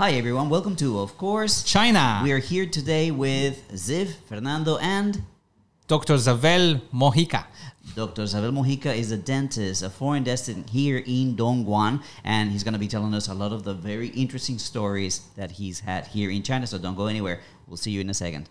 Hi 0.00 0.12
everyone, 0.12 0.48
welcome 0.48 0.76
to 0.76 0.98
Of 0.98 1.18
Course 1.18 1.62
China. 1.62 2.22
We 2.24 2.32
are 2.32 2.38
here 2.38 2.64
today 2.64 3.10
with 3.10 3.70
Ziv, 3.72 4.14
Fernando, 4.30 4.78
and 4.78 5.22
Dr. 5.88 6.14
Zavel 6.14 6.80
Mojica. 6.90 7.44
Dr. 7.94 8.22
Zavel 8.22 8.50
Mojica 8.50 8.96
is 8.96 9.12
a 9.12 9.18
dentist, 9.18 9.82
a 9.82 9.90
foreign 9.90 10.24
dentist 10.24 10.70
here 10.70 11.02
in 11.04 11.36
Dongguan, 11.36 12.02
and 12.24 12.50
he's 12.50 12.64
going 12.64 12.72
to 12.72 12.80
be 12.80 12.88
telling 12.88 13.12
us 13.12 13.28
a 13.28 13.34
lot 13.34 13.52
of 13.52 13.62
the 13.62 13.74
very 13.74 14.08
interesting 14.08 14.58
stories 14.58 15.20
that 15.36 15.50
he's 15.50 15.80
had 15.80 16.06
here 16.06 16.30
in 16.30 16.42
China. 16.42 16.66
So 16.66 16.78
don't 16.78 16.96
go 16.96 17.08
anywhere. 17.08 17.40
We'll 17.66 17.76
see 17.76 17.90
you 17.90 18.00
in 18.00 18.08
a 18.08 18.14
second. 18.14 18.48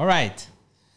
All 0.00 0.06
right. 0.06 0.46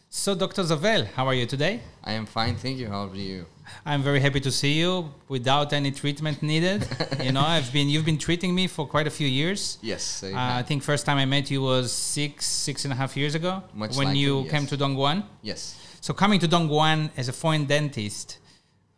So, 0.08 0.34
Dr. 0.34 0.62
Zavel, 0.62 1.04
how 1.12 1.26
are 1.26 1.34
you 1.34 1.44
today? 1.44 1.80
I 2.02 2.12
am 2.12 2.24
fine, 2.24 2.56
thank 2.56 2.78
you. 2.78 2.88
How 2.88 3.06
are 3.06 3.14
you? 3.14 3.44
I'm 3.84 4.02
very 4.02 4.18
happy 4.18 4.40
to 4.40 4.50
see 4.50 4.72
you 4.80 5.12
without 5.28 5.74
any 5.74 5.90
treatment 5.90 6.42
needed. 6.42 6.88
you 7.22 7.30
know, 7.30 7.42
I've 7.42 7.70
been 7.70 7.90
you've 7.90 8.06
been 8.06 8.16
treating 8.16 8.54
me 8.54 8.66
for 8.66 8.86
quite 8.86 9.06
a 9.06 9.10
few 9.10 9.28
years. 9.28 9.76
Yes, 9.82 10.24
I, 10.24 10.32
Uh, 10.32 10.60
I 10.60 10.62
think 10.62 10.82
first 10.82 11.04
time 11.04 11.18
I 11.18 11.26
met 11.26 11.50
you 11.50 11.60
was 11.60 11.92
six 11.92 12.46
six 12.46 12.84
and 12.86 12.92
a 12.94 12.96
half 12.96 13.14
years 13.14 13.34
ago 13.34 13.62
Much 13.74 13.94
when 13.94 14.06
likely, 14.06 14.20
you 14.20 14.40
yes. 14.44 14.50
came 14.52 14.66
to 14.72 14.76
Dongguan. 14.82 15.18
yes. 15.42 15.60
So 16.00 16.14
coming 16.14 16.40
to 16.40 16.48
Dongguan 16.48 17.10
as 17.20 17.28
a 17.28 17.34
foreign 17.34 17.66
dentist, 17.66 18.38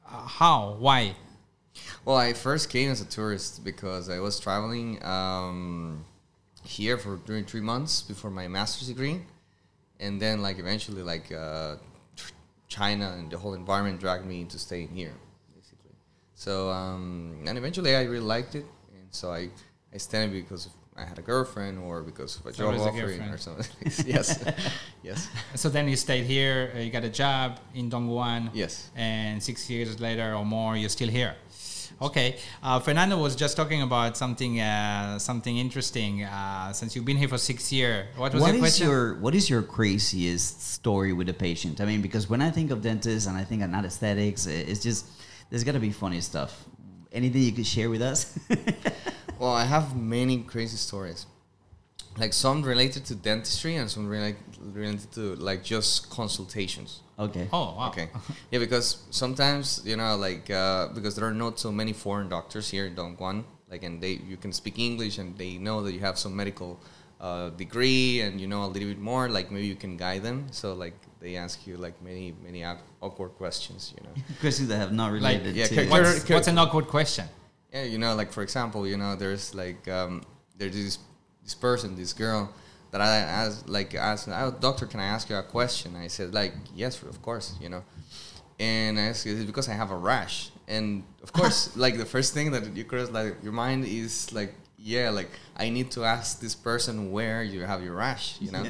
uh, 0.08 0.24
how? 0.40 0.76
Why? 0.78 1.16
Well, 2.04 2.16
I 2.16 2.32
first 2.32 2.70
came 2.70 2.92
as 2.92 3.00
a 3.00 3.08
tourist 3.18 3.64
because 3.64 4.08
I 4.08 4.20
was 4.20 4.38
traveling 4.38 5.02
um, 5.02 6.04
here 6.62 6.96
for 6.96 7.16
during 7.28 7.44
three 7.44 7.64
months 7.72 8.02
before 8.02 8.30
my 8.30 8.46
master's 8.46 8.86
degree, 8.86 9.16
and 10.00 10.20
then 10.20 10.42
like 10.42 10.58
eventually 10.58 11.02
like 11.02 11.32
uh, 11.32 11.76
China 12.68 13.14
and 13.18 13.30
the 13.30 13.38
whole 13.38 13.54
environment 13.54 14.00
dragged 14.00 14.26
me 14.26 14.40
into 14.40 14.58
staying 14.58 14.88
here, 14.88 15.14
basically. 15.54 15.92
So 16.34 16.70
um, 16.70 17.44
and 17.46 17.56
eventually 17.58 17.94
I 17.96 18.02
really 18.02 18.24
liked 18.36 18.54
it, 18.54 18.66
and 18.92 19.08
so 19.10 19.32
I 19.32 19.48
I 19.94 19.98
stayed 19.98 20.32
because 20.32 20.68
I 20.96 21.04
had 21.04 21.18
a 21.18 21.22
girlfriend 21.22 21.78
or 21.78 22.02
because 22.02 22.36
of 22.38 22.46
a 22.46 22.52
So 22.52 22.64
job 22.64 22.74
was 22.74 22.86
a 22.86 23.32
or 23.32 23.38
something. 23.38 23.66
yes, 24.06 24.42
yes, 25.02 25.28
So 25.54 25.68
then 25.68 25.88
you 25.88 25.96
stayed 25.96 26.24
here. 26.24 26.72
Uh, 26.74 26.78
you 26.78 26.90
got 26.90 27.04
a 27.04 27.10
job 27.10 27.60
in 27.74 27.90
Dongguan. 27.90 28.50
yes. 28.54 28.90
and 28.96 29.42
six 29.42 29.68
years 29.68 30.00
later 30.00 30.34
or 30.34 30.44
more, 30.44 30.76
you're 30.76 30.88
still 30.88 31.08
here. 31.08 31.34
Okay, 32.00 32.36
uh, 32.62 32.78
Fernando 32.78 33.16
was 33.16 33.34
just 33.34 33.56
talking 33.56 33.80
about 33.80 34.18
something, 34.18 34.60
uh, 34.60 35.18
something 35.18 35.56
interesting. 35.56 36.24
Uh, 36.24 36.70
since 36.74 36.94
you've 36.94 37.06
been 37.06 37.16
here 37.16 37.28
for 37.28 37.38
six 37.38 37.72
years, 37.72 38.06
what 38.16 38.34
was 38.34 38.42
What 38.42 38.48
your 38.48 38.54
is 38.56 38.60
question? 38.60 38.86
your 38.88 39.14
what 39.14 39.34
is 39.34 39.48
your 39.48 39.62
craziest 39.62 40.60
story 40.74 41.14
with 41.14 41.28
a 41.30 41.32
patient? 41.34 41.80
I 41.80 41.86
mean, 41.86 42.02
because 42.02 42.28
when 42.28 42.42
I 42.42 42.50
think 42.50 42.70
of 42.70 42.82
dentists 42.82 43.26
and 43.26 43.36
I 43.38 43.44
think 43.44 43.62
of 43.62 43.72
anesthetics, 43.72 44.46
it's 44.46 44.82
just 44.82 45.06
there's 45.48 45.64
got 45.64 45.72
to 45.72 45.80
be 45.80 45.90
funny 45.90 46.20
stuff. 46.20 46.64
Anything 47.12 47.42
you 47.42 47.52
could 47.52 47.66
share 47.66 47.88
with 47.90 48.02
us? 48.02 48.38
Well, 49.38 49.52
I 49.52 49.64
have 49.64 49.94
many 49.94 50.38
crazy 50.44 50.78
stories. 50.78 51.26
Like 52.16 52.32
some 52.32 52.62
related 52.62 53.04
to 53.06 53.14
dentistry 53.14 53.76
and 53.76 53.90
some 53.90 54.08
related 54.08 54.38
related 54.72 55.12
to 55.12 55.34
like 55.36 55.62
just 55.62 56.08
consultations. 56.08 57.00
Okay. 57.18 57.48
oh 57.52 57.74
wow. 57.76 57.88
Okay. 57.88 58.08
Yeah, 58.50 58.58
because 58.58 58.98
sometimes 59.10 59.82
you 59.84 59.96
know, 59.96 60.16
like 60.16 60.50
uh, 60.50 60.88
because 60.88 61.16
there 61.16 61.26
are 61.26 61.34
not 61.34 61.58
so 61.58 61.72
many 61.72 61.92
foreign 61.92 62.28
doctors 62.28 62.70
here 62.70 62.86
in 62.86 62.94
Dongguan, 62.94 63.44
like, 63.70 63.82
and 63.82 64.00
they 64.00 64.20
you 64.28 64.36
can 64.36 64.52
speak 64.52 64.78
English 64.78 65.18
and 65.18 65.36
they 65.38 65.58
know 65.58 65.82
that 65.82 65.92
you 65.92 66.00
have 66.00 66.18
some 66.18 66.34
medical 66.36 66.80
uh, 67.20 67.50
degree 67.50 68.20
and 68.20 68.40
you 68.40 68.46
know 68.46 68.64
a 68.64 68.70
little 68.70 68.88
bit 68.88 68.98
more. 68.98 69.28
Like 69.28 69.50
maybe 69.50 69.66
you 69.66 69.76
can 69.76 69.96
guide 69.96 70.22
them. 70.22 70.46
So 70.50 70.74
like 70.74 70.94
they 71.20 71.36
ask 71.36 71.66
you 71.66 71.76
like 71.76 72.00
many 72.02 72.34
many 72.42 72.64
awkward 73.02 73.34
questions. 73.36 73.94
You 73.96 74.04
know. 74.04 74.14
Questions 74.40 74.68
that 74.68 74.78
have 74.78 74.92
not 74.92 75.12
Like, 75.12 75.38
related 75.42 75.56
yeah, 75.56 75.66
to. 75.66 75.88
What's, 75.88 76.28
what's 76.28 76.48
an 76.48 76.58
awkward 76.58 76.88
question? 76.88 77.26
Yeah, 77.72 77.84
you 77.84 77.98
know, 77.98 78.14
like 78.14 78.32
for 78.32 78.42
example, 78.42 78.86
you 78.86 78.96
know, 78.96 79.16
there's 79.16 79.54
like 79.54 79.88
um, 79.88 80.22
there's 80.56 80.74
this 80.74 80.98
this 81.42 81.54
person, 81.54 81.96
this 81.96 82.12
girl 82.12 82.52
that 82.98 83.06
I 83.06 83.16
asked, 83.18 83.68
like 83.68 83.94
asked, 83.94 84.28
oh, 84.28 84.54
doctor, 84.60 84.86
can 84.86 85.00
I 85.00 85.06
ask 85.06 85.28
you 85.30 85.36
a 85.36 85.42
question? 85.42 85.96
I 85.96 86.08
said 86.08 86.32
like, 86.34 86.52
yes, 86.74 87.02
of 87.02 87.20
course, 87.22 87.54
you 87.60 87.68
know, 87.68 87.82
and 88.58 88.98
I 88.98 89.02
asked, 89.10 89.26
is 89.26 89.40
it 89.40 89.46
because 89.46 89.68
I 89.68 89.74
have 89.74 89.90
a 89.90 89.96
rash? 89.96 90.50
And 90.68 91.04
of 91.22 91.32
course, 91.38 91.76
like 91.76 91.96
the 91.98 92.06
first 92.06 92.34
thing 92.34 92.50
that 92.52 92.74
you 92.76 92.84
cross 92.84 93.10
like 93.10 93.36
your 93.42 93.52
mind 93.52 93.84
is 93.84 94.32
like, 94.32 94.54
yeah, 94.78 95.10
like 95.10 95.30
I 95.56 95.68
need 95.68 95.90
to 95.92 96.04
ask 96.04 96.40
this 96.40 96.54
person 96.54 97.10
where 97.12 97.42
you 97.42 97.62
have 97.62 97.82
your 97.82 97.94
rash, 97.94 98.36
you 98.40 98.50
know, 98.52 98.64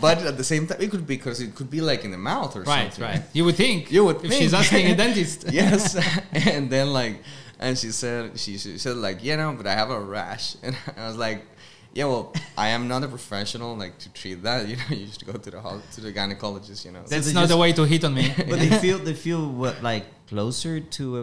but 0.00 0.18
at 0.18 0.36
the 0.36 0.44
same 0.44 0.66
time, 0.66 0.80
it 0.80 0.90
could 0.90 1.06
be 1.06 1.16
because 1.16 1.40
it 1.40 1.54
could 1.54 1.70
be 1.70 1.80
like 1.80 2.04
in 2.04 2.10
the 2.10 2.18
mouth 2.18 2.56
or 2.56 2.62
Right, 2.62 2.92
something. 2.92 3.04
right. 3.04 3.14
Right. 3.20 3.24
You 3.32 3.44
would 3.44 3.56
think. 3.56 3.92
You 3.92 4.04
would 4.06 4.24
if 4.24 4.32
she's 4.32 4.54
asking 4.54 4.86
a 4.86 4.96
dentist. 4.96 5.46
yes 5.52 5.96
and 6.32 6.70
then 6.70 6.92
like 6.92 7.22
and 7.58 7.76
she 7.76 7.90
said 7.92 8.38
she, 8.38 8.56
she 8.58 8.78
said 8.78 8.96
like 8.96 9.18
yeah 9.22 9.36
no 9.36 9.52
but 9.52 9.66
i 9.66 9.74
have 9.74 9.90
a 9.90 10.00
rash 10.00 10.56
and 10.62 10.74
i 10.96 11.06
was 11.06 11.16
like 11.18 11.44
yeah 11.92 12.04
well 12.04 12.32
i 12.56 12.68
am 12.68 12.86
not 12.88 13.02
a 13.02 13.08
professional 13.08 13.76
like 13.76 13.98
to 13.98 14.08
treat 14.12 14.42
that 14.42 14.68
you 14.70 14.76
know 14.76 14.90
you 14.90 15.06
should 15.12 15.26
go 15.26 15.32
to 15.32 15.50
the 15.50 15.60
hos- 15.60 15.82
to 15.94 16.00
the 16.00 16.12
gynecologist 16.12 16.84
you 16.84 16.92
know 16.92 17.02
That's 17.06 17.26
they 17.26 17.32
not 17.32 17.40
just- 17.42 17.50
the 17.52 17.56
way 17.64 17.72
to 17.72 17.84
hit 17.84 18.04
on 18.04 18.14
me. 18.14 18.26
but 18.50 18.58
they 18.64 18.70
feel 18.84 18.98
they 18.98 19.14
feel 19.14 19.42
what 19.62 19.82
like 19.82 20.04
closer 20.28 20.74
to. 20.96 21.04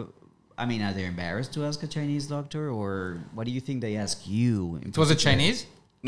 I 0.62 0.66
mean, 0.66 0.82
are 0.82 0.92
they 0.92 1.04
embarrassed 1.14 1.52
to 1.54 1.64
ask 1.64 1.82
a 1.84 1.86
Chinese 1.86 2.26
doctor, 2.26 2.62
or 2.78 3.20
what 3.36 3.44
do 3.46 3.52
you 3.56 3.60
think 3.66 3.80
they 3.80 3.94
ask 3.96 4.16
you? 4.26 4.76
in 4.82 4.88
it 4.90 4.98
was 4.98 5.10
a? 5.10 5.14
Chinese. 5.14 5.58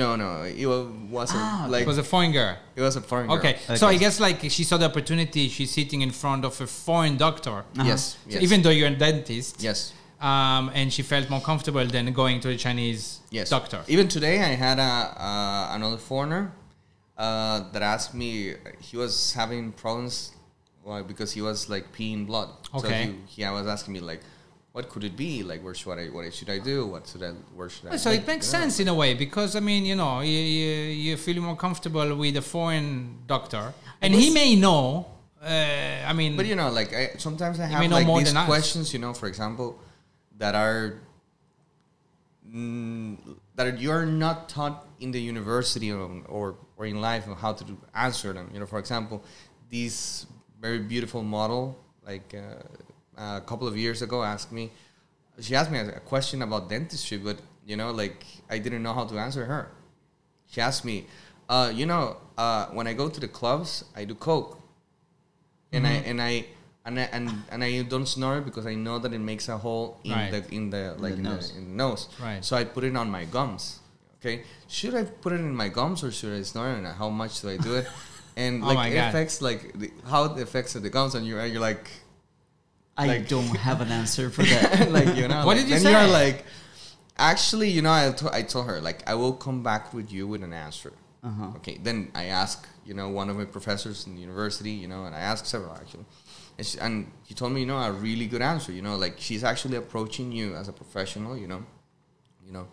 no 0.03 0.09
no 0.17 0.31
it 0.43 0.67
wa- 0.67 0.87
wasn't 1.19 1.41
Ah, 1.43 1.67
like 1.73 1.83
It 1.87 1.91
was 1.95 1.99
a 1.99 2.09
foreign 2.13 2.33
girl. 2.33 2.55
it 2.79 2.83
was 2.89 2.97
a 2.97 3.01
foreign 3.11 3.27
girl. 3.29 3.39
Okay. 3.39 3.55
Okay. 3.65 3.77
so 3.81 3.87
I 3.95 3.97
guess 3.97 4.15
like 4.27 4.39
she 4.57 4.63
saw 4.69 4.77
the 4.83 4.87
opportunity. 4.93 5.49
She's 5.57 5.71
sitting 5.79 6.01
in 6.07 6.11
front 6.23 6.43
of 6.45 6.53
a 6.61 6.67
foreign 6.67 7.17
doctor. 7.17 7.57
Uh-huh. 7.61 7.85
yes 7.91 8.01
So 8.25 8.31
yes 8.35 8.43
even 8.47 8.59
though 8.63 8.75
you're 8.79 8.93
a 8.97 8.99
dentist, 9.07 9.53
yes 9.69 9.79
um, 10.21 10.71
and 10.75 10.93
she 10.93 11.03
felt 11.03 11.31
more 11.31 11.41
comfortable 11.41 11.87
than 11.87 12.13
going 12.13 12.41
to 12.41 12.49
a 12.51 12.57
Chinese 12.57 13.21
yes 13.31 13.49
doctor. 13.51 13.81
even 13.89 14.07
today 14.09 14.37
i 14.41 14.55
had 14.67 14.79
a 14.79 14.83
uh, 14.83 15.75
another 15.77 15.97
foreigner 15.97 16.53
uh, 17.19 17.71
that 17.73 17.83
asked 17.83 18.15
me 18.15 18.55
he 18.81 18.97
was 18.97 19.33
having 19.35 19.73
problems 19.73 20.33
well, 20.85 21.03
because 21.05 21.33
he 21.33 21.43
was 21.43 21.69
like 21.69 21.93
peeing 21.93 22.27
blood 22.27 22.49
Okay. 22.75 22.89
so 23.07 23.13
he, 23.37 23.43
he 23.45 23.51
was 23.51 23.67
asking 23.67 23.95
me 23.95 24.01
like 24.01 24.21
what 24.73 24.89
could 24.89 25.05
it 25.05 25.17
be 25.17 25.43
like 25.43 25.63
where 25.65 25.75
should 25.75 25.99
i 25.99 26.07
what 26.07 26.33
should 26.33 26.49
i 26.49 26.59
do 26.59 26.87
what 26.87 27.07
should 27.07 27.23
i 27.23 27.31
where 27.57 27.69
should 27.69 27.87
i 27.89 27.97
So 27.97 28.11
like, 28.11 28.21
it 28.21 28.27
makes 28.27 28.47
know. 28.53 28.59
sense 28.61 28.81
in 28.81 28.89
a 28.89 28.95
way 28.95 29.15
because 29.15 29.57
I 29.57 29.61
mean, 29.61 29.85
you 29.85 29.97
know, 29.97 30.21
you, 30.21 30.39
you, 30.59 30.73
you 31.07 31.17
feel 31.17 31.39
more 31.43 31.57
comfortable 31.57 32.15
with 32.23 32.37
a 32.37 32.43
foreign 32.55 33.19
doctor, 33.27 33.75
and 34.01 34.15
he 34.15 34.31
may 34.31 34.55
know. 34.57 35.07
Uh, 35.43 36.11
I 36.11 36.13
mean, 36.13 36.37
But 36.37 36.47
you 36.47 36.55
know, 36.55 36.71
like 36.71 36.91
I, 36.95 37.03
sometimes 37.19 37.59
I 37.59 37.67
have 37.67 37.91
like 37.91 38.07
more 38.07 38.21
these 38.21 38.33
questions. 38.33 38.93
You 38.95 39.01
know, 39.05 39.13
for 39.13 39.27
example, 39.27 39.69
that 40.41 40.55
are 40.55 40.95
mm, 42.49 43.17
that 43.55 43.79
you're 43.79 44.07
not 44.07 44.49
taught 44.49 44.89
in 44.99 45.13
the 45.13 45.21
university 45.21 45.93
or, 45.93 46.23
or 46.29 46.57
or 46.77 46.87
in 46.87 47.01
life 47.01 47.29
on 47.29 47.37
how 47.37 47.53
to 47.53 47.63
do, 47.65 47.77
answer 47.95 48.33
them. 48.33 48.51
You 48.53 48.61
know, 48.61 48.67
for 48.67 48.79
example, 48.79 49.23
this 49.71 50.27
very 50.61 50.81
beautiful 50.81 51.23
model, 51.23 51.79
like 52.05 52.35
uh, 52.35 53.37
a 53.39 53.43
couple 53.43 53.69
of 53.69 53.77
years 53.77 54.03
ago, 54.03 54.25
asked 54.25 54.51
me. 54.51 54.73
She 55.41 55.55
asked 55.55 55.71
me 55.71 55.79
a 55.79 56.01
question 56.01 56.43
about 56.43 56.69
dentistry, 56.69 57.19
but 57.19 57.39
you 57.67 57.77
know, 57.77 57.91
like 57.93 58.25
I 58.49 58.59
didn't 58.59 58.83
know 58.83 58.95
how 58.95 59.05
to 59.05 59.19
answer 59.19 59.45
her. 59.45 59.71
She 60.49 60.61
asked 60.61 60.85
me, 60.85 61.07
uh, 61.49 61.71
you 61.73 61.87
know, 61.87 62.17
uh, 62.37 62.67
when 62.77 62.87
I 62.87 62.95
go 62.95 63.09
to 63.09 63.21
the 63.21 63.29
clubs, 63.29 63.85
I 63.95 64.05
do 64.05 64.15
coke 64.15 64.59
and 65.73 65.87
I 65.87 65.93
and 66.11 66.21
I 66.21 66.47
and 66.85 66.99
I, 66.99 67.03
and 67.13 67.31
and 67.51 67.63
I 67.65 67.83
don't 67.83 68.07
snore 68.07 68.41
because 68.41 68.67
I 68.67 68.75
know 68.75 68.99
that 68.99 69.13
it 69.13 69.19
makes 69.21 69.49
a 69.49 69.59
hole 69.59 69.99
in 70.05 70.13
Right. 70.13 70.31
the 70.33 70.55
in 70.55 70.71
the 70.71 70.95
like 70.99 71.15
in, 71.15 71.23
nose. 71.23 71.53
the, 71.53 71.59
in 71.59 71.65
the 71.71 71.75
nose. 71.85 72.09
Right. 72.21 72.45
So 72.45 72.57
I 72.57 72.65
put 72.65 72.85
it 72.85 72.97
on 72.97 73.11
my 73.11 73.25
gums. 73.25 73.81
Okay. 74.21 74.45
Should 74.69 74.95
I 74.95 75.05
put 75.05 75.33
it 75.33 75.41
in 75.41 75.55
my 75.55 75.69
gums 75.69 76.03
or 76.05 76.11
should 76.13 76.33
I 76.39 76.43
snore? 76.43 76.69
And 76.69 76.87
how 76.87 77.09
much 77.11 77.41
do 77.43 77.49
I 77.51 77.57
do 77.57 77.75
it? 77.77 77.87
And 78.37 78.63
Oh 78.63 78.69
like 78.69 78.77
my 78.77 78.89
it 78.89 78.95
God. 78.95 79.09
affects 79.09 79.43
like 79.43 79.79
the, 79.79 79.91
how 80.09 80.25
it 80.25 80.41
affects 80.41 80.73
the 80.75 80.89
gums, 80.89 81.15
and 81.17 81.27
you're 81.27 81.45
you're 81.47 81.61
like 81.61 81.91
I 82.97 83.07
like- 83.07 83.29
don't 83.29 83.55
have 83.69 83.81
an 83.81 83.91
answer 83.91 84.31
for 84.31 84.45
that. 84.45 84.91
like 84.99 85.17
you 85.17 85.27
know. 85.29 85.45
What 85.45 85.57
like, 85.57 85.67
did 85.67 85.69
you 85.69 85.79
then 85.81 85.93
You're 85.93 86.13
like, 86.13 86.45
actually, 87.19 87.69
you 87.71 87.83
know, 87.83 87.93
I, 87.93 88.13
to- 88.13 88.35
I 88.35 88.43
told 88.43 88.67
her 88.67 88.81
like 88.81 89.03
I 89.09 89.15
will 89.15 89.33
come 89.33 89.63
back 89.63 89.93
with 89.93 90.13
you 90.13 90.27
with 90.29 90.43
an 90.43 90.53
answer. 90.53 90.93
Uh-huh. 91.23 91.57
Okay. 91.59 91.79
Then 91.83 92.11
I 92.15 92.25
ask 92.27 92.67
you 92.87 92.95
know, 92.95 93.09
one 93.09 93.29
of 93.31 93.37
my 93.37 93.45
professors 93.45 94.07
in 94.07 94.15
the 94.15 94.21
university, 94.21 94.71
you 94.71 94.89
know, 94.89 95.05
and 95.05 95.15
I 95.15 95.21
ask 95.21 95.45
several 95.45 95.75
actually, 95.75 96.07
and, 96.61 96.67
she, 96.69 96.77
and 96.87 96.95
he 97.29 97.33
told 97.41 97.51
me, 97.55 97.61
you 97.65 97.67
know, 97.73 97.79
a 97.79 97.93
really 98.07 98.27
good 98.35 98.43
answer. 98.53 98.71
You 98.79 98.83
know, 98.87 98.97
like 99.05 99.15
she's 99.27 99.43
actually 99.53 99.77
approaching 99.85 100.29
you 100.39 100.47
as 100.61 100.67
a 100.69 100.73
professional. 100.83 101.33
You 101.43 101.49
know, 101.53 101.63
you 102.47 102.53
know, 102.57 102.67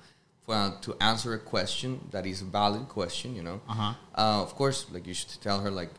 for 0.44 0.54
uh, 0.56 0.72
to 0.86 0.90
answer 1.12 1.30
a 1.34 1.42
question 1.54 1.90
that 2.14 2.26
is 2.26 2.42
a 2.42 2.50
valid 2.60 2.86
question. 2.98 3.30
You 3.40 3.44
know, 3.48 3.58
Uh-huh. 3.74 3.94
uh, 4.22 4.42
of 4.46 4.52
course, 4.60 4.78
like 4.94 5.06
you 5.10 5.14
should 5.20 5.34
tell 5.48 5.60
her 5.66 5.72
like, 5.82 5.92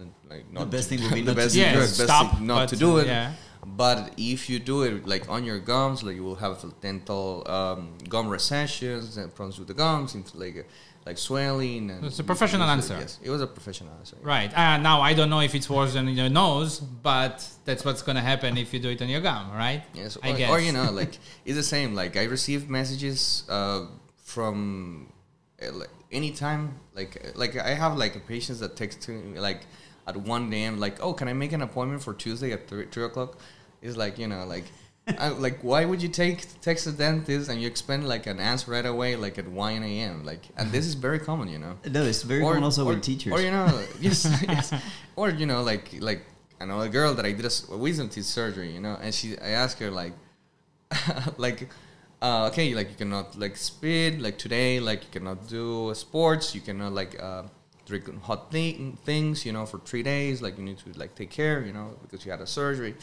n- 0.00 0.14
like 0.32 0.44
not 0.52 0.70
best 0.70 0.88
to- 0.88 0.96
thing 0.96 1.00
would 1.04 1.14
be 1.20 1.26
the 1.30 1.34
to 1.34 1.40
best 1.42 1.54
do 1.54 1.60
yeah, 1.60 1.74
best 1.74 1.94
stop, 2.08 2.26
thing 2.36 2.46
not 2.46 2.60
but, 2.62 2.68
to 2.72 2.76
do 2.86 2.90
it. 3.02 3.06
Yeah. 3.06 3.32
But 3.84 3.98
if 4.16 4.40
you 4.50 4.58
do 4.72 4.76
it 4.86 5.06
like 5.06 5.24
on 5.34 5.40
your 5.50 5.60
gums, 5.72 5.98
like 6.06 6.16
you 6.18 6.24
will 6.28 6.40
have 6.46 6.56
dental 6.80 7.24
um, 7.56 7.80
gum 8.08 8.26
recessions 8.28 9.16
and 9.20 9.26
problems 9.36 9.56
with 9.60 9.68
the 9.68 9.74
gums, 9.84 10.10
like 10.34 10.66
like 11.06 11.18
swelling. 11.18 11.90
And 11.90 12.04
It's 12.04 12.18
a 12.18 12.24
professional 12.24 12.68
it 12.68 12.76
was- 12.76 12.90
answer. 12.90 12.96
Yes, 13.00 13.18
it 13.22 13.30
was 13.30 13.40
a 13.42 13.46
professional 13.46 13.92
answer. 13.98 14.16
Right. 14.22 14.52
Uh, 14.56 14.76
now 14.78 15.00
I 15.00 15.14
don't 15.14 15.30
know 15.30 15.40
if 15.40 15.54
it's 15.54 15.68
worse 15.68 15.94
than 15.94 16.08
your 16.08 16.28
nose, 16.28 16.78
but 16.80 17.46
that's 17.64 17.84
what's 17.84 18.02
gonna 18.02 18.20
happen 18.20 18.56
if 18.56 18.72
you 18.72 18.80
do 18.80 18.90
it 18.90 19.02
on 19.02 19.08
your 19.08 19.20
gum, 19.20 19.50
right? 19.52 19.82
Yes, 19.94 20.16
I 20.22 20.30
or, 20.30 20.36
guess. 20.36 20.50
or 20.50 20.60
you 20.60 20.72
know, 20.72 20.90
like 21.00 21.18
it's 21.44 21.56
the 21.56 21.62
same. 21.62 21.94
Like 21.94 22.16
I 22.16 22.24
receive 22.24 22.68
messages 22.70 23.44
uh, 23.48 23.86
from 24.16 25.12
uh, 25.62 25.72
like 25.72 25.90
anytime. 26.10 26.78
Like 26.94 27.32
like 27.34 27.56
I 27.56 27.74
have 27.74 27.96
like 27.96 28.26
patients 28.26 28.60
that 28.60 28.76
text 28.76 29.00
to 29.02 29.10
me 29.12 29.38
like 29.40 29.66
at 30.06 30.16
one 30.16 30.52
a.m. 30.52 30.78
Like, 30.80 31.00
oh, 31.02 31.12
can 31.12 31.28
I 31.28 31.32
make 31.32 31.52
an 31.52 31.62
appointment 31.62 32.02
for 32.02 32.12
Tuesday 32.14 32.52
at 32.52 32.68
three, 32.68 32.86
three 32.86 33.04
o'clock? 33.04 33.38
It's 33.80 33.96
like 33.96 34.18
you 34.18 34.28
know, 34.28 34.44
like. 34.46 34.64
I, 35.18 35.28
like 35.30 35.58
why 35.62 35.84
would 35.84 36.00
you 36.00 36.08
take 36.08 36.44
text 36.60 36.86
a 36.86 36.92
dentist 36.92 37.50
and 37.50 37.60
you 37.60 37.66
expect 37.66 38.04
like 38.04 38.26
an 38.28 38.38
answer 38.38 38.70
right 38.70 38.86
away 38.86 39.16
like 39.16 39.36
at 39.36 39.48
1 39.48 39.82
a.m 39.82 40.24
like 40.24 40.42
and 40.56 40.70
this 40.70 40.86
is 40.86 40.94
very 40.94 41.18
common 41.18 41.48
you 41.48 41.58
know 41.58 41.74
No, 41.90 42.02
it's 42.04 42.22
very 42.22 42.40
common 42.40 42.62
also 42.62 42.84
with 42.84 43.02
teachers. 43.02 43.32
or 43.32 43.40
you 43.40 43.50
know, 43.50 43.66
yes, 44.00 44.24
yes. 44.46 44.72
Or 45.16 45.30
you 45.30 45.46
know, 45.46 45.62
like 45.62 45.90
like 45.98 46.22
I 46.60 46.64
know 46.66 46.80
a 46.80 46.88
girl 46.88 47.14
that 47.14 47.26
I 47.26 47.32
did 47.32 47.44
a 47.44 47.76
wisdom 47.76 48.08
teeth 48.08 48.26
surgery, 48.26 48.70
you 48.72 48.80
know, 48.80 48.96
and 49.02 49.12
she 49.12 49.36
I 49.38 49.50
asked 49.62 49.80
her 49.80 49.90
like, 49.90 50.12
like, 51.36 51.68
uh, 52.20 52.46
okay, 52.50 52.74
like 52.74 52.90
you 52.90 52.96
cannot 52.96 53.36
like 53.38 53.56
speed 53.56 54.20
like 54.20 54.38
today, 54.38 54.78
like 54.78 55.02
you 55.02 55.10
cannot 55.10 55.48
do 55.48 55.92
sports, 55.94 56.54
you 56.54 56.60
cannot 56.60 56.92
like 56.92 57.20
uh, 57.20 57.42
drink 57.86 58.04
hot 58.22 58.52
thi- 58.52 58.94
things, 59.04 59.44
you 59.44 59.52
know, 59.52 59.66
for 59.66 59.78
three 59.80 60.02
days, 60.04 60.40
like 60.42 60.56
you 60.58 60.64
need 60.64 60.78
to 60.78 60.96
like 60.98 61.14
take 61.16 61.30
care, 61.30 61.64
you 61.66 61.72
know, 61.72 61.96
because 62.02 62.24
you 62.24 62.30
had 62.30 62.40
a 62.40 62.46
surgery, 62.46 62.94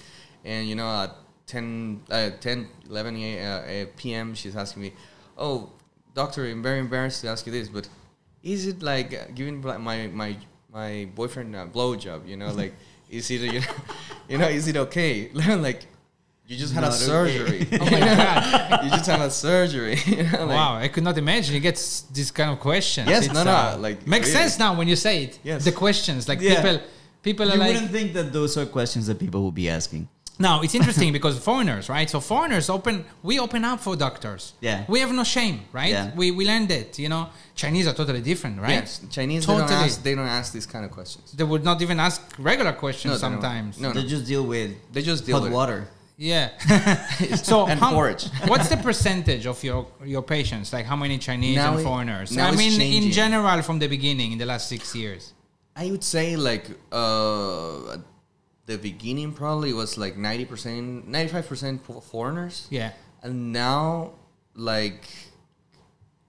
and 0.45 0.67
you 0.69 0.75
know 0.75 0.87
at 1.03 1.11
10, 1.49 2.01
uh, 2.11 2.29
10 2.39 2.67
11 2.89 3.15
a, 3.17 3.81
uh, 3.83 3.85
p.m. 3.97 4.35
she's 4.35 4.55
asking 4.55 4.83
me, 4.83 4.93
oh, 5.37 5.69
doctor, 6.13 6.45
I'm 6.45 6.61
very 6.61 6.79
embarrassed 6.79 7.21
to 7.21 7.27
ask 7.27 7.45
you 7.45 7.51
this, 7.51 7.67
but 7.69 7.89
is 8.43 8.67
it 8.67 8.81
like 8.81 9.13
uh, 9.13 9.25
giving 9.35 9.59
my 9.61 10.07
my 10.07 10.37
my 10.71 11.07
boyfriend 11.15 11.55
a 11.55 11.65
blowjob? 11.65 12.27
You 12.27 12.37
know, 12.37 12.51
like 12.53 12.73
is 13.09 13.29
it 13.31 13.41
you 13.41 13.59
know, 13.61 13.73
you 14.29 14.37
know 14.37 14.47
is 14.47 14.67
it 14.67 14.77
okay? 14.77 15.29
like 15.69 15.81
you 16.45 16.55
just 16.57 16.73
had 16.73 16.83
a 16.83 16.87
Not 16.87 16.95
okay. 16.95 17.05
surgery. 17.05 17.67
Oh 17.81 17.85
my 17.95 17.99
god! 17.99 18.83
you 18.83 18.89
just 18.91 19.07
had 19.09 19.21
a 19.21 19.31
surgery. 19.31 19.97
you 20.05 20.23
know, 20.23 20.45
like- 20.45 20.59
wow, 20.61 20.75
I 20.85 20.87
could 20.87 21.03
not 21.03 21.17
imagine 21.17 21.53
you 21.55 21.61
get 21.61 21.75
this 22.17 22.31
kind 22.31 22.51
of 22.51 22.59
question. 22.59 23.07
Yes, 23.07 23.25
It's, 23.25 23.33
no, 23.33 23.43
no, 23.43 23.51
uh, 23.51 23.77
like, 23.79 23.97
makes 24.07 24.27
really. 24.27 24.39
sense 24.39 24.59
now 24.59 24.71
when 24.79 24.87
you 24.87 24.95
say 24.95 25.15
it. 25.25 25.39
Yes. 25.43 25.63
the 25.65 25.71
questions 25.71 26.27
like 26.27 26.41
Yeah. 26.41 26.55
people, 26.61 26.79
people 27.21 27.45
you 27.47 27.53
are 27.53 27.57
like. 27.57 27.73
wouldn't 27.73 27.91
think 27.91 28.13
that 28.13 28.27
those 28.37 28.57
are 28.59 28.65
questions 28.65 29.03
that 29.07 29.17
people 29.19 29.41
will 29.45 29.57
be 29.63 29.67
asking. 29.69 30.07
Now 30.39 30.61
it's 30.61 30.73
interesting 30.73 31.11
because 31.17 31.37
foreigners, 31.37 31.89
right? 31.89 32.09
So 32.09 32.19
foreigners 32.21 32.69
open, 32.69 33.05
we 33.21 33.39
open 33.39 33.65
up 33.65 33.79
for 33.81 33.95
doctors. 33.95 34.53
Yeah. 34.61 34.85
we 34.87 34.99
have 35.01 35.11
no 35.11 35.23
shame, 35.23 35.57
right? 35.73 35.91
Yeah. 35.91 36.11
We 36.15 36.31
we 36.31 36.45
learned 36.47 36.71
it. 36.71 36.97
You 36.97 37.09
know, 37.09 37.27
Chinese 37.55 37.87
are 37.87 37.93
totally 37.93 38.21
different, 38.21 38.59
right? 38.61 38.71
Yes, 38.71 39.01
Chinese 39.11 39.45
they 39.45 39.53
Totally. 39.53 39.69
don't 39.69 39.83
ask 39.83 40.03
they 40.03 40.15
don't 40.15 40.27
ask 40.39 40.53
these 40.53 40.65
kind 40.73 40.83
of 40.85 40.91
questions. 40.91 41.33
They 41.33 41.43
would 41.43 41.63
not 41.63 41.81
even 41.81 41.99
ask 41.99 42.21
regular 42.39 42.73
questions 42.73 43.13
No, 43.13 43.17
sometimes. 43.27 43.79
No, 43.79 43.91
no, 43.91 44.01
They 44.01 44.07
just 44.07 44.25
deal 44.25 44.45
with 44.45 44.71
They 44.93 45.01
just 45.01 45.25
deal 45.25 45.35
hot 45.37 45.43
with 45.43 45.53
water. 45.53 45.87
Yeah. 46.17 46.49
so 47.49 47.67
And 47.67 47.79
how- 47.79 47.93
porridge. 47.93 48.23
what's 48.51 48.67
the 48.69 48.77
percentage 48.77 49.45
of 49.45 49.63
your 49.63 49.87
your 50.13 50.21
patients? 50.35 50.71
Like 50.73 50.85
how 50.85 50.95
many 51.03 51.17
Chinese 51.17 51.55
Now 51.55 51.71
and 51.71 51.79
it- 51.79 51.83
foreigners? 51.83 52.31
now 52.31 52.47
I 52.47 52.49
it's 52.49 52.57
mean, 52.57 53.03
in 53.03 53.11
general, 53.11 53.61
from 53.61 53.79
the 53.79 53.87
beginning, 53.87 54.31
in 54.33 54.37
the 54.37 54.45
last 54.45 54.67
six 54.67 54.93
years. 54.95 55.33
I 55.75 55.85
would 55.91 56.03
say 56.03 56.35
like 56.35 56.65
uh, 56.91 57.93
at 57.95 58.01
the 58.69 58.77
beginning 58.77 59.29
probably 59.41 59.71
was 59.81 59.97
like 60.03 60.15
ninety 60.29 60.45
percent, 60.45 61.07
ninety 61.15 61.31
five 61.35 61.47
percent 61.51 61.75
foreigners. 62.11 62.55
Yeah. 62.69 62.91
And 63.23 63.51
now, 63.51 64.11
like, 64.55 65.03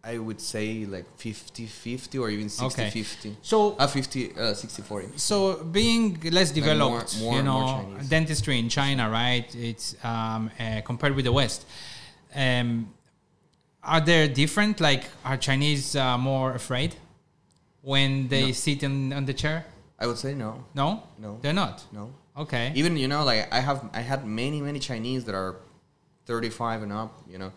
I 0.03 0.15
would 0.27 0.41
say 0.41 0.87
like 0.87 1.07
50 1.19 1.67
50 1.67 2.19
or 2.19 2.31
even 2.31 2.49
60 2.49 2.67
Okay. 2.83 2.91
50. 2.91 3.37
So 3.43 3.77
Uh, 3.79 3.87
50, 3.87 4.33
uh, 4.37 4.55
60 4.55 4.83
40. 4.83 5.07
So 5.17 5.63
being 5.79 6.19
less 6.39 6.51
developed, 6.51 7.19
more- 7.21 7.37
you 7.37 7.43
know, 7.43 7.65
dentistry 8.09 8.59
in 8.59 8.69
China, 8.69 9.11
right? 9.11 9.49
It's 9.55 9.95
um, 10.03 10.51
uh, 10.59 10.81
compared 10.91 11.15
with 11.15 11.27
the 11.27 11.33
West. 11.41 11.61
Um, 12.35 12.71
are 13.83 14.01
there 14.01 14.27
different? 14.43 14.81
Like, 14.81 15.05
are 15.25 15.37
Chinese 15.37 15.95
uh, 15.95 16.17
more 16.19 16.55
afraid 16.55 16.93
when 17.83 18.29
they 18.29 18.47
No. 18.47 18.53
sit 18.67 18.83
in 18.83 19.13
on 19.13 19.25
the 19.27 19.35
chair? 19.43 19.59
I 20.03 20.07
would 20.09 20.19
say 20.19 20.33
no. 20.35 20.51
No, 20.75 20.89
No. 21.19 21.39
they're 21.43 21.59
not. 21.65 21.77
No. 21.93 22.05
Okay, 22.37 22.73
Even, 22.75 22.97
you 22.97 23.09
know, 23.09 23.25
like 23.25 23.53
I 23.53 23.61
have, 23.61 23.88
I 23.93 24.00
had 24.00 24.25
many, 24.27 24.61
many 24.62 24.79
Chinese 24.79 25.25
that 25.25 25.35
are 25.35 25.56
35 26.27 26.82
and 26.82 26.93
up, 26.93 27.23
you 27.29 27.38
know, 27.38 27.53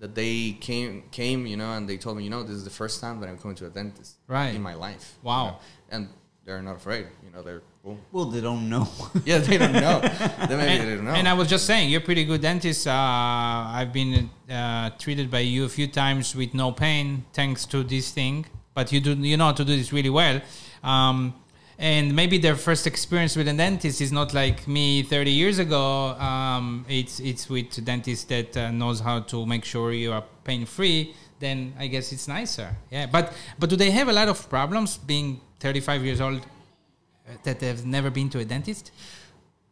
that 0.00 0.14
they 0.14 0.52
came, 0.60 1.04
came, 1.10 1.46
you 1.46 1.56
know, 1.56 1.72
and 1.72 1.88
they 1.88 1.96
told 1.96 2.16
me, 2.16 2.24
you 2.24 2.30
know, 2.30 2.42
this 2.42 2.56
is 2.56 2.64
the 2.64 2.70
first 2.70 3.00
time 3.00 3.20
that 3.20 3.28
I'm 3.28 3.38
coming 3.38 3.56
to 3.58 3.66
a 3.66 3.70
dentist 3.70 4.16
Right. 4.26 4.54
in 4.54 4.62
my 4.62 4.74
life. 4.74 5.14
you 5.22 5.28
Wow. 5.28 5.46
know. 5.46 5.56
And 5.90 6.08
they're 6.44 6.60
not 6.62 6.76
afraid, 6.76 7.06
you 7.24 7.30
know, 7.32 7.42
they're, 7.42 7.62
oh. 7.86 7.96
Well, 8.12 8.24
they 8.26 8.40
don't 8.40 8.68
know. 8.68 8.88
yeah, 9.24 9.38
they 9.38 9.56
don't 9.58 9.72
know. 9.72 10.00
they 10.48 10.56
maybe 10.56 10.72
and, 10.80 10.88
they 10.90 10.94
don't 10.96 11.04
know. 11.04 11.12
and 11.12 11.28
I 11.28 11.34
was 11.34 11.48
just 11.48 11.66
saying, 11.66 11.90
you're 11.90 12.00
a 12.00 12.04
pretty 12.04 12.24
good 12.24 12.40
dentist. 12.40 12.86
Uh, 12.86 12.92
I've 12.92 13.92
been 13.92 14.30
uh, 14.50 14.90
treated 14.98 15.30
by 15.30 15.40
you 15.40 15.64
a 15.64 15.68
few 15.68 15.86
times 15.86 16.34
with 16.34 16.54
no 16.54 16.72
pain, 16.72 17.24
thanks 17.32 17.66
to 17.66 17.84
this 17.84 18.10
thing. 18.10 18.46
But 18.74 18.90
you 18.90 19.00
do, 19.00 19.12
you 19.14 19.36
know 19.36 19.46
how 19.46 19.52
to 19.52 19.64
do 19.64 19.76
this 19.76 19.92
really 19.92 20.10
well. 20.10 20.40
Um, 20.82 21.34
and 21.78 22.14
maybe 22.14 22.38
their 22.38 22.54
first 22.54 22.86
experience 22.86 23.36
with 23.36 23.48
a 23.48 23.52
dentist 23.52 24.00
is 24.00 24.12
not 24.12 24.32
like 24.32 24.68
me 24.68 25.02
30 25.02 25.30
years 25.30 25.58
ago. 25.58 26.10
Um, 26.18 26.84
it's 26.88 27.20
it's 27.20 27.48
with 27.48 27.76
a 27.78 27.80
dentist 27.80 28.28
that 28.28 28.56
uh, 28.56 28.70
knows 28.70 29.00
how 29.00 29.20
to 29.20 29.46
make 29.46 29.64
sure 29.64 29.92
you 29.92 30.12
are 30.12 30.24
pain 30.44 30.66
free. 30.66 31.14
Then 31.40 31.74
I 31.78 31.88
guess 31.88 32.12
it's 32.12 32.28
nicer. 32.28 32.76
Yeah, 32.90 33.06
but 33.06 33.32
but 33.58 33.70
do 33.70 33.76
they 33.76 33.90
have 33.90 34.08
a 34.08 34.12
lot 34.12 34.28
of 34.28 34.48
problems 34.48 34.98
being 34.98 35.40
35 35.60 36.04
years 36.04 36.20
old 36.20 36.40
uh, 36.40 37.32
that 37.42 37.58
they've 37.60 37.84
never 37.84 38.10
been 38.10 38.30
to 38.30 38.38
a 38.38 38.44
dentist? 38.44 38.92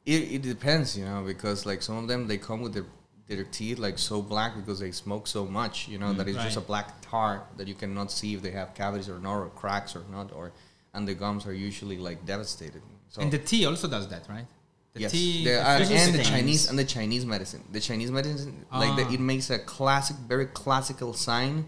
It, 0.05 0.33
it 0.33 0.43
depends, 0.43 0.99
you 0.99 1.05
know, 1.05 1.23
because 1.25 1.65
like 1.65 1.83
some 1.83 1.99
of 1.99 2.09
them 2.09 2.27
they 2.27 2.39
come 2.39 2.63
with 2.63 2.75
their 2.75 2.87
their 3.29 3.45
teeth 3.45 3.79
like 3.79 3.99
so 3.99 4.21
black 4.21 4.57
because 4.57 4.81
they 4.81 4.91
smoke 4.91 5.27
so 5.27 5.47
much, 5.47 5.89
you 5.89 5.99
know, 5.99 6.13
that 6.13 6.27
it's 6.29 6.43
just 6.43 6.57
a 6.57 6.61
black 6.61 7.01
tar 7.01 7.45
that 7.57 7.69
you 7.69 7.75
cannot 7.75 8.11
see 8.11 8.35
if 8.35 8.43
they 8.43 8.51
have 8.51 8.75
cavities 8.75 9.09
or 9.09 9.19
not, 9.21 9.37
or 9.39 9.49
cracks 9.51 9.95
or 9.95 10.03
not, 10.11 10.33
or 10.33 10.53
and 10.95 11.07
the 11.09 11.15
gums 11.15 11.47
are 11.47 11.55
usually 11.55 11.99
like 11.99 12.25
devastated. 12.27 12.83
So 13.09 13.21
And 13.23 13.31
the 13.31 13.39
tea 13.39 13.67
also 13.67 13.89
does 13.89 14.09
that, 14.09 14.29
right? 14.29 14.47
The 14.95 15.01
yes, 15.01 15.13
tea, 15.13 15.45
the, 15.45 15.61
uh, 15.61 15.79
There's 15.79 15.91
and 15.91 16.15
the. 16.15 16.23
Chinese 16.23 16.69
and 16.69 16.79
the 16.79 16.85
Chinese 16.85 17.25
medicine. 17.25 17.63
The 17.73 17.81
Chinese 17.81 18.11
medicine, 18.11 18.67
like 18.73 18.95
the, 18.97 19.05
Ah. 19.05 19.13
it 19.13 19.21
makes 19.21 19.49
a 19.51 19.59
classic, 19.59 20.17
very 20.29 20.47
classical 20.47 21.15
sign 21.15 21.67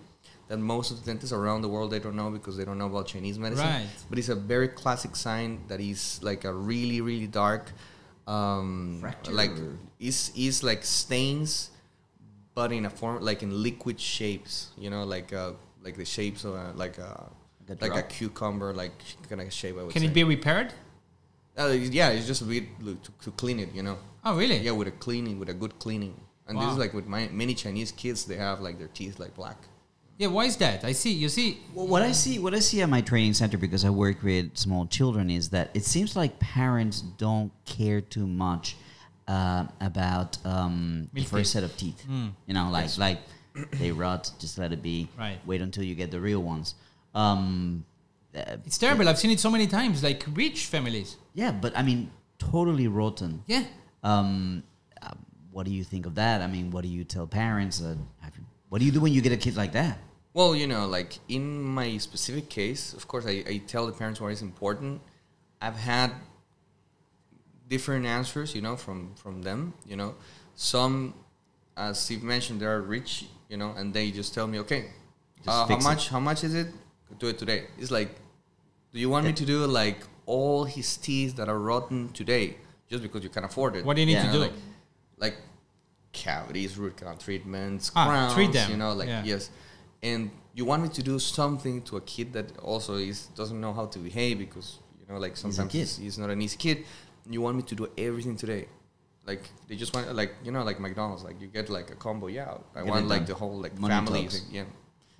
that 0.49 0.59
most 0.59 0.91
of 0.91 0.99
the 1.00 1.06
dentists 1.06 1.32
around 1.32 1.62
the 1.62 1.69
world 1.69 1.91
they 1.91 1.99
don't 1.99 2.17
know 2.17 2.31
because 2.31 2.55
they 2.59 2.67
don't 2.67 2.76
know 2.76 2.87
about 2.87 3.06
Chinese 3.06 3.38
medicine. 3.38 3.67
Right. 3.67 3.87
But 4.11 4.19
it's 4.19 4.29
a 4.29 4.35
very 4.35 4.69
classic 4.69 5.16
sign 5.16 5.61
that 5.69 5.81
is 5.81 6.21
like 6.23 6.45
a 6.45 6.52
really, 6.52 7.00
really 7.00 7.26
dark, 7.26 7.73
um, 8.26 8.99
Fracture. 9.00 9.33
like 9.33 9.52
is 9.99 10.31
is 10.37 10.62
like 10.62 10.85
stains, 10.85 11.71
but 12.54 12.73
in 12.73 12.85
a 12.85 12.90
form 12.90 13.23
like 13.23 13.43
in 13.43 13.62
liquid 13.62 13.99
shapes. 13.99 14.69
You 14.76 14.90
know, 14.90 15.04
like 15.04 15.33
uh, 15.33 15.52
like 15.83 15.97
the 15.97 16.04
shapes 16.04 16.45
of 16.45 16.54
a, 16.54 16.73
like 16.76 16.99
a 17.71 17.76
Like 17.80 17.94
a 17.94 17.99
a 17.99 18.02
cucumber, 18.02 18.73
like 18.73 18.92
kind 19.28 19.40
of 19.40 19.52
shape. 19.52 19.76
I 19.78 19.83
would 19.85 19.92
Can 19.92 20.02
say. 20.02 20.09
it 20.09 20.14
be 20.14 20.25
repaired? 20.25 20.73
Uh, 21.59 21.68
yeah, 21.68 22.11
it's 22.11 22.26
just 22.26 22.42
a 22.42 22.44
bit 22.44 22.64
to, 22.80 22.99
to 23.23 23.30
clean 23.33 23.61
it. 23.61 23.75
You 23.75 23.83
know. 23.83 23.99
Oh, 24.25 24.37
really? 24.37 24.59
Yeah, 24.59 24.73
with 24.73 24.88
a 24.88 24.92
cleaning, 24.92 25.38
with 25.38 25.49
a 25.49 25.54
good 25.54 25.78
cleaning. 25.78 26.21
And 26.47 26.59
this 26.61 26.71
is 26.73 26.78
like 26.78 26.92
with 26.92 27.06
my, 27.06 27.28
many 27.28 27.54
Chinese 27.54 27.90
kids, 27.92 28.26
they 28.26 28.37
have 28.37 28.61
like 28.61 28.78
their 28.78 28.88
teeth 28.88 29.18
like 29.18 29.35
black. 29.35 29.56
Yeah, 30.18 30.28
why 30.28 30.44
is 30.44 30.56
that? 30.59 30.85
I 30.85 30.92
see. 30.92 31.12
You 31.12 31.28
see. 31.28 31.61
Well, 31.75 31.87
what 31.88 32.02
I 32.02 32.12
see, 32.12 32.38
what 32.38 32.54
I 32.54 32.61
see 32.61 32.83
at 32.83 32.88
my 32.88 33.00
training 33.00 33.35
center, 33.35 33.59
because 33.59 33.85
I 33.85 33.90
work 33.90 34.23
with 34.23 34.56
small 34.56 34.87
children, 34.87 35.30
is 35.30 35.49
that 35.50 35.71
it 35.75 35.85
seems 35.85 36.14
like 36.14 36.38
parents 36.38 37.00
don't 37.00 37.50
care 37.64 38.00
too 38.00 38.26
much 38.26 38.76
uh, 39.26 39.66
about 39.80 40.38
um, 40.47 41.09
the 41.12 41.21
Milk 41.21 41.30
first 41.30 41.52
set 41.52 41.64
of 41.64 41.76
teeth. 41.76 42.04
Mm. 42.09 42.33
You 42.47 42.54
know, 42.54 42.71
like 42.71 42.97
like 42.99 43.21
they 43.73 43.90
rot, 43.90 44.30
just 44.38 44.56
let 44.59 44.73
it 44.73 44.83
be. 44.83 45.09
Right. 45.18 45.38
Wait 45.47 45.61
until 45.61 45.83
you 45.83 45.94
get 45.97 46.11
the 46.11 46.21
real 46.21 46.42
ones. 46.42 46.76
Um, 47.14 47.85
uh, 48.37 48.56
It's 48.66 48.78
terrible. 48.78 49.09
I've 49.09 49.18
seen 49.18 49.30
it 49.30 49.40
so 49.40 49.50
many 49.50 49.66
times. 49.66 50.02
Like 50.02 50.25
rich 50.35 50.66
families. 50.66 51.16
yeah, 51.35 51.52
but 51.52 51.76
I 51.76 51.83
mean, 51.83 52.11
totally 52.38 52.88
rotten. 52.88 53.42
Yeah. 53.47 53.64
Um, 54.02 54.62
uh, 55.02 55.11
what 55.52 55.64
do 55.66 55.73
you 55.73 55.85
think 55.85 56.06
of 56.06 56.14
that? 56.16 56.40
I 56.42 56.47
mean, 56.47 56.71
what 56.71 56.83
do 56.83 56.88
you 56.88 57.04
tell 57.04 57.26
parents? 57.26 57.80
Uh, 57.80 57.97
have 58.21 58.37
you, 58.37 58.44
what 58.68 58.78
do 58.80 58.85
you 58.85 58.92
do 58.92 59.00
when 59.00 59.12
you 59.12 59.21
get 59.23 59.33
a 59.33 59.37
kid 59.37 59.56
like 59.56 59.73
that? 59.73 59.99
Well, 60.35 60.56
you 60.56 60.66
know, 60.66 60.87
like 60.88 61.18
in 61.28 61.62
my 61.62 61.97
specific 61.99 62.49
case, 62.49 62.92
of 62.92 63.06
course, 63.06 63.25
I, 63.26 63.44
I 63.49 63.62
tell 63.66 63.87
the 63.87 63.92
parents 63.92 64.21
what 64.21 64.33
is 64.33 64.42
important. 64.42 65.00
I've 65.62 65.76
had 65.76 66.11
different 67.68 68.04
answers, 68.06 68.54
you 68.54 68.61
know, 68.62 68.76
from 68.76 69.14
from 69.14 69.42
them. 69.42 69.75
You 69.87 69.97
know, 69.97 70.14
some, 70.56 71.14
as 71.76 71.99
Steve 72.00 72.23
mentioned, 72.23 72.61
they 72.61 72.66
are 72.66 72.80
rich, 72.83 73.26
you 73.49 73.56
know, 73.56 73.73
and 73.76 73.94
they 73.94 74.11
just 74.11 74.35
tell 74.35 74.47
me, 74.47 74.59
okay, 74.61 74.87
Just 75.37 75.49
uh, 75.49 75.52
how 75.52 75.66
fix 75.66 75.85
it. 75.85 75.88
much? 75.88 76.09
How 76.09 76.21
much 76.21 76.44
is 76.44 76.54
it? 76.54 76.66
Do 77.18 77.28
it 77.28 77.38
today. 77.38 77.64
It's 77.78 77.90
like, 77.90 78.11
do 78.92 78.99
you 78.99 79.08
want 79.08 79.26
me 79.26 79.32
to 79.32 79.44
do 79.46 79.66
like 79.66 79.99
all 80.26 80.64
his 80.64 80.96
teeth 80.96 81.37
that 81.37 81.49
are 81.49 81.58
rotten 81.58 82.08
today, 82.12 82.56
just 82.88 83.02
because 83.02 83.23
you 83.23 83.30
can 83.30 83.44
afford 83.44 83.76
it? 83.76 83.84
What 83.84 83.94
do 83.96 84.00
you 84.02 84.06
need 84.06 84.14
Yeah. 84.14 84.26
to 84.26 84.32
do? 84.32 84.38
like, 84.38 84.52
like 85.18 85.37
cavities, 86.12 86.76
root 86.78 86.96
canal 86.96 87.16
treatments, 87.16 87.90
Ah, 87.94 88.06
crowns, 88.06 88.34
treat 88.34 88.52
them. 88.52 88.70
you 88.70 88.76
know, 88.76 88.92
like 88.92 89.08
Yeah. 89.08 89.25
yes. 89.25 89.50
And 90.02 90.30
you 90.54 90.64
want 90.64 90.82
me 90.82 90.88
to 90.90 91.02
do 91.02 91.18
something 91.18 91.82
to 91.82 91.96
a 91.96 92.00
kid 92.00 92.32
that 92.32 92.56
also 92.58 92.94
is 92.96 93.26
doesn't 93.34 93.61
know 93.61 93.73
how 93.73 93.87
to 93.87 93.99
behave 93.99 94.38
because 94.38 94.78
you 95.00 95.06
know, 95.12 95.18
like 95.20 95.37
sometimes 95.37 95.73
he's, 95.73 95.96
he's 95.96 96.18
not 96.18 96.30
an 96.30 96.40
easy 96.40 96.56
kid. 96.56 96.84
You 97.28 97.40
want 97.40 97.56
me 97.56 97.62
to 97.62 97.75
do 97.75 97.88
everything 97.99 98.37
today. 98.37 98.66
Like 99.26 99.42
they 99.68 99.76
just 99.76 99.94
want 99.94 100.14
like 100.14 100.34
you 100.44 100.52
know 100.52 100.62
like 100.62 100.78
McDonald's 100.78 101.25
like 101.25 101.40
you 101.40 101.46
get 101.49 101.70
like 101.70 101.90
a 101.90 101.94
combo 101.94 102.26
yeah 102.26 102.58
I 102.75 102.80
Get 102.80 102.87
want 102.90 103.08
like 103.08 103.26
the 103.26 103.34
whole 103.34 103.56
like 103.64 103.78
Money 103.78 103.94
family 103.94 104.23
talks. 104.25 104.42
yeah 104.52 104.64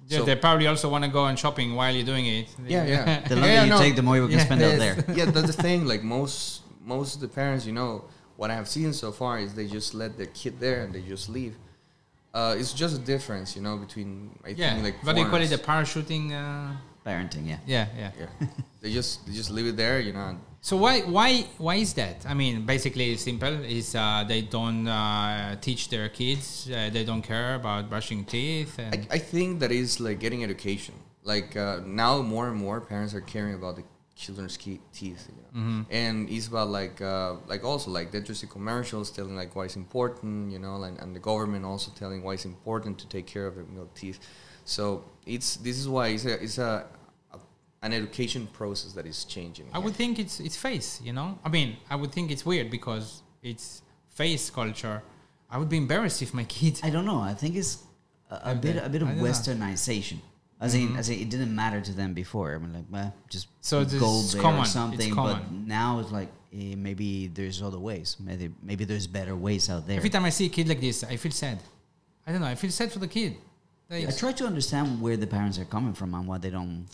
Yeah, 0.07 0.19
So- 0.19 0.25
they 0.25 0.37
probably 0.37 0.67
also 0.67 0.89
want 0.91 1.05
to 1.05 1.11
go 1.11 1.23
on 1.25 1.37
shopping 1.37 1.75
while 1.75 1.93
you're 1.95 2.05
doing 2.05 2.27
it. 2.27 2.49
Yeah, 2.67 2.85
yeah. 2.85 3.21
The 3.29 3.37
longer 3.37 3.49
Yeah, 3.49 3.65
you 3.65 3.71
no. 3.71 3.79
take, 3.79 3.97
the 3.97 4.03
more 4.03 4.17
you 4.17 4.29
can 4.29 4.39
Yeah. 4.39 4.45
spend 4.45 4.63
out 4.63 4.79
there. 4.79 5.05
Yeah, 5.19 5.27
that's 5.27 5.55
the 5.57 5.63
thing. 5.63 5.87
Like 5.87 6.03
most 6.19 6.63
most 6.85 7.15
of 7.17 7.21
the 7.23 7.29
parents, 7.29 7.65
you 7.65 7.73
know, 7.73 8.05
what 8.37 8.51
I 8.51 8.55
have 8.55 8.69
seen 8.69 8.93
so 8.93 9.11
far 9.13 9.39
is 9.39 9.55
they 9.55 9.67
just 9.67 9.95
let 9.95 10.19
their 10.19 10.27
kid 10.41 10.61
there 10.61 10.83
and 10.85 10.93
they 10.95 11.01
just 11.01 11.29
leave. 11.31 11.55
Uh, 12.35 12.55
it's 12.59 12.73
just 12.75 12.95
a 12.97 12.99
difference, 12.99 13.55
you 13.57 13.63
know, 13.63 13.77
between 13.79 14.39
I 14.45 14.51
Yeah, 14.51 14.73
think 14.75 14.85
like 14.85 14.97
what 15.05 15.15
do 15.15 15.21
you 15.23 15.29
call 15.29 15.41
it? 15.41 15.49
The 15.49 15.59
parachuting. 15.59 16.25
Uh, 16.33 16.77
Parenting, 17.05 17.47
yeah. 17.47 17.59
yeah, 17.67 17.87
yeah. 17.99 18.11
yeah, 18.19 18.47
they 18.81 18.93
just 18.93 19.27
they 19.27 19.33
just 19.33 19.51
leave 19.51 19.67
it 19.67 19.77
there, 19.77 20.01
you 20.01 20.13
know. 20.13 20.39
So 20.61 20.79
why 20.79 21.01
why 21.01 21.47
why 21.59 21.75
is 21.75 21.93
that? 21.95 22.25
I 22.27 22.33
mean, 22.33 22.65
basically, 22.65 23.13
it's 23.13 23.23
simple. 23.23 23.53
Is 23.65 23.95
uh, 23.95 24.25
they 24.27 24.41
don't 24.41 24.89
uh, 24.89 25.57
teach 25.61 25.91
their 25.91 26.09
kids. 26.09 26.71
Uh, 26.71 26.89
they 26.91 27.05
don't 27.05 27.21
care 27.21 27.57
about 27.57 27.91
brushing 27.91 28.25
teeth. 28.25 28.79
And 28.79 29.07
I, 29.11 29.17
I 29.17 29.19
think 29.19 29.61
that 29.61 29.71
is 29.71 30.01
like 30.01 30.19
getting 30.21 30.43
education. 30.43 30.95
Like 31.23 31.55
uh, 31.57 31.81
now, 31.85 32.23
more 32.23 32.49
and 32.49 32.57
more 32.57 32.81
parents 32.81 33.13
are 33.13 33.21
caring 33.21 33.55
about 33.55 33.77
the 33.77 33.85
children's 34.17 34.57
key, 34.57 34.81
teeth, 34.93 35.29
you 35.29 35.35
know? 35.37 35.49
Mm-hmm. 35.61 35.83
and 35.91 36.31
it's 36.31 36.47
about 36.47 36.69
like 36.69 37.01
uh, 37.01 37.35
like 37.47 37.65
also 37.65 37.91
like 37.91 38.13
the 38.13 38.19
interesting 38.19 38.49
commercials 38.49 39.11
telling 39.11 39.37
like 39.37 39.55
why 39.55 39.65
it's 39.65 39.77
important, 39.77 40.53
you 40.53 40.59
know, 40.59 40.83
and, 40.83 40.99
and 41.01 41.15
the 41.15 41.21
government 41.21 41.65
also 41.65 41.91
telling 41.95 42.23
why 42.23 42.35
it's 42.35 42.45
important 42.45 42.99
to 42.99 43.09
take 43.09 43.27
care 43.27 43.47
of 43.47 43.57
the 43.57 43.65
milk 43.65 43.95
teeth. 43.95 44.21
So 44.65 45.05
it's 45.27 45.57
this 45.57 45.79
is 45.79 45.89
why 45.89 46.09
it's 46.09 46.25
a 46.25 46.43
it's 46.43 46.59
a, 46.59 46.87
a 47.33 47.39
an 47.83 47.93
education 47.93 48.47
process 48.53 48.93
that 48.93 49.07
is 49.07 49.25
changing. 49.25 49.67
I 49.73 49.79
would 49.79 49.95
think 49.95 50.19
it's 50.19 50.41
it's 50.41 50.57
face. 50.57 51.01
You 51.03 51.13
know, 51.13 51.39
I 51.45 51.49
mean, 51.49 51.77
I 51.91 51.97
would 51.97 52.13
think 52.13 52.31
it's 52.31 52.45
weird 52.47 52.71
because 52.71 53.23
it's 53.43 53.83
face 54.11 54.51
culture. 54.51 55.03
I 55.51 55.59
would 55.59 55.69
be 55.69 55.77
embarrassed 55.77 56.23
if 56.23 56.33
my 56.35 56.45
kid. 56.45 56.81
I 56.83 56.91
don't 56.91 57.05
know. 57.07 57.21
I 57.21 57.35
think 57.35 57.57
it's 57.57 57.79
a, 58.31 58.35
a 58.37 58.41
I 58.51 58.55
bit 58.55 58.77
a 58.77 58.89
bit 58.89 59.03
of 59.03 59.09
I 59.09 59.13
don't 59.13 59.23
know. 59.23 59.29
westernization. 59.29 60.19
As 60.61 60.75
in, 60.75 60.97
as 60.97 61.11
in, 61.11 61.19
it 61.19 61.29
didn't 61.29 61.55
matter 61.55 61.81
to 61.81 61.93
them 61.93 62.15
before. 62.15 62.55
I 62.55 62.59
mean, 62.59 62.73
like, 62.73 62.85
well, 62.91 63.13
just 63.29 63.49
So 63.61 63.85
this 63.85 64.01
go 64.01 64.21
is 64.21 64.33
there 64.33 64.41
common. 64.41 64.61
or 64.61 64.63
It's 64.63 64.73
something. 64.73 65.15
But 65.15 65.51
now 65.53 65.99
it's 65.99 66.11
like 66.13 66.29
eh, 66.55 66.75
maybe 66.77 67.27
there's 67.27 67.61
other 67.61 67.79
ways. 67.79 68.17
Maybe 68.19 68.51
maybe 68.63 68.85
there's 68.87 69.07
better 69.07 69.37
ways 69.37 69.69
out 69.69 69.87
there. 69.87 69.99
Every 69.99 70.09
time 70.11 70.25
I 70.25 70.31
see 70.31 70.47
a 70.47 70.49
kid 70.49 70.69
like 70.69 70.81
this, 70.81 71.05
I 71.05 71.17
feel 71.17 71.33
sad. 71.33 71.59
I 72.27 72.33
don't 72.33 72.41
know. 72.41 72.47
I 72.47 72.55
feel 72.55 72.71
sad 72.71 72.91
for 72.93 72.99
the 73.01 73.09
kid. 73.09 73.37
Like, 74.01 74.09
I 74.09 74.13
try 74.13 74.33
to 74.33 74.47
understand 74.47 75.01
where 75.01 75.17
the 75.17 75.27
parents 75.27 75.59
are 75.59 75.65
coming 75.65 75.95
from 75.95 76.15
and 76.15 76.27
why 76.27 76.39
they 76.39 76.51
don't. 76.51 76.87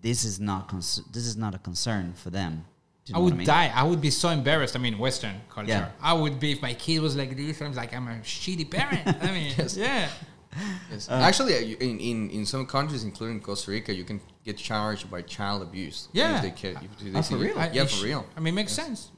This 0.00 0.24
is 0.24 0.38
not 0.38 0.68
cons- 0.68 1.02
this 1.12 1.26
is 1.26 1.36
not 1.36 1.54
a 1.54 1.58
concern 1.58 2.12
for 2.14 2.30
them. 2.30 2.64
Do 3.04 3.12
you 3.12 3.14
I 3.14 3.18
know 3.18 3.24
what 3.24 3.30
would 3.32 3.38
mean? 3.38 3.46
die. 3.46 3.72
I 3.74 3.82
would 3.84 4.00
be 4.00 4.10
so 4.10 4.28
embarrassed. 4.30 4.74
I 4.76 4.78
mean, 4.78 4.98
Western 4.98 5.36
culture. 5.50 5.68
Yeah. 5.70 5.88
I 6.02 6.12
would 6.14 6.38
be 6.40 6.52
if 6.52 6.62
my 6.62 6.74
kid 6.74 7.00
was 7.00 7.14
like 7.16 7.36
this. 7.36 7.60
I'm 7.60 7.72
like, 7.74 7.92
I'm 7.94 8.08
a 8.08 8.16
shitty 8.22 8.70
parent. 8.70 9.02
I 9.22 9.30
mean, 9.32 9.52
Yes. 9.58 9.76
yeah. 9.76 10.08
Yes. 10.90 11.08
Uh, 11.10 11.14
Actually, 11.14 11.54
uh, 11.54 11.76
in, 11.80 11.98
in, 12.00 12.30
in 12.30 12.46
some 12.46 12.64
countries, 12.66 13.02
including 13.04 13.40
Costa 13.40 13.70
Rica, 13.72 13.92
you 13.92 14.04
can 14.04 14.20
get 14.44 14.56
charged 14.56 15.10
by 15.10 15.20
child 15.22 15.62
abuse. 15.62 16.08
Yeah. 16.12 16.36
If 16.36 16.42
they 16.42 16.50
ca- 16.72 16.80
if 16.82 17.12
they 17.12 17.18
Oh, 17.18 17.22
for 17.22 17.36
real? 17.36 17.58
I- 17.58 17.70
Yeah, 17.72 17.82
it 17.82 17.90
for 17.90 18.04
real. 18.04 18.24
I 18.36 18.40
mean, 18.40 18.54
makes 18.54 18.76
Yes. 18.76 18.86
sense. 18.86 19.10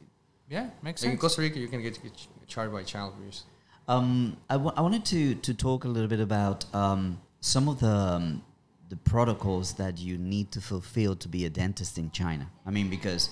Yeah, 0.49 0.71
makes 0.83 1.01
sense. 1.03 1.13
in. 1.13 1.19
Costa 1.19 1.43
Rica, 1.43 1.59
you 1.59 1.69
can 1.69 1.83
get, 1.83 2.01
get 2.03 2.13
charged 2.47 2.73
by 2.73 2.83
child 2.85 3.15
abuse. 3.19 3.43
Um, 3.89 4.37
I, 4.49 4.55
w- 4.55 4.73
I 4.77 4.81
wanted 4.81 5.05
to, 5.07 5.35
to 5.37 5.55
talk 5.55 5.85
a 5.85 5.89
little 5.89 6.09
bit 6.09 6.21
about 6.21 6.65
um, 6.75 7.21
some 7.47 7.69
of 7.69 7.79
the 7.79 7.97
um, 8.17 8.43
the 8.89 8.97
protocols 8.97 9.75
that 9.75 9.99
you 9.99 10.19
need 10.19 10.51
to 10.53 10.61
fulfill 10.61 11.15
to 11.17 11.29
be 11.29 11.45
a 11.45 11.51
dentist 11.51 11.99
in 11.99 12.11
China. 12.11 12.47
I 12.65 12.71
mean, 12.71 12.89
because 12.91 13.31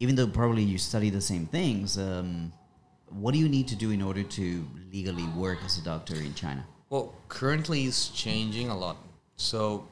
even 0.00 0.14
though 0.16 0.26
probably 0.26 0.62
you 0.62 0.78
study 0.78 1.10
the 1.10 1.20
same 1.20 1.46
things, 1.46 1.98
um, 1.98 2.52
what 3.10 3.32
do 3.32 3.38
you 3.38 3.48
need 3.48 3.68
to 3.68 3.76
do 3.76 3.90
in 3.90 4.02
order 4.02 4.22
to 4.22 4.66
legally 4.92 5.26
work 5.44 5.58
as 5.64 5.78
a 5.78 5.82
doctor 5.82 6.14
in 6.14 6.34
China? 6.34 6.64
Well, 6.90 7.14
currently 7.28 7.84
it's 7.84 8.08
changing 8.08 8.68
a 8.70 8.76
lot. 8.76 8.96
So 9.36 9.86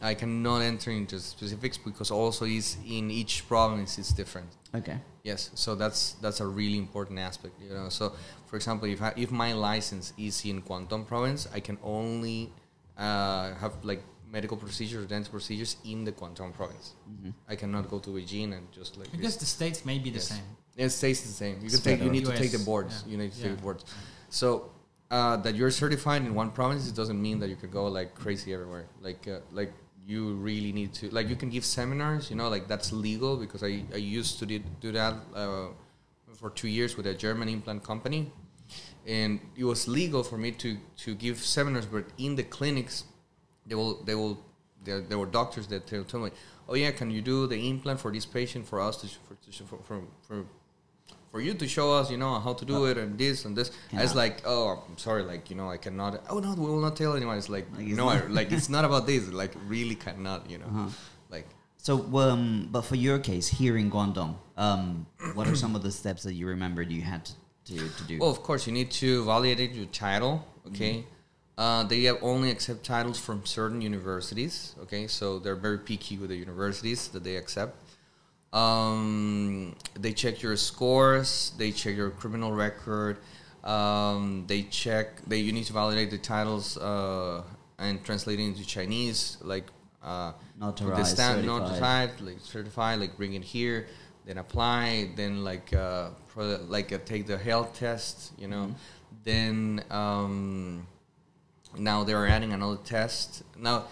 I 0.00 0.14
cannot 0.14 0.60
enter 0.60 0.90
into 0.90 1.18
specifics 1.20 1.78
because 1.78 2.10
also 2.10 2.44
is 2.44 2.76
in 2.86 3.10
each 3.10 3.46
province 3.48 3.98
it's 3.98 4.12
different. 4.12 4.48
Okay. 4.74 4.98
Yes, 5.22 5.50
so 5.54 5.74
that's 5.74 6.12
that's 6.22 6.40
a 6.40 6.46
really 6.46 6.78
important 6.78 7.18
aspect. 7.18 7.54
You 7.60 7.74
know, 7.74 7.88
so 7.88 8.12
for 8.46 8.56
example, 8.56 8.88
if 8.88 9.00
I, 9.02 9.12
if 9.16 9.30
my 9.30 9.52
license 9.52 10.12
is 10.18 10.44
in 10.44 10.62
Guangdong 10.62 11.06
province, 11.06 11.48
I 11.52 11.60
can 11.60 11.78
only 11.82 12.52
uh, 12.98 13.54
have 13.54 13.72
like 13.84 14.02
medical 14.30 14.56
procedures 14.56 15.04
or 15.04 15.06
dental 15.06 15.30
procedures 15.30 15.76
in 15.84 16.04
the 16.04 16.12
Guangdong 16.12 16.52
province. 16.54 16.92
I 17.48 17.56
cannot 17.56 17.88
go 17.88 17.98
to 18.00 18.10
Beijing 18.10 18.52
and 18.56 18.70
just 18.72 18.96
like 18.96 19.08
I 19.14 19.16
guess 19.18 19.36
the 19.36 19.46
states 19.46 19.84
may 19.84 19.98
be 19.98 20.10
the 20.10 20.16
Yes. 20.18 20.28
same. 20.28 20.44
it 20.76 20.90
stays 20.90 21.22
the 21.22 21.28
same. 21.42 21.56
You 21.62 21.70
can 21.70 21.80
take. 21.80 21.98
You 21.98 22.10
better. 22.10 22.10
need 22.12 22.26
to 22.26 22.36
take 22.36 22.52
the 22.52 22.64
boards. 22.70 22.94
yeah. 23.04 23.10
You 23.12 23.18
need 23.18 23.32
to 23.32 23.38
Yeah. 23.38 23.46
take 23.48 23.56
the 23.56 23.62
boards. 23.62 23.84
So 24.28 24.48
uh, 25.10 25.36
that 25.44 25.54
you're 25.54 25.70
certified 25.70 26.22
in 26.22 26.34
one 26.34 26.50
province, 26.50 26.82
it 26.88 26.94
doesn't 26.96 27.20
mean 27.28 27.38
that 27.40 27.48
you 27.48 27.56
can 27.56 27.70
go 27.70 27.86
like 27.98 28.14
crazy 28.14 28.52
everywhere. 28.52 28.86
Like 29.00 29.26
uh, 29.28 29.40
like 29.52 29.72
you 30.06 30.34
really 30.48 30.72
need 30.72 30.92
to 31.00 31.08
like 31.10 31.28
you 31.28 31.36
can 31.36 31.48
give 31.56 31.64
seminars. 31.64 32.28
You 32.30 32.36
know, 32.36 32.48
like 32.48 32.66
that's 32.68 32.92
legal 32.92 33.36
because 33.44 33.62
I 33.62 33.72
I 33.98 34.00
used 34.18 34.38
to 34.40 34.44
did, 34.46 34.62
do 34.80 34.90
that 34.92 35.14
uh, 35.34 35.68
for 36.40 36.50
two 36.50 36.68
years 36.68 36.96
with 36.96 37.06
a 37.06 37.14
German 37.14 37.48
implant 37.48 37.82
company, 37.84 38.30
and 39.06 39.40
it 39.56 39.64
was 39.64 39.86
legal 39.88 40.22
for 40.22 40.36
me 40.38 40.50
to 40.52 40.76
to 41.04 41.14
give 41.14 41.38
seminars. 41.38 41.86
But 41.86 42.04
in 42.18 42.36
the 42.36 42.42
clinics, 42.42 43.04
they 43.66 43.74
will 43.74 44.02
they 44.04 44.14
will 44.14 44.38
there, 44.84 45.00
there 45.00 45.18
were 45.18 45.26
doctors 45.26 45.66
that 45.68 45.86
tell, 45.86 46.04
tell 46.04 46.20
me, 46.20 46.30
oh 46.68 46.74
yeah, 46.74 46.90
can 46.92 47.10
you 47.10 47.20
do 47.22 47.46
the 47.46 47.68
implant 47.68 48.00
for 48.00 48.12
this 48.12 48.26
patient 48.26 48.66
for 48.66 48.80
us 48.80 48.96
to 49.00 49.06
for 49.08 49.34
to 49.44 49.64
for, 49.64 49.78
for, 49.82 50.02
for 50.26 50.44
for 51.32 51.40
you 51.40 51.54
to 51.54 51.66
show 51.68 51.92
us, 51.92 52.10
you 52.10 52.16
know, 52.16 52.38
how 52.40 52.54
to 52.54 52.64
do 52.64 52.86
it 52.86 52.96
and 52.96 53.18
this 53.18 53.44
and 53.44 53.54
this. 53.56 53.70
I 53.92 54.02
was 54.02 54.14
like, 54.14 54.42
oh, 54.46 54.82
I'm 54.88 54.96
sorry, 54.96 55.22
like 55.22 55.50
you 55.50 55.56
know, 55.56 55.68
I 55.70 55.76
cannot. 55.76 56.22
Oh 56.30 56.38
no, 56.38 56.54
we 56.54 56.66
will 56.70 56.80
not 56.80 56.96
tell 56.96 57.14
anyone. 57.16 57.36
It's 57.36 57.48
like, 57.48 57.66
Like, 57.76 57.86
it's 57.88 57.96
no, 57.96 58.08
I, 58.08 58.20
like 58.26 58.52
it's 58.52 58.68
not 58.68 58.84
about 58.84 59.06
this. 59.06 59.28
Like 59.28 59.52
really 59.66 59.96
cannot, 59.96 60.48
you 60.50 60.58
know, 60.58 60.66
Uh-huh. 60.66 60.88
like. 61.30 61.46
So, 61.78 61.92
um, 62.18 62.68
but 62.72 62.82
for 62.82 62.96
your 62.96 63.20
case 63.20 63.46
here 63.46 63.76
in 63.76 63.90
Guangdong, 63.92 64.34
um, 64.56 65.06
what 65.34 65.46
are 65.46 65.54
some 65.54 65.76
of 65.76 65.82
the 65.84 65.92
steps 65.92 66.24
that 66.24 66.34
you 66.34 66.48
remembered 66.48 66.90
you 66.90 67.02
had 67.02 67.24
to, 67.26 67.32
to, 67.66 67.76
to 67.76 68.04
do? 68.04 68.18
Well, 68.18 68.30
of 68.30 68.42
course, 68.42 68.66
you 68.66 68.72
need 68.72 68.90
to 68.92 69.24
validate 69.24 69.72
your 69.72 69.86
title. 69.86 70.44
Okay, 70.68 71.04
uh, 71.58 71.84
they 71.84 72.02
have 72.04 72.18
only 72.22 72.50
accept 72.50 72.84
titles 72.84 73.18
from 73.18 73.46
certain 73.46 73.80
universities. 73.80 74.74
Okay, 74.82 75.06
so 75.06 75.38
they're 75.38 75.56
very 75.56 75.78
picky 75.78 76.16
with 76.18 76.30
the 76.30 76.36
universities 76.36 77.08
that 77.08 77.24
they 77.24 77.36
accept. 77.36 77.76
Um, 78.52 79.74
they 79.94 80.12
check 80.12 80.42
your 80.42 80.56
scores. 80.56 81.52
They 81.58 81.72
check 81.72 81.96
your 81.96 82.10
criminal 82.10 82.52
record. 82.52 83.18
Um, 83.64 84.44
they 84.46 84.62
check. 84.62 85.22
They 85.26 85.38
you 85.38 85.52
need 85.52 85.64
to 85.64 85.72
validate 85.72 86.10
the 86.10 86.18
titles 86.18 86.76
uh, 86.76 87.42
and 87.78 88.02
translate 88.04 88.38
it 88.38 88.44
into 88.44 88.64
Chinese, 88.64 89.38
like 89.42 89.66
uh, 90.02 90.32
Notarized, 90.60 91.06
stamp, 91.06 91.44
certified. 91.44 91.44
notified, 91.44 92.20
like 92.20 92.40
certified, 92.40 93.00
like 93.00 93.16
bring 93.16 93.34
it 93.34 93.42
here, 93.42 93.88
then 94.26 94.38
apply, 94.38 95.10
then 95.14 95.44
like 95.44 95.72
uh, 95.72 96.10
pro, 96.28 96.58
like 96.68 96.92
uh, 96.92 96.98
take 97.04 97.26
the 97.26 97.38
health 97.38 97.78
test, 97.78 98.32
you 98.36 98.48
know, 98.48 98.74
then 99.24 99.82
um, 99.90 100.86
now 101.78 102.04
they 102.04 102.12
are 102.12 102.26
adding 102.26 102.52
another 102.52 102.78
test. 102.84 103.44
Now, 103.56 103.84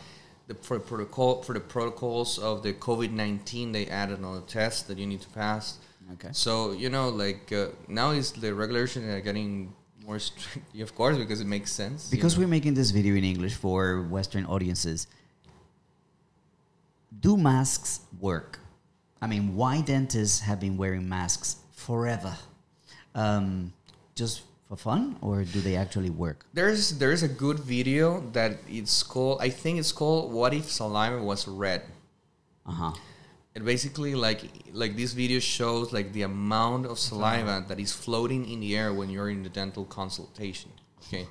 the 0.48 0.54
for 0.54 0.78
protocol 0.78 1.42
for 1.42 1.54
the 1.54 1.60
protocols 1.60 2.38
of 2.38 2.62
the 2.62 2.72
COVID 2.72 3.12
nineteen, 3.12 3.72
they 3.72 3.86
added 3.86 4.18
another 4.18 4.42
test 4.42 4.88
that 4.88 4.98
you 4.98 5.06
need 5.06 5.22
to 5.22 5.28
pass. 5.28 5.78
Okay. 6.14 6.28
So 6.32 6.72
you 6.72 6.90
know, 6.90 7.08
like 7.08 7.52
uh, 7.52 7.68
now 7.88 8.10
is 8.10 8.32
the 8.32 8.52
regulation 8.52 9.08
are 9.08 9.20
getting 9.20 9.72
more 10.04 10.18
strict, 10.18 10.74
of 10.80 10.94
course, 10.94 11.16
because 11.16 11.40
it 11.40 11.46
makes 11.46 11.72
sense. 11.72 12.10
you 12.10 12.18
because 12.18 12.36
know. 12.36 12.42
we're 12.42 12.50
making 12.50 12.74
this 12.74 12.90
video 12.90 13.14
in 13.14 13.24
English 13.24 13.54
for 13.54 14.02
Western 14.02 14.44
audiences, 14.46 15.06
do 17.20 17.36
masks 17.36 18.00
work? 18.20 18.58
I 19.24 19.26
mean, 19.26 19.56
why 19.56 19.80
dentists 19.80 20.40
have 20.40 20.60
been 20.60 20.76
wearing 20.76 21.08
masks 21.08 21.56
forever? 21.72 22.36
Um, 23.14 23.72
just 24.14 24.42
for 24.68 24.76
fun, 24.76 25.16
or 25.22 25.44
do 25.44 25.62
they 25.62 25.76
actually 25.76 26.10
work? 26.10 26.44
There's 26.52 26.98
there's 26.98 27.22
a 27.22 27.28
good 27.28 27.58
video 27.58 28.20
that 28.32 28.58
it's 28.68 29.02
called 29.02 29.40
I 29.40 29.48
think 29.48 29.78
it's 29.78 29.92
called 29.92 30.30
What 30.30 30.52
If 30.52 30.70
Saliva 30.70 31.22
Was 31.22 31.48
Red. 31.48 31.82
Uh 32.66 32.72
huh. 32.72 32.92
It 33.54 33.64
basically 33.64 34.14
like 34.14 34.42
like 34.74 34.94
this 34.94 35.14
video 35.14 35.40
shows 35.40 35.90
like 35.90 36.12
the 36.12 36.22
amount 36.22 36.84
of 36.84 36.98
saliva 36.98 37.64
that 37.68 37.80
is 37.80 37.92
floating 37.94 38.46
in 38.52 38.60
the 38.60 38.76
air 38.76 38.92
when 38.92 39.08
you're 39.08 39.30
in 39.30 39.42
the 39.42 39.48
dental 39.48 39.86
consultation. 39.86 40.70
Okay. 41.00 41.26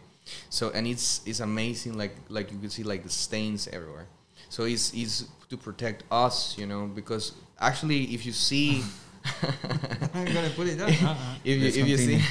So 0.50 0.72
and 0.72 0.88
it's 0.88 1.22
it's 1.28 1.42
amazing 1.42 1.96
like 1.96 2.16
like 2.28 2.52
you 2.52 2.58
can 2.58 2.72
see 2.72 2.82
like 2.82 3.04
the 3.04 3.14
stains 3.14 3.68
everywhere. 3.68 4.08
So 4.50 4.64
it's 4.64 4.92
it's 4.96 5.26
to 5.50 5.58
protect 5.58 6.04
us, 6.10 6.58
you 6.58 6.66
know, 6.66 6.88
because 6.88 7.34
actually 7.64 8.04
if 8.14 8.26
you 8.26 8.32
see 8.32 8.84
I'm 10.14 10.26
gonna 10.26 10.50
put 10.50 10.68
it 10.68 10.78
down. 10.78 10.90
Uh-uh. 10.90 11.36
if 11.44 11.58
you 11.58 11.64
Let's 11.64 11.78
if 11.78 11.88
you 11.88 11.98
see 11.98 12.22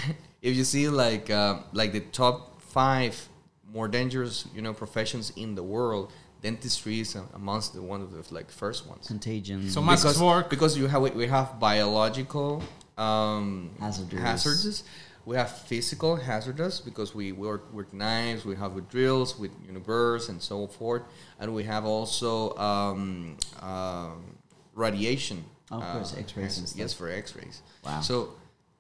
if 0.43 0.57
you 0.57 0.65
see 0.65 0.89
like 0.89 1.31
uh, 1.31 1.61
like 1.73 1.93
the 1.93 2.01
top 2.01 2.61
five 2.61 3.29
more 3.73 3.89
dangerous 3.89 4.47
you 4.55 4.63
know 4.63 4.75
professions 4.75 5.33
in 5.37 5.55
the 5.55 5.63
world, 5.63 6.13
dentistry 6.43 7.01
is 7.01 7.17
amongst 7.35 7.75
the 7.75 7.83
one 7.83 8.03
of 8.03 8.13
the 8.13 8.35
like 8.35 8.51
first 8.51 8.87
ones. 8.87 9.07
Contagion. 9.07 9.71
So 9.71 9.81
masks 9.81 10.05
because, 10.05 10.23
work. 10.23 10.51
because 10.51 10.77
you 10.77 10.87
have 10.87 11.03
we 11.15 11.27
have 11.27 11.59
biological 11.59 12.63
um, 12.99 13.71
Hazardous. 13.81 14.21
hazardous. 14.21 14.85
We 15.25 15.37
have 15.37 15.57
physical 15.57 16.17
hazardous 16.17 16.81
because 16.81 17.15
we 17.15 17.31
work 17.31 17.73
with 17.73 17.95
knives, 17.95 18.45
we 18.45 18.57
have 18.57 18.73
with 18.73 18.91
drills, 18.91 19.39
with 19.39 19.53
universe 19.65 20.29
and 20.29 20.43
so 20.43 20.67
forth, 20.67 21.03
and 21.39 21.55
we 21.55 21.63
have 21.63 21.85
also 21.85 22.57
um, 22.57 23.37
um, 23.61 24.37
radiation. 24.75 25.45
Oh, 25.71 25.81
of 25.81 25.85
course, 25.93 26.15
uh, 26.15 26.19
X-rays 26.21 26.59
and 26.59 26.67
hazard- 26.67 26.79
Yes, 26.79 26.93
for 26.93 27.09
X-rays. 27.11 27.63
Wow. 27.85 28.01
So 28.01 28.35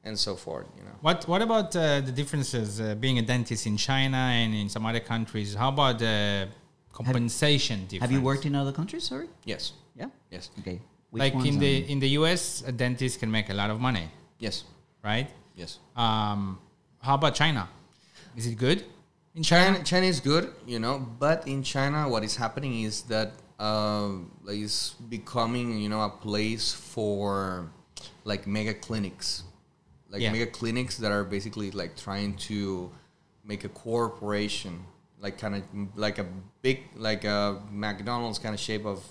and 0.04 0.18
so 0.18 0.34
forth. 0.36 0.66
You 0.76 0.84
know. 0.84 0.96
What 1.00 1.26
What 1.28 1.42
about 1.42 1.74
uh, 1.76 2.00
the 2.00 2.12
differences 2.12 2.80
uh, 2.80 2.94
being 2.96 3.18
a 3.18 3.22
dentist 3.22 3.66
in 3.66 3.76
China 3.76 4.16
and 4.16 4.54
in 4.54 4.68
some 4.68 4.84
other 4.86 5.00
countries? 5.00 5.54
How 5.54 5.68
about 5.68 5.98
the 5.98 6.48
compensation 6.92 7.86
difference? 7.86 8.02
Have 8.02 8.12
you 8.12 8.20
worked 8.22 8.44
in 8.46 8.54
other 8.54 8.72
countries? 8.72 9.04
Sorry. 9.04 9.28
Yes. 9.44 9.72
Yeah. 9.96 10.06
Yes. 10.30 10.50
Okay. 10.60 10.80
Which 11.10 11.20
like 11.20 11.34
in 11.34 11.58
the 11.58 11.90
in 11.92 11.98
the 12.00 12.08
US, 12.20 12.62
a 12.66 12.72
dentist 12.72 13.20
can 13.20 13.30
make 13.30 13.48
a 13.50 13.54
lot 13.54 13.70
of 13.70 13.80
money, 13.80 14.08
Yes. 14.38 14.64
right? 15.04 15.28
Yes. 15.54 15.78
Um, 15.96 16.58
how 17.00 17.14
about 17.14 17.34
China? 17.34 17.68
Is 18.36 18.46
it 18.46 18.56
good 18.56 18.84
in 19.34 19.42
China, 19.42 19.82
China 19.82 20.06
is 20.06 20.20
good, 20.20 20.52
you 20.66 20.78
know, 20.78 20.98
but 21.18 21.46
in 21.46 21.62
China, 21.62 22.08
what 22.08 22.22
is 22.24 22.36
happening 22.36 22.82
is 22.82 23.02
that 23.02 23.32
like 23.62 24.58
it's 24.58 24.90
becoming, 25.08 25.78
you 25.78 25.88
know, 25.88 26.02
a 26.02 26.10
place 26.10 26.72
for 26.72 27.70
like 28.24 28.46
mega 28.46 28.74
clinics, 28.74 29.44
like 30.10 30.20
Yeah. 30.22 30.32
mega 30.32 30.46
clinics 30.46 30.96
that 30.98 31.12
are 31.12 31.24
basically 31.24 31.70
like 31.70 31.96
trying 31.96 32.36
to 32.48 32.90
make 33.44 33.64
a 33.64 33.68
corporation, 33.68 34.84
like 35.20 35.38
kind 35.38 35.54
of 35.56 35.62
like 35.96 36.18
a 36.18 36.26
big, 36.62 36.78
like 36.96 37.24
a 37.24 37.60
McDonald's 37.70 38.38
kind 38.38 38.54
of 38.54 38.60
shape 38.60 38.84
of 38.84 39.04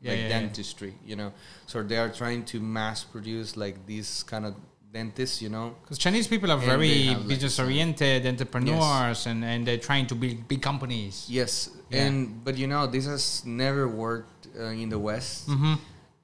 Yeah, 0.00 0.12
like 0.12 0.20
yeah. 0.20 0.28
dentistry, 0.28 0.94
you 1.04 1.16
know. 1.16 1.32
So 1.66 1.82
they 1.82 1.98
are 1.98 2.08
trying 2.08 2.44
to 2.52 2.60
mass 2.60 3.04
produce 3.04 3.56
like 3.56 3.84
these 3.86 4.22
kind 4.22 4.46
of 4.46 4.54
dentists, 4.92 5.42
you 5.42 5.48
know. 5.48 5.74
Because 5.82 5.98
Chinese 5.98 6.26
people 6.26 6.50
are 6.50 6.58
very 6.58 7.04
have, 7.06 7.18
like, 7.18 7.28
business 7.28 7.58
oriented 7.58 8.26
entrepreneurs 8.26 9.26
and, 9.26 9.44
and 9.44 9.66
they're 9.66 9.78
trying 9.78 10.06
to 10.06 10.14
build 10.14 10.48
big 10.48 10.62
companies. 10.62 11.26
Yes, 11.28 11.70
Yeah. 11.90 12.04
and 12.06 12.44
but 12.44 12.56
you 12.56 12.66
know 12.66 12.86
this 12.86 13.06
has 13.06 13.44
never 13.44 13.88
worked 13.88 14.48
uh, 14.58 14.64
in 14.82 14.88
the 14.88 14.98
West, 14.98 15.46
hmm 15.46 15.74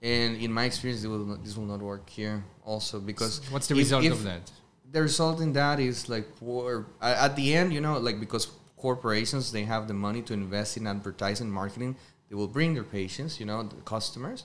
and 0.02 0.37
in 0.37 0.52
my 0.52 0.64
experience, 0.66 1.02
will 1.06 1.25
not, 1.25 1.42
this 1.42 1.56
will 1.56 1.64
not 1.64 1.80
work 1.80 2.11
here 2.11 2.44
also 2.62 3.00
because 3.00 3.40
What's 3.50 3.68
the 3.68 3.75
if- 3.75 3.78
result 3.78 4.04
if 4.04 4.12
of 4.12 4.23
that? 4.25 4.50
The 4.92 5.00
result 5.00 5.40
in 5.40 5.52
that 5.54 5.80
is 5.80 6.09
like 6.11 6.28
a- 6.42 6.85
at 7.26 7.37
the 7.37 7.54
end, 7.54 7.73
you 7.73 7.80
know, 7.80 7.99
like 7.99 8.21
because 8.21 8.49
corporations 8.76 9.50
they 9.50 9.64
have 9.64 9.88
the 9.88 9.94
money 9.94 10.21
to 10.23 10.33
invest 10.35 10.76
in 10.76 10.87
advertising, 10.87 11.50
marketing, 11.50 11.97
they 12.28 12.35
will 12.37 12.49
bring 12.49 12.75
their 12.75 12.85
patients, 12.85 13.40
you 13.40 13.47
know, 13.47 13.62
the 13.62 13.76
customers, 13.94 14.44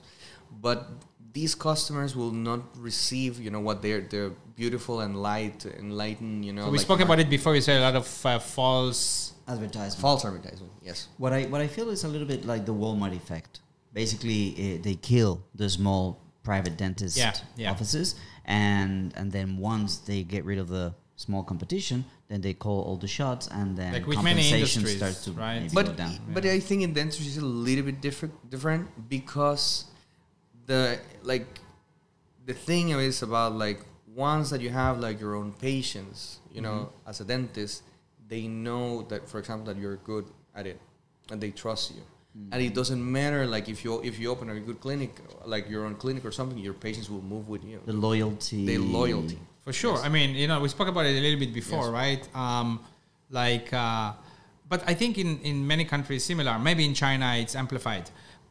but 0.61 0.89
these 1.33 1.55
customers 1.55 2.15
will 2.15 2.31
not 2.31 2.61
receive, 2.77 3.39
you 3.39 3.51
know, 3.51 3.59
what 3.59 3.81
they're 3.81 4.01
they're 4.01 4.31
beautiful 4.55 4.99
and 5.01 5.21
light, 5.21 5.65
enlightened, 5.65 6.45
you 6.45 6.53
know. 6.53 6.65
So 6.65 6.71
we 6.71 6.77
like 6.77 6.85
spoke 6.85 6.99
about 7.01 7.19
it 7.19 7.29
before. 7.29 7.55
You 7.55 7.61
said 7.61 7.77
a 7.77 7.81
lot 7.81 7.95
of 7.95 8.25
uh, 8.25 8.39
false. 8.39 9.33
advertisement. 9.47 10.01
false 10.01 10.25
advertisement. 10.25 10.71
Yes. 10.81 11.07
What 11.17 11.33
I 11.33 11.43
what 11.45 11.61
I 11.61 11.67
feel 11.67 11.89
is 11.89 12.03
a 12.03 12.07
little 12.07 12.27
bit 12.27 12.45
like 12.45 12.65
the 12.65 12.73
Walmart 12.73 13.15
effect. 13.15 13.59
Basically, 13.93 14.55
eh, 14.57 14.77
they 14.81 14.95
kill 14.95 15.41
the 15.55 15.69
small 15.69 16.19
private 16.43 16.77
dentist 16.77 17.17
Yeah, 17.17 17.33
yeah. 17.55 17.71
offices, 17.71 18.15
and 18.45 19.13
and 19.15 19.31
then 19.31 19.57
once 19.57 19.97
they 19.97 20.23
get 20.23 20.45
rid 20.45 20.59
of 20.59 20.67
the 20.69 20.93
small 21.15 21.43
competition, 21.43 22.05
then 22.29 22.39
they 22.41 22.53
call 22.53 22.81
all 22.83 22.95
the 22.95 23.07
shots, 23.07 23.47
and 23.47 23.75
then 23.75 23.91
Like 23.93 24.07
with 24.07 24.17
compensation 24.17 24.59
industries, 24.59 24.97
starts 24.97 25.23
to 25.25 25.31
right? 25.33 25.59
maybe 25.61 25.73
but 25.73 25.85
go 25.87 25.93
down. 25.93 26.19
but 26.33 26.45
I 26.45 26.59
think 26.59 26.83
in 26.83 26.93
dentistry 26.93 27.27
is 27.27 27.37
a 27.37 27.45
little 27.45 27.83
bit 27.83 27.99
different 28.01 28.33
different 28.49 29.09
because 29.09 29.85
the 30.71 30.81
like 31.31 31.47
the 32.49 32.53
thing 32.67 32.85
is 33.09 33.21
about 33.29 33.51
like 33.65 33.79
once 34.27 34.49
that 34.51 34.61
you 34.65 34.69
have 34.83 34.93
like 35.07 35.17
your 35.23 35.33
own 35.39 35.51
patients, 35.69 36.19
you 36.55 36.61
know, 36.61 36.77
Mm-hmm. 36.79 37.09
as 37.09 37.15
a 37.23 37.25
dentist, 37.33 37.75
they 38.31 38.43
know 38.65 38.87
that 39.09 39.21
for 39.31 39.37
example 39.41 39.65
that 39.73 39.77
you're 39.81 39.99
good 40.13 40.25
at 40.59 40.65
it 40.71 40.79
and 41.31 41.37
they 41.43 41.51
trust 41.63 41.85
you. 41.95 42.01
Mm. 42.37 42.49
And 42.53 42.59
it 42.67 42.73
doesn't 42.79 43.03
matter 43.19 43.41
like 43.55 43.65
if 43.73 43.79
you 43.85 43.91
if 44.09 44.15
you 44.19 44.27
open 44.33 44.45
a 44.49 44.59
good 44.69 44.79
clinic 44.85 45.11
like 45.53 45.63
your 45.73 45.83
own 45.87 45.95
clinic 46.03 46.23
or 46.29 46.31
something, 46.39 46.57
your 46.69 46.77
patients 46.87 47.07
will 47.13 47.25
move 47.33 47.45
with 47.53 47.63
you. 47.71 47.77
the 47.85 47.97
loyalty, 48.09 48.61
The 48.71 48.77
loyalty. 48.99 49.39
For 49.65 49.73
sure. 49.81 49.95
Yes. 49.97 50.05
I 50.07 50.09
mean, 50.17 50.29
you 50.41 50.47
know, 50.49 50.59
we 50.65 50.69
spoke 50.77 50.89
about 50.93 51.05
it 51.09 51.15
a 51.21 51.21
little 51.25 51.39
bit 51.45 51.53
before, 51.61 51.85
Yes. 51.91 52.01
right? 52.01 52.23
Um, 52.45 52.69
like, 53.41 53.67
uh, 53.85 54.13
but 54.71 54.79
I 54.91 54.93
think 55.01 55.17
in, 55.23 55.29
in 55.49 55.55
many 55.73 55.85
countries 55.93 56.21
similar. 56.31 56.53
Maybe 56.69 56.83
in 56.89 56.93
China 57.03 57.27
it's 57.43 57.55
amplified. 57.63 58.05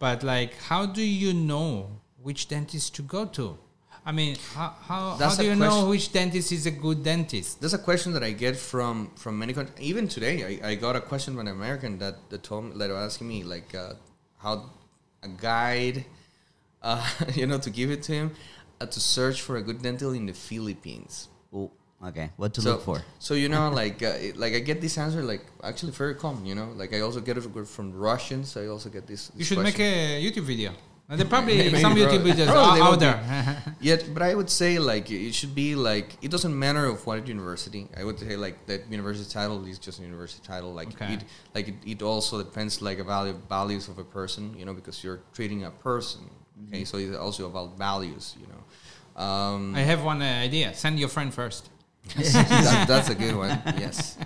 But 0.05 0.19
like, 0.35 0.53
how 0.71 0.83
do 0.99 1.03
you 1.23 1.33
know 1.51 1.71
which 2.23 2.49
dentist 2.49 2.95
to 2.97 3.03
go 3.03 3.25
to? 3.27 3.59
I 4.05 4.13
mean, 4.13 4.37
how, 4.55 4.75
how, 4.81 5.17
how 5.17 5.35
do 5.35 5.43
a 5.43 5.45
you 5.45 5.55
know 5.55 5.89
which 5.89 6.13
dentist 6.13 6.51
is 6.53 6.67
a 6.67 6.71
good 6.71 7.03
dentist? 7.03 7.61
That's 7.61 7.75
a 7.75 7.79
question 7.79 8.13
that 8.15 8.23
I 8.23 8.33
get 8.33 8.57
from 8.57 9.11
from 9.17 9.39
many 9.39 9.53
countries. 9.53 9.79
Even 9.81 10.09
today, 10.09 10.61
I, 10.63 10.71
I 10.71 10.75
got 10.77 10.97
a 10.97 11.01
question 11.01 11.35
from 11.35 11.47
an 11.47 11.53
American 11.53 11.99
that 11.99 12.31
that 12.31 12.43
told 12.43 12.65
me 12.65 12.71
that 12.79 12.89
was 12.89 13.13
asking 13.13 13.29
me 13.29 13.45
like 13.45 13.75
uh, 13.75 13.95
how 14.39 14.71
a 15.23 15.29
guide, 15.29 16.07
uh, 16.83 17.07
you 17.35 17.47
know, 17.47 17.59
to 17.59 17.71
give 17.71 17.91
it 17.91 18.03
to 18.05 18.13
him 18.13 18.35
uh, 18.81 18.87
to 18.87 19.01
search 19.01 19.43
for 19.43 19.57
a 19.57 19.63
good 19.63 19.83
dental 19.83 20.13
in 20.13 20.27
the 20.27 20.33
Philippines. 20.33 21.29
Oh, 21.53 21.71
okay, 22.05 22.31
what 22.37 22.55
to 22.55 22.63
so, 22.63 22.71
look 22.71 22.83
for? 22.83 23.03
So 23.19 23.35
you 23.35 23.49
know, 23.49 23.69
like 23.83 24.03
uh, 24.03 24.17
it- 24.21 24.37
like 24.37 24.55
I 24.55 24.61
get 24.61 24.81
this 24.81 24.97
answer 24.97 25.23
like 25.23 25.45
actually 25.63 25.93
very 25.93 26.15
common. 26.15 26.47
You 26.47 26.55
know, 26.55 26.73
like 26.77 26.95
I 26.95 27.01
also 27.01 27.21
get 27.21 27.37
it 27.37 27.43
from 27.43 27.93
Russians. 27.93 28.57
I 28.57 28.67
also 28.67 28.89
get 28.89 29.07
this. 29.07 29.31
You 29.35 29.39
this 29.39 29.49
should 29.49 29.59
make 29.59 29.79
a 29.81 30.23
YouTube 30.23 30.45
video. 30.45 30.73
There 31.11 31.25
probably 31.25 31.57
Maybe, 31.59 31.81
some. 31.81 31.95
YouTube 31.95 32.23
videos 32.23 32.49
are 32.49 32.83
out 32.83 33.01
there. 33.01 33.19
Yet, 33.81 34.11
but 34.13 34.23
I 34.23 34.35
would 34.35 34.51
say 34.51 34.79
like 34.79 35.11
it 35.11 35.33
should 35.35 35.55
be 35.55 35.75
like 35.75 36.19
it 36.21 36.31
doesn't 36.31 36.57
matter 36.57 36.85
of 36.85 37.07
what 37.07 37.27
university. 37.27 37.89
I 37.97 38.05
would 38.05 38.19
say 38.19 38.37
like 38.37 38.67
that 38.67 38.91
university 38.91 39.31
title 39.33 39.65
is 39.65 39.79
just 39.79 40.01
a 40.01 40.03
university 40.03 40.43
title. 40.47 40.75
Like 40.75 40.89
Okay. 40.89 41.15
it, 41.15 41.25
like 41.55 41.69
it, 41.69 41.75
it 41.87 42.03
also 42.03 42.43
depends 42.43 42.83
like 42.83 42.99
a 42.99 43.05
value 43.05 43.41
values 43.49 43.89
of 43.89 43.99
a 43.99 44.05
person. 44.05 44.55
You 44.59 44.67
know, 44.67 44.75
because 44.75 45.03
you're 45.03 45.21
treating 45.33 45.65
a 45.65 45.71
person. 45.71 46.29
Okay, 46.69 46.85
so 46.85 46.99
it's 46.99 47.17
also 47.17 47.47
about 47.47 47.79
values. 47.79 48.37
You 48.39 48.49
know, 48.53 49.23
um, 49.25 49.75
I 49.75 49.81
have 49.81 50.05
one 50.05 50.21
uh, 50.21 50.27
idea. 50.45 50.75
Send 50.75 50.99
your 50.99 51.09
friend 51.09 51.33
first. 51.33 51.71
that, 52.17 52.85
that's 52.87 53.09
a 53.09 53.15
good 53.15 53.35
one. 53.37 53.51
Yes, 53.79 54.19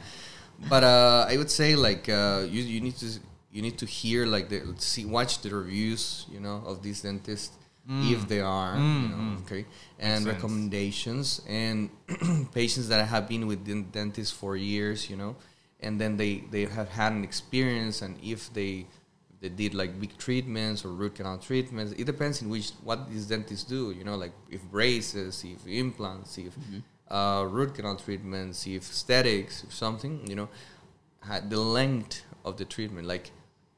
but 0.68 0.83
uh, 0.83 1.27
I 1.29 1.37
would 1.37 1.51
say 1.51 1.77
like 1.77 2.09
uh, 2.09 2.45
you 2.49 2.62
you 2.62 2.81
need 2.81 2.97
to 2.97 3.07
you 3.53 3.62
need 3.62 3.79
to 3.79 3.87
hear 3.87 4.27
like 4.27 4.49
the 4.49 4.62
see 4.79 5.05
watch 5.05 5.41
the 5.43 5.55
reviews 5.55 6.27
you 6.31 6.41
know 6.41 6.62
of 6.67 6.83
these 6.83 7.03
dentists 7.03 7.57
mm. 7.88 8.12
if 8.12 8.27
they 8.29 8.41
are 8.41 8.75
you 8.77 8.83
mm, 8.83 9.11
know 9.11 9.17
mm. 9.17 9.43
okay 9.43 9.67
and 9.99 10.25
sense. 10.25 10.35
recommendations 10.35 11.43
and 11.49 11.91
patients 12.53 12.88
that 12.88 13.07
have 13.07 13.29
been 13.29 13.47
with 13.47 13.65
den- 13.65 13.88
dentists 13.93 14.33
for 14.33 14.57
years 14.57 15.11
you 15.11 15.17
know 15.17 15.37
and 15.81 16.01
then 16.01 16.17
they 16.17 16.45
they 16.51 16.65
have 16.65 16.88
had 16.88 17.12
an 17.12 17.23
experience 17.23 18.03
and 18.03 18.17
if 18.23 18.53
they 18.55 18.87
they 19.43 19.49
did 19.49 19.75
like 19.75 20.01
big 20.01 20.17
treatments 20.19 20.85
or 20.85 20.88
root 20.91 21.17
canal 21.17 21.37
treatments. 21.37 21.93
It 21.99 22.05
depends 22.05 22.41
in 22.43 22.49
which 22.49 22.71
what 22.85 23.11
these 23.11 23.27
dentists 23.27 23.69
do. 23.69 23.91
You 23.91 24.05
know, 24.05 24.15
like 24.15 24.33
if 24.49 24.62
braces, 24.71 25.45
if 25.45 25.67
implants, 25.67 26.38
if 26.38 26.55
mm-hmm. 26.57 27.15
uh, 27.15 27.43
root 27.43 27.75
canal 27.75 27.97
treatments, 27.97 28.67
if 28.69 28.88
aesthetics, 28.88 29.65
if 29.65 29.75
something. 29.75 30.25
You 30.29 30.37
know, 30.37 30.49
had 31.21 31.51
the 31.51 31.59
length 31.59 32.23
of 32.45 32.57
the 32.57 32.65
treatment. 32.65 33.09
Like, 33.09 33.33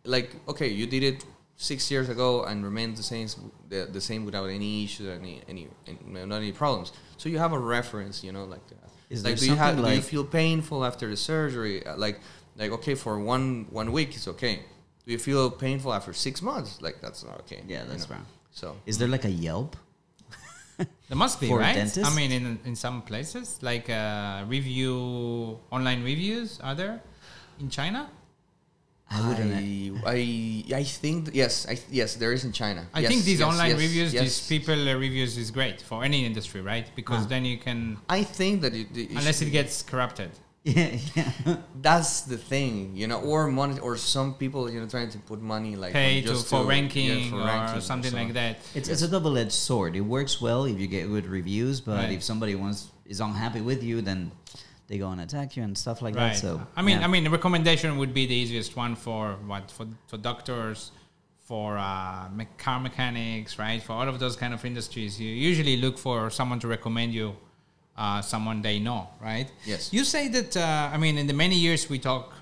like 0.04 0.36
okay, 0.48 0.68
you 0.68 0.86
did 0.86 1.02
it 1.02 1.24
six 1.56 1.90
years 1.90 2.08
ago 2.08 2.44
and 2.44 2.64
remained 2.64 2.96
the 2.96 3.02
same, 3.02 3.28
the, 3.68 3.88
the 3.90 4.00
same 4.00 4.24
without 4.24 4.46
any 4.46 4.84
issues, 4.84 5.08
any, 5.08 5.40
any, 5.48 5.68
any 5.86 6.26
not 6.26 6.36
any 6.36 6.52
problems. 6.52 6.92
So 7.16 7.28
you 7.28 7.38
have 7.38 7.52
a 7.52 7.58
reference. 7.58 8.24
You 8.24 8.32
know, 8.32 8.44
like 8.44 8.66
that. 8.68 8.78
Is 9.10 9.24
like, 9.24 9.36
there 9.36 9.36
do 9.36 9.46
you 9.46 9.56
have? 9.56 9.76
something 9.76 9.90
do 9.90 9.96
you 9.96 10.02
feel 10.02 10.24
painful 10.24 10.84
after 10.84 11.08
the 11.08 11.16
surgery? 11.16 11.86
Uh, 11.86 11.96
Like, 11.96 12.20
like 12.56 12.72
okay, 12.72 12.94
for 12.94 13.18
one 13.18 13.66
one 13.70 13.92
week 13.92 14.14
it's 14.14 14.28
okay. 14.28 14.60
Do 15.06 15.12
you 15.12 15.18
feel 15.18 15.50
painful 15.50 15.92
after 15.92 16.12
six 16.12 16.40
months? 16.40 16.80
Like 16.80 17.00
that's 17.00 17.24
not 17.24 17.38
okay. 17.40 17.62
Yeah, 17.68 17.82
you 17.82 17.88
that's 17.90 18.08
know? 18.08 18.16
wrong. 18.16 18.26
So 18.52 18.76
Is 18.86 18.98
there 18.98 19.08
like 19.08 19.24
a 19.24 19.30
Yelp? 19.30 19.76
There 21.08 21.18
must 21.18 21.40
be, 21.40 21.48
For 21.48 21.58
right? 21.58 21.74
dentists? 21.74 22.10
I 22.10 22.14
mean, 22.16 22.32
in 22.32 22.58
in 22.64 22.74
some 22.76 23.02
places, 23.02 23.58
like 23.62 23.90
uh, 23.90 24.44
review 24.48 25.60
online 25.70 26.02
reviews, 26.02 26.58
are 26.60 26.74
there 26.74 27.02
in 27.60 27.68
China? 27.68 28.08
I 29.10 29.28
wouldn't. 29.28 29.52
I, 29.54 30.10
I, 30.74 30.78
I 30.80 30.82
think 30.84 31.26
th- 31.26 31.36
yes, 31.36 31.66
I, 31.68 31.78
yes, 31.90 32.14
there 32.16 32.32
is 32.32 32.44
in 32.44 32.52
China. 32.52 32.86
I 32.92 33.00
Yes, 33.00 33.10
think 33.10 33.24
these 33.24 33.40
yes, 33.40 33.48
online 33.48 33.70
yes, 33.70 33.78
reviews, 33.78 34.14
yes. 34.14 34.22
these 34.22 34.48
people 34.48 34.88
uh, 34.88 34.94
reviews 34.94 35.36
is 35.38 35.50
great 35.50 35.80
for 35.82 36.02
any 36.02 36.24
industry, 36.26 36.60
right? 36.62 36.86
Because 36.96 37.24
Ah. 37.24 37.28
then 37.28 37.44
you 37.44 37.58
can, 37.58 37.98
I 38.08 38.22
think 38.24 38.62
that 38.62 38.74
it, 38.74 38.88
it 38.96 39.10
unless 39.10 39.40
it 39.42 39.50
gets 39.50 39.82
corrupted. 39.82 40.30
Yeah, 40.66 40.96
yeah. 41.14 41.56
That's 41.82 42.22
the 42.22 42.38
thing, 42.38 42.96
you 42.96 43.06
know, 43.06 43.20
or 43.20 43.48
money, 43.48 43.78
or 43.80 43.98
some 43.98 44.32
people, 44.32 44.70
you 44.72 44.80
know, 44.80 44.88
trying 44.88 45.10
to 45.10 45.18
put 45.18 45.42
money 45.42 45.76
like 45.76 45.92
Pay 45.92 46.16
on 46.16 46.22
to, 46.22 46.28
just 46.30 46.46
for 46.48 46.62
to- 46.62 46.68
ranking 46.68 47.06
yeah, 47.18 47.28
for 47.30 47.36
or 47.42 47.44
ranking 47.44 47.82
something 47.82 48.10
so 48.12 48.16
like 48.16 48.32
that. 48.32 48.56
It's, 48.74 48.88
it's 48.88 49.02
a 49.02 49.08
double-edged 49.08 49.52
sword. 49.52 49.94
It 49.94 50.00
works 50.00 50.40
well 50.40 50.64
if 50.64 50.80
you 50.80 50.86
get 50.86 51.06
good 51.06 51.26
reviews, 51.26 51.82
but 51.82 51.96
Right. 51.96 52.12
if 52.12 52.22
somebody 52.22 52.54
wants 52.54 52.88
is 53.04 53.20
unhappy 53.20 53.60
with 53.60 53.82
you, 53.84 54.00
then 54.00 54.32
they 54.88 54.98
go 54.98 55.08
and 55.10 55.20
attack 55.20 55.56
you 55.56 55.62
and 55.62 55.76
stuff 55.76 56.02
like 56.02 56.14
Right. 56.14 56.32
that. 56.34 56.36
So 56.40 56.60
I 56.76 56.82
mean, 56.82 56.98
yeah. 56.98 57.04
I 57.04 57.08
mean, 57.08 57.24
the 57.24 57.30
recommendation 57.30 57.96
would 57.98 58.12
be 58.12 58.26
the 58.26 58.34
easiest 58.34 58.76
one 58.76 58.94
for 58.96 59.36
what 59.46 59.70
for 59.70 59.86
for 60.06 60.16
doctors, 60.18 60.90
for 61.48 61.76
uh, 61.78 62.28
car 62.58 62.80
mechanics, 62.80 63.58
right? 63.58 63.82
For 63.82 63.92
all 63.92 64.08
of 64.08 64.18
those 64.18 64.36
kind 64.36 64.52
of 64.54 64.64
industries, 64.64 65.20
you 65.20 65.28
usually 65.50 65.76
look 65.76 65.96
for 65.98 66.30
someone 66.30 66.58
to 66.60 66.68
recommend 66.68 67.12
you, 67.14 67.34
uh, 67.96 68.20
someone 68.22 68.62
they 68.62 68.78
know, 68.78 69.08
right? 69.20 69.50
Yes. 69.64 69.92
You 69.92 70.04
say 70.04 70.28
that. 70.28 70.56
Uh, 70.56 70.90
I 70.94 70.96
mean, 70.98 71.18
in 71.18 71.26
the 71.26 71.34
many 71.44 71.56
years 71.56 71.88
we 71.88 71.98
talk, 71.98 72.32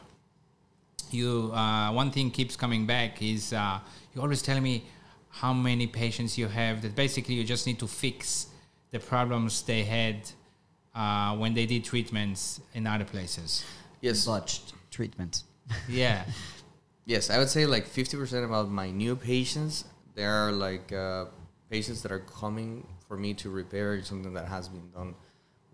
you 1.10 1.50
uh, 1.54 1.92
one 1.92 2.10
thing 2.10 2.30
keeps 2.30 2.56
coming 2.56 2.86
back 2.86 3.22
is 3.22 3.52
uh, 3.52 3.78
you 4.14 4.20
always 4.22 4.42
tell 4.42 4.60
me 4.60 4.84
how 5.28 5.52
many 5.52 5.86
patients 5.86 6.36
you 6.38 6.48
have. 6.48 6.82
That 6.82 6.94
basically 6.94 7.34
you 7.34 7.44
just 7.44 7.66
need 7.66 7.78
to 7.80 7.86
fix 7.86 8.46
the 8.90 8.98
problems 8.98 9.62
they 9.62 9.84
had 9.84 10.16
uh, 10.94 11.36
when 11.36 11.54
they 11.54 11.66
did 11.66 11.84
treatments 11.84 12.60
in 12.74 12.86
other 12.86 13.04
places. 13.04 13.64
Yes, 14.00 14.26
botched 14.26 14.72
treatment. 14.90 15.42
Yeah. 15.88 16.24
yes, 17.06 17.30
I 17.30 17.38
would 17.38 17.48
say 17.48 17.66
like 17.66 17.86
fifty 17.86 18.16
percent 18.16 18.44
about 18.44 18.70
my 18.70 18.90
new 18.90 19.14
patients. 19.16 19.84
They 20.14 20.24
are 20.24 20.52
like 20.52 20.92
uh, 20.92 21.26
patients 21.70 22.02
that 22.02 22.12
are 22.12 22.20
coming 22.40 22.86
for 23.08 23.16
me 23.16 23.32
to 23.34 23.48
repair 23.50 24.02
something 24.02 24.34
that 24.34 24.46
has 24.48 24.68
been 24.68 24.90
done 24.90 25.14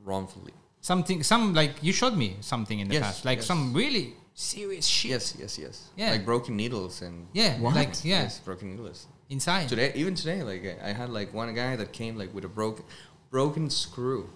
wrongfully. 0.05 0.53
something, 0.81 1.23
some 1.23 1.55
like 1.55 1.73
you 1.83 1.93
showed 1.93 2.17
me 2.17 2.37
something 2.41 2.79
in 2.81 2.89
the 2.89 2.95
Yes, 2.95 3.03
past, 3.05 3.25
like 3.25 3.39
yes. 3.39 3.47
some 3.47 3.73
really 3.75 4.15
serious 4.35 4.87
shit. 4.87 5.11
Yes, 5.11 5.37
yes, 5.39 5.59
yes. 5.59 5.89
Yeah. 5.97 6.11
like 6.13 6.25
broken 6.25 6.57
needles 6.57 7.03
and 7.03 7.27
Yeah. 7.33 7.59
What? 7.59 7.75
Like, 7.75 8.05
yeah. 8.05 8.23
yes, 8.23 8.39
broken 8.41 8.71
needles. 8.71 9.07
Inside. 9.31 9.69
Today, 9.69 9.93
even 9.95 10.15
today, 10.15 10.43
like 10.43 10.63
I 10.65 10.91
I 10.91 10.93
had 10.93 11.11
like 11.11 11.35
one 11.35 11.53
guy 11.55 11.77
that 11.77 11.93
came 11.93 12.17
like 12.17 12.33
with 12.35 12.45
a 12.45 12.49
broken 12.49 12.85
broken 13.31 13.69
screw 13.71 14.31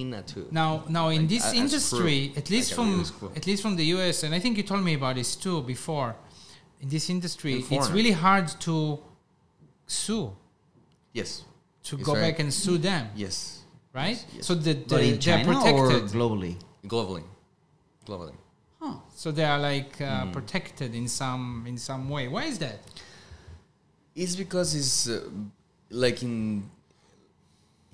in 0.00 0.14
a 0.14 0.22
tooth. 0.22 0.50
Now, 0.52 0.84
now 0.88 1.08
in 1.08 1.26
this 1.26 1.52
industry, 1.52 2.32
at 2.36 2.48
least 2.50 2.76
like 2.76 2.76
from 2.76 3.32
at 3.36 3.46
least 3.46 3.62
from 3.62 3.76
the 3.76 3.84
US, 3.96 4.22
and 4.24 4.34
I 4.34 4.40
think 4.40 4.56
you 4.56 4.62
told 4.62 4.82
me 4.84 4.94
about 4.94 5.14
this 5.16 5.36
too 5.36 5.62
before. 5.62 6.14
In 6.80 6.88
this 6.88 7.08
industry, 7.10 7.54
In 7.54 7.66
it's 7.78 7.90
really 7.90 8.10
hard 8.12 8.48
to 8.66 8.98
sue, 9.86 10.32
Yes. 11.12 11.44
to 11.84 11.96
It's 11.96 12.04
go 12.04 12.14
very- 12.14 12.30
back 12.32 12.40
and 12.40 12.52
sue 12.52 12.78
them, 12.78 13.08
Yes. 13.14 13.60
right? 13.92 14.16
Yes, 14.16 14.26
yes. 14.34 14.46
So 14.46 14.54
the, 14.54 14.72
the, 14.74 14.96
they're 14.96 15.16
China 15.18 15.44
protected. 15.44 16.10
globally? 16.10 16.56
Globally. 16.86 17.24
Globally. 18.06 18.34
Huh. 18.80 18.94
So 19.14 19.30
they 19.30 19.44
are 19.44 19.60
like 19.60 20.00
uh, 20.00 20.24
Hmm. 20.24 20.32
protected 20.32 20.94
in 20.94 21.06
some 21.08 21.64
in 21.68 21.78
some 21.78 22.08
way. 22.08 22.26
Why 22.28 22.44
is 22.46 22.58
that? 22.58 22.78
It's 24.16 24.34
because 24.34 24.74
it's 24.74 25.08
uh, 25.08 25.20
like 25.90 26.22
in 26.24 26.68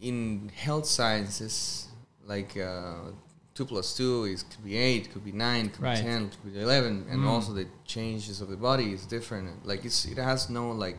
in 0.01 0.51
health 0.55 0.87
sciences, 0.87 1.88
like 2.35 2.53
uh, 2.57 3.11
two 3.55 3.65
plus 3.65 3.97
two 3.97 4.25
is 4.33 4.41
could 4.51 4.65
be 4.71 4.77
eight, 4.77 5.05
could 5.13 5.25
be 5.25 5.33
nine, 5.49 5.65
could 5.73 5.83
Right. 5.83 5.97
be 5.99 6.03
ten, 6.11 6.21
could 6.31 6.45
be 6.55 6.61
eleven, 6.61 6.95
and 7.11 7.19
Mm. 7.21 7.29
also 7.33 7.51
the 7.61 7.67
changes 7.95 8.37
of 8.43 8.49
the 8.55 8.57
body 8.69 8.89
is 8.97 9.03
different. 9.17 9.67
Like 9.71 9.81
it's 9.89 10.05
it 10.13 10.19
has 10.31 10.41
no 10.59 10.65
like 10.85 10.99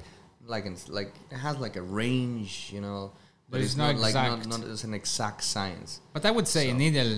like 0.54 0.66
it's 0.72 0.86
like 1.00 1.12
it 1.32 1.38
has 1.48 1.56
like 1.66 1.76
a 1.84 1.86
range, 2.02 2.54
you 2.76 2.82
know. 2.82 3.02
But 3.50 3.58
There's 3.60 3.72
it's 3.72 3.78
no 3.78 3.92
not 3.92 4.02
like 4.06 4.14
not, 4.14 4.38
exact- 4.40 4.48
not 4.62 4.62
as 4.76 4.84
an 4.84 4.94
exact 5.02 5.44
science. 5.44 6.02
But 6.16 6.24
I 6.26 6.32
would 6.32 6.48
say 6.48 6.66
So- 6.70 6.78
needle. 6.84 7.14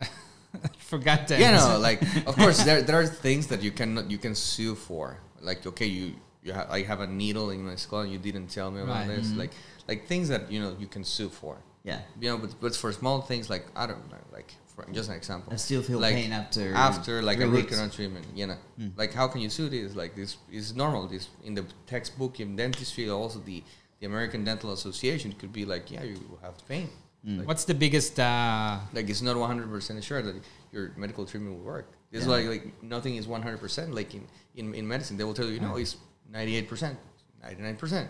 Forgot 0.78 1.28
that. 1.28 1.38
you 1.40 1.50
know 1.56 1.78
like 1.88 2.00
of 2.26 2.34
course 2.36 2.62
there, 2.64 2.82
there 2.82 2.98
are 3.00 3.06
things 3.06 3.46
that 3.46 3.62
you 3.62 3.72
cannot 3.72 4.10
you 4.10 4.18
can 4.18 4.34
sue 4.34 4.74
for 4.74 5.16
like 5.40 5.66
okay 5.66 5.86
you 5.86 6.14
you 6.44 6.52
have 6.52 6.68
I 6.70 6.82
have 6.82 7.00
a 7.00 7.06
needle 7.06 7.48
in 7.50 7.64
my 7.64 7.76
skull 7.76 8.00
and 8.00 8.12
you 8.12 8.18
didn't 8.18 8.48
tell 8.48 8.70
me 8.70 8.80
about 8.82 9.06
Right. 9.08 9.16
this 9.16 9.32
like 9.42 9.52
like 9.88 10.06
things 10.06 10.28
that 10.28 10.42
you 10.52 10.60
know 10.60 10.76
you 10.78 10.88
can 10.88 11.04
sue 11.04 11.30
for 11.30 11.56
Yeah. 11.84 12.00
you 12.20 12.28
know 12.30 12.38
but, 12.38 12.50
but 12.60 12.76
for 12.76 12.92
small 12.92 13.20
things 13.22 13.50
like 13.50 13.64
I 13.74 13.86
don't 13.86 14.08
know 14.10 14.18
like 14.32 14.50
for 14.74 14.86
just 14.92 15.08
an 15.10 15.16
example 15.16 15.52
I 15.52 15.56
still 15.56 15.82
feel 15.82 15.98
like 15.98 16.14
pain 16.14 16.32
after 16.32 16.72
after 16.74 17.22
like 17.22 17.38
a 17.40 17.46
root 17.46 17.56
weeks. 17.66 17.72
canal 17.76 17.90
treatment 17.90 18.24
you 18.34 18.46
know 18.46 18.56
Mm. 18.80 18.92
like 18.96 19.12
how 19.12 19.26
can 19.28 19.40
you 19.40 19.50
sue 19.50 19.68
this 19.68 19.94
like 20.02 20.14
this 20.14 20.36
is 20.50 20.74
normal 20.76 21.06
this 21.08 21.28
in 21.44 21.54
the 21.54 21.64
textbook 21.86 22.40
in 22.40 22.56
dentistry 22.56 23.08
also 23.10 23.38
the 23.40 23.62
the 24.00 24.06
American 24.06 24.42
Dental 24.44 24.70
Association 24.72 25.32
could 25.40 25.52
be 25.52 25.64
like 25.64 25.90
yeah 25.90 26.02
you 26.04 26.18
have 26.42 26.56
pain 26.68 26.88
Mm. 27.24 27.44
What's 27.46 27.64
the 27.66 27.74
biggest? 27.84 28.18
Uh, 28.18 28.80
like 28.92 29.08
it's 29.08 29.22
not 29.22 29.36
100% 29.36 30.02
sure 30.02 30.22
that 30.22 30.34
your 30.72 30.90
medical 30.96 31.24
treatment 31.24 31.54
will 31.56 31.64
work 31.74 31.86
it's 32.10 32.26
Yeah. 32.26 32.32
like 32.34 32.46
like 32.54 32.64
nothing 32.82 33.14
is 33.14 33.26
100% 33.28 33.94
like 33.98 34.10
in, 34.18 34.26
in, 34.56 34.74
in 34.74 34.84
medicine 34.88 35.16
they 35.18 35.22
will 35.28 35.32
tell 35.40 35.46
you 35.54 35.60
no 35.60 35.76
it's 35.76 35.94
98% 36.32 36.96
99% 37.44 38.08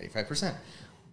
95% 0.00 0.54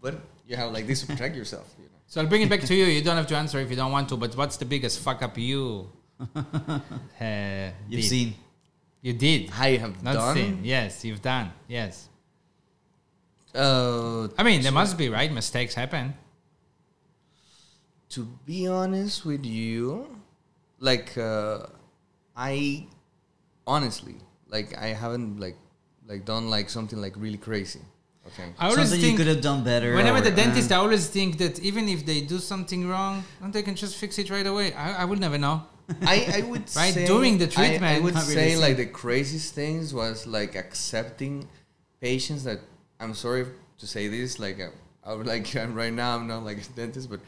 but 0.03 0.15
you 0.47 0.55
have 0.61 0.71
like 0.71 0.85
this 0.85 1.01
to 1.01 1.07
protect 1.07 1.35
yourself 1.35 1.67
you 1.79 1.85
know 1.85 1.89
so 2.13 2.21
I'll 2.21 2.27
bring 2.27 2.43
it 2.43 2.49
back 2.49 2.61
to 2.69 2.75
you. 2.75 2.85
You 2.85 3.01
don't 3.01 3.15
have 3.15 3.25
to 3.33 3.35
answer 3.35 3.57
if 3.59 3.71
you 3.71 3.75
don't 3.75 3.91
want 3.91 4.07
to. 4.09 4.17
But 4.17 4.37
what's 4.37 4.57
the 4.57 4.65
biggest 4.65 4.99
fuck 4.99 5.23
up 5.23 5.35
you? 5.35 5.89
uh, 6.35 7.69
You've 7.89 8.01
did? 8.01 8.03
seen. 8.03 8.35
You 9.01 9.13
did. 9.13 9.49
I 9.57 9.77
have 9.77 10.03
Not 10.03 10.13
done 10.13 10.35
seen. 10.35 10.59
Yes, 10.63 11.03
you've 11.03 11.23
done. 11.23 11.51
Yes. 11.67 12.09
uh, 13.55 14.27
I 14.37 14.43
mean, 14.43 14.61
there 14.61 14.71
must 14.71 14.95
be 14.95 15.09
right. 15.09 15.31
Mistakes 15.31 15.73
happen. 15.73 16.13
to 18.09 18.27
be 18.45 18.67
honest 18.67 19.25
with 19.25 19.43
you 19.43 20.05
like 20.79 21.17
uh, 21.17 21.65
I 22.35 22.85
honestly 23.65 24.17
like 24.47 24.77
I 24.77 24.87
haven't 24.93 25.39
like 25.39 25.57
like 26.05 26.25
done 26.25 26.49
like 26.49 26.69
something 26.69 26.99
like 27.01 27.13
really 27.17 27.39
crazy 27.39 27.81
okay 28.27 28.47
I 28.57 28.65
always 28.69 28.89
Something 28.89 28.99
you 28.99 29.05
think 29.05 29.17
could 29.19 29.27
have 29.27 29.41
done 29.41 29.63
better. 29.63 29.95
whenever 29.95 30.19
or- 30.19 30.21
the 30.21 30.31
dentist, 30.31 30.71
I 30.71 30.77
always 30.77 31.07
think 31.07 31.37
that 31.39 31.59
even 31.59 31.87
if 31.89 32.05
they 32.05 32.21
do 32.21 32.39
something 32.39 32.87
wrong, 32.87 33.23
don't 33.41 33.51
they 33.53 33.63
can 33.63 33.75
just 33.75 33.95
fix 33.97 34.17
it 34.19 34.29
right 34.29 34.47
away. 34.47 34.73
I, 34.73 35.01
I 35.01 35.05
will 35.05 35.17
never 35.27 35.37
know. 35.37 35.63
I, 36.01 36.17
I 36.37 36.41
would 36.49 36.61
Right, 36.75 36.93
say 36.93 37.05
during 37.05 37.37
the 37.37 37.51
I- 37.57 37.95
I, 37.95 37.99
would 37.99 38.13
not 38.13 38.23
really 38.23 38.35
say 38.35 38.55
like 38.55 38.77
the 38.77 38.85
craziest 38.85 39.53
things 39.53 39.93
was 39.93 40.25
like 40.25 40.55
accepting 40.55 41.47
patients 41.99 42.43
that 42.45 42.59
I'm 42.99 43.13
sorry 43.13 43.45
to 43.79 43.87
say 43.87 44.07
this 44.07 44.39
like 44.39 44.59
uh, 44.61 44.69
I 45.05 45.13
would 45.13 45.27
like 45.27 45.45
right 45.81 45.91
now 45.93 46.15
I'm 46.15 46.27
not 46.27 46.43
like 46.43 46.57
a 46.59 46.65
dentist 46.75 47.09
but 47.09 47.19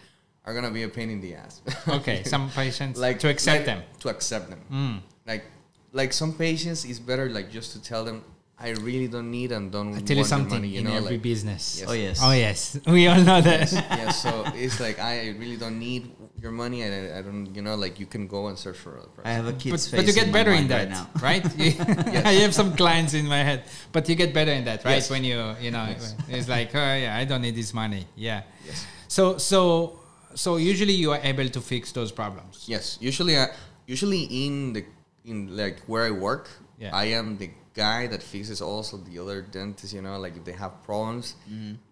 are 0.46 0.54
gonna 0.54 0.72
be 0.72 0.84
a 0.84 0.90
pain 0.90 1.10
in 1.10 1.20
the 1.22 1.36
ass. 1.36 1.62
Okay, 1.88 2.24
some 2.24 2.50
patients 2.52 2.98
like 3.00 3.20
to 3.20 3.30
accept 3.30 3.58
like, 3.58 3.66
them. 3.66 3.84
to 4.00 4.10
accept 4.10 4.50
them. 4.50 4.62
Mm. 4.72 5.02
Like 5.28 5.44
like 5.92 6.14
some 6.14 6.32
patients 6.34 6.86
is 6.86 7.00
better 7.00 7.30
like 7.30 7.52
just 7.52 7.74
to 7.74 7.82
tell 7.82 8.06
them 8.06 8.24
I 8.58 8.70
really 8.72 9.08
don't 9.10 9.30
need 9.32 9.52
and 9.52 9.70
don't 9.72 9.90
I 9.90 9.92
want 10.00 10.08
tell 10.08 10.16
you 10.18 10.24
something 10.24 10.60
money, 10.64 10.70
you 10.70 10.80
in 10.80 10.86
know 10.86 10.96
every 10.96 11.16
like 11.16 11.22
business. 11.22 11.80
Yes. 11.80 11.90
Oh 11.90 11.94
yes. 11.94 12.20
Oh 12.24 12.32
yes, 12.32 12.80
we 12.88 13.08
all 13.08 13.20
know 13.20 13.42
that. 13.42 13.72
yeah 13.72 14.10
so 14.12 14.46
it's 14.56 14.80
like 14.80 14.98
I 15.00 15.36
really 15.38 15.58
don't 15.58 15.78
need 15.78 16.10
your 16.42 16.52
money 16.52 16.82
and 16.84 16.92
I, 16.94 17.20
I 17.20 17.22
don't 17.22 17.54
you 17.54 17.62
know 17.62 17.76
like 17.76 18.00
you 18.00 18.06
can 18.06 18.28
go 18.28 18.48
and 18.48 18.58
search 18.58 18.78
for 18.78 18.96
a 18.96 19.08
person. 19.12 19.26
I 19.26 19.32
have 19.34 19.48
a 19.48 19.52
but, 19.52 19.60
kid's 19.60 19.88
face. 19.90 20.00
but 20.00 20.08
you 20.08 20.14
get 20.14 20.28
in 20.28 20.32
better 20.34 20.52
in 20.52 20.68
mind 20.68 20.72
that, 20.72 20.88
right 20.88 20.90
now. 20.90 21.10
right? 21.22 21.44
You- 21.60 22.22
I 22.32 22.34
have 22.46 22.54
some 22.56 22.76
clients 22.76 23.14
in 23.14 23.28
my 23.28 23.44
head, 23.44 23.64
but 23.92 24.08
you 24.08 24.16
get 24.16 24.34
better 24.34 24.52
in 24.52 24.64
that, 24.66 24.86
right? 24.86 25.04
Yes. 25.04 25.10
When 25.10 25.24
you, 25.26 25.40
you 25.60 25.72
know, 25.72 25.86
Yes. 25.90 26.16
it's 26.30 26.48
like, 26.48 26.74
oh 26.74 26.96
yeah, 26.96 27.18
I 27.18 27.26
don't 27.26 27.42
need 27.42 27.56
this 27.56 27.74
money. 27.74 28.06
Yeah. 28.16 28.44
yes. 28.66 28.86
So, 29.10 29.38
so, 29.38 30.00
so 30.34 30.56
usually 30.58 30.94
you 30.94 31.12
are 31.12 31.20
able 31.24 31.50
to 31.50 31.60
fix 31.62 31.92
those 31.92 32.12
problems. 32.12 32.64
Yes, 32.68 32.98
usually, 33.02 33.38
I, 33.38 33.48
usually 33.86 34.24
in 34.46 34.74
the 34.74 34.86
in 35.26 35.56
like 35.58 35.80
where 35.88 36.04
I 36.06 36.12
work, 36.12 36.48
Yeah. 36.80 36.96
I 36.96 37.06
am 37.20 37.38
the 37.38 37.50
guy 37.76 38.08
that 38.08 38.24
fixes 38.24 38.62
also 38.62 38.98
the 38.98 39.20
other 39.20 39.42
dentists. 39.42 39.94
You 39.94 40.02
know, 40.02 40.18
like 40.18 40.38
if 40.38 40.44
they 40.46 40.54
have 40.54 40.84
problems, 40.84 41.36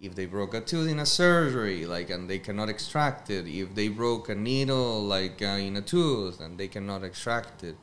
if 0.01 0.15
they 0.15 0.25
broke 0.25 0.53
a 0.53 0.61
tooth 0.61 0.89
in 0.89 0.99
a 0.99 1.05
surgery, 1.05 1.85
like 1.85 2.09
and 2.09 2.29
they 2.29 2.39
cannot 2.39 2.69
extract 2.69 3.29
it. 3.29 3.45
If 3.47 3.75
they 3.75 3.89
broke 3.89 4.29
a 4.29 4.35
needle, 4.35 5.03
like 5.03 5.41
uh, 5.41 5.67
in 5.67 5.77
a 5.77 5.81
tooth, 5.81 6.39
and 6.39 6.57
they 6.57 6.67
cannot 6.67 7.03
extract 7.03 7.63
it. 7.63 7.75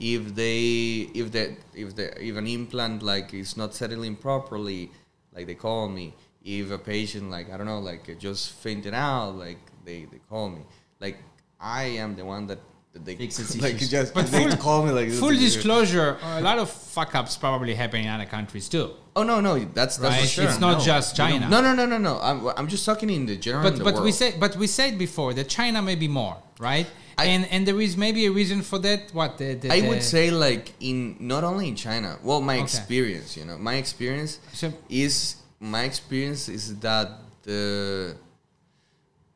If 0.00 0.34
they 0.34 1.10
if 1.14 1.32
the 1.32 1.56
if 1.74 1.94
the 1.96 2.06
if 2.24 2.36
an 2.36 2.46
implant 2.46 3.02
like 3.02 3.34
is 3.34 3.56
not 3.56 3.74
settling 3.74 4.16
properly, 4.16 4.90
like 5.34 5.46
they 5.46 5.54
call 5.54 5.88
me. 5.88 6.14
If 6.44 6.70
a 6.70 6.78
patient 6.78 7.30
like 7.30 7.50
I 7.52 7.56
don't 7.56 7.66
know 7.66 7.80
like 7.80 8.18
just 8.18 8.52
fainted 8.52 8.94
out, 8.94 9.36
like 9.36 9.58
they 9.84 10.06
they 10.10 10.20
call 10.28 10.48
me. 10.48 10.62
Like 11.00 11.18
I 11.60 11.84
am 11.84 12.14
the 12.14 12.24
one 12.24 12.46
that, 12.46 12.58
that 12.58 12.77
they 13.04 13.16
Fixes 13.16 13.60
like 13.64 13.74
issues. 13.76 13.90
just 13.90 14.14
But 14.14 14.26
they 14.26 14.46
full- 14.48 14.56
call 14.56 14.84
me 14.86 14.90
like 14.92 15.10
Full 15.10 15.30
disclosure: 15.46 16.16
a 16.22 16.40
lot 16.40 16.58
of 16.58 16.70
fuck 16.70 17.14
ups 17.14 17.36
probably 17.36 17.74
happen 17.74 18.00
in 18.02 18.08
other 18.08 18.26
countries 18.26 18.68
too, 18.68 18.90
Oh 19.16 19.22
no 19.24 19.40
no 19.40 19.52
that's 19.78 19.96
that's 19.96 20.16
right? 20.20 20.28
sure. 20.28 20.44
It's 20.44 20.60
not 20.60 20.78
No. 20.78 20.84
just 20.84 21.16
China. 21.16 21.48
No 21.48 21.60
no 21.60 21.72
no 21.74 21.86
no 21.86 21.98
no. 21.98 22.14
I'm 22.20 22.38
I'm 22.58 22.68
just 22.68 22.84
talking 22.84 23.10
in 23.10 23.26
the 23.26 23.36
general. 23.36 23.62
but 23.68 23.76
the 23.78 23.84
but 23.84 24.02
we 24.02 24.12
said 24.12 24.32
but 24.44 24.52
we 24.56 24.66
said 24.66 24.92
before 24.98 25.30
that 25.34 25.48
China 25.48 25.80
may 25.82 25.96
be 25.96 26.08
more, 26.08 26.36
right? 26.58 26.86
I- 27.20 27.24
and 27.34 27.42
and 27.52 27.66
there 27.66 27.80
is 27.80 27.96
maybe 27.96 28.26
a 28.26 28.32
reason 28.40 28.62
for 28.62 28.78
that. 28.86 29.00
What 29.12 29.38
the, 29.38 29.54
the, 29.54 29.68
I 29.72 29.80
would 29.88 30.02
say 30.14 30.30
like 30.30 30.72
in 30.80 31.16
not 31.18 31.42
only 31.50 31.66
in 31.72 31.74
China. 31.76 32.10
Well, 32.22 32.40
my 32.40 32.54
Okay. 32.56 32.62
experience, 32.62 33.36
you 33.36 33.44
know, 33.44 33.58
my 33.58 33.74
experience 33.84 34.38
So- 34.52 34.72
is 34.88 35.14
my 35.58 35.82
experience 35.90 36.48
is 36.48 36.64
that 36.86 37.08
the 37.42 38.14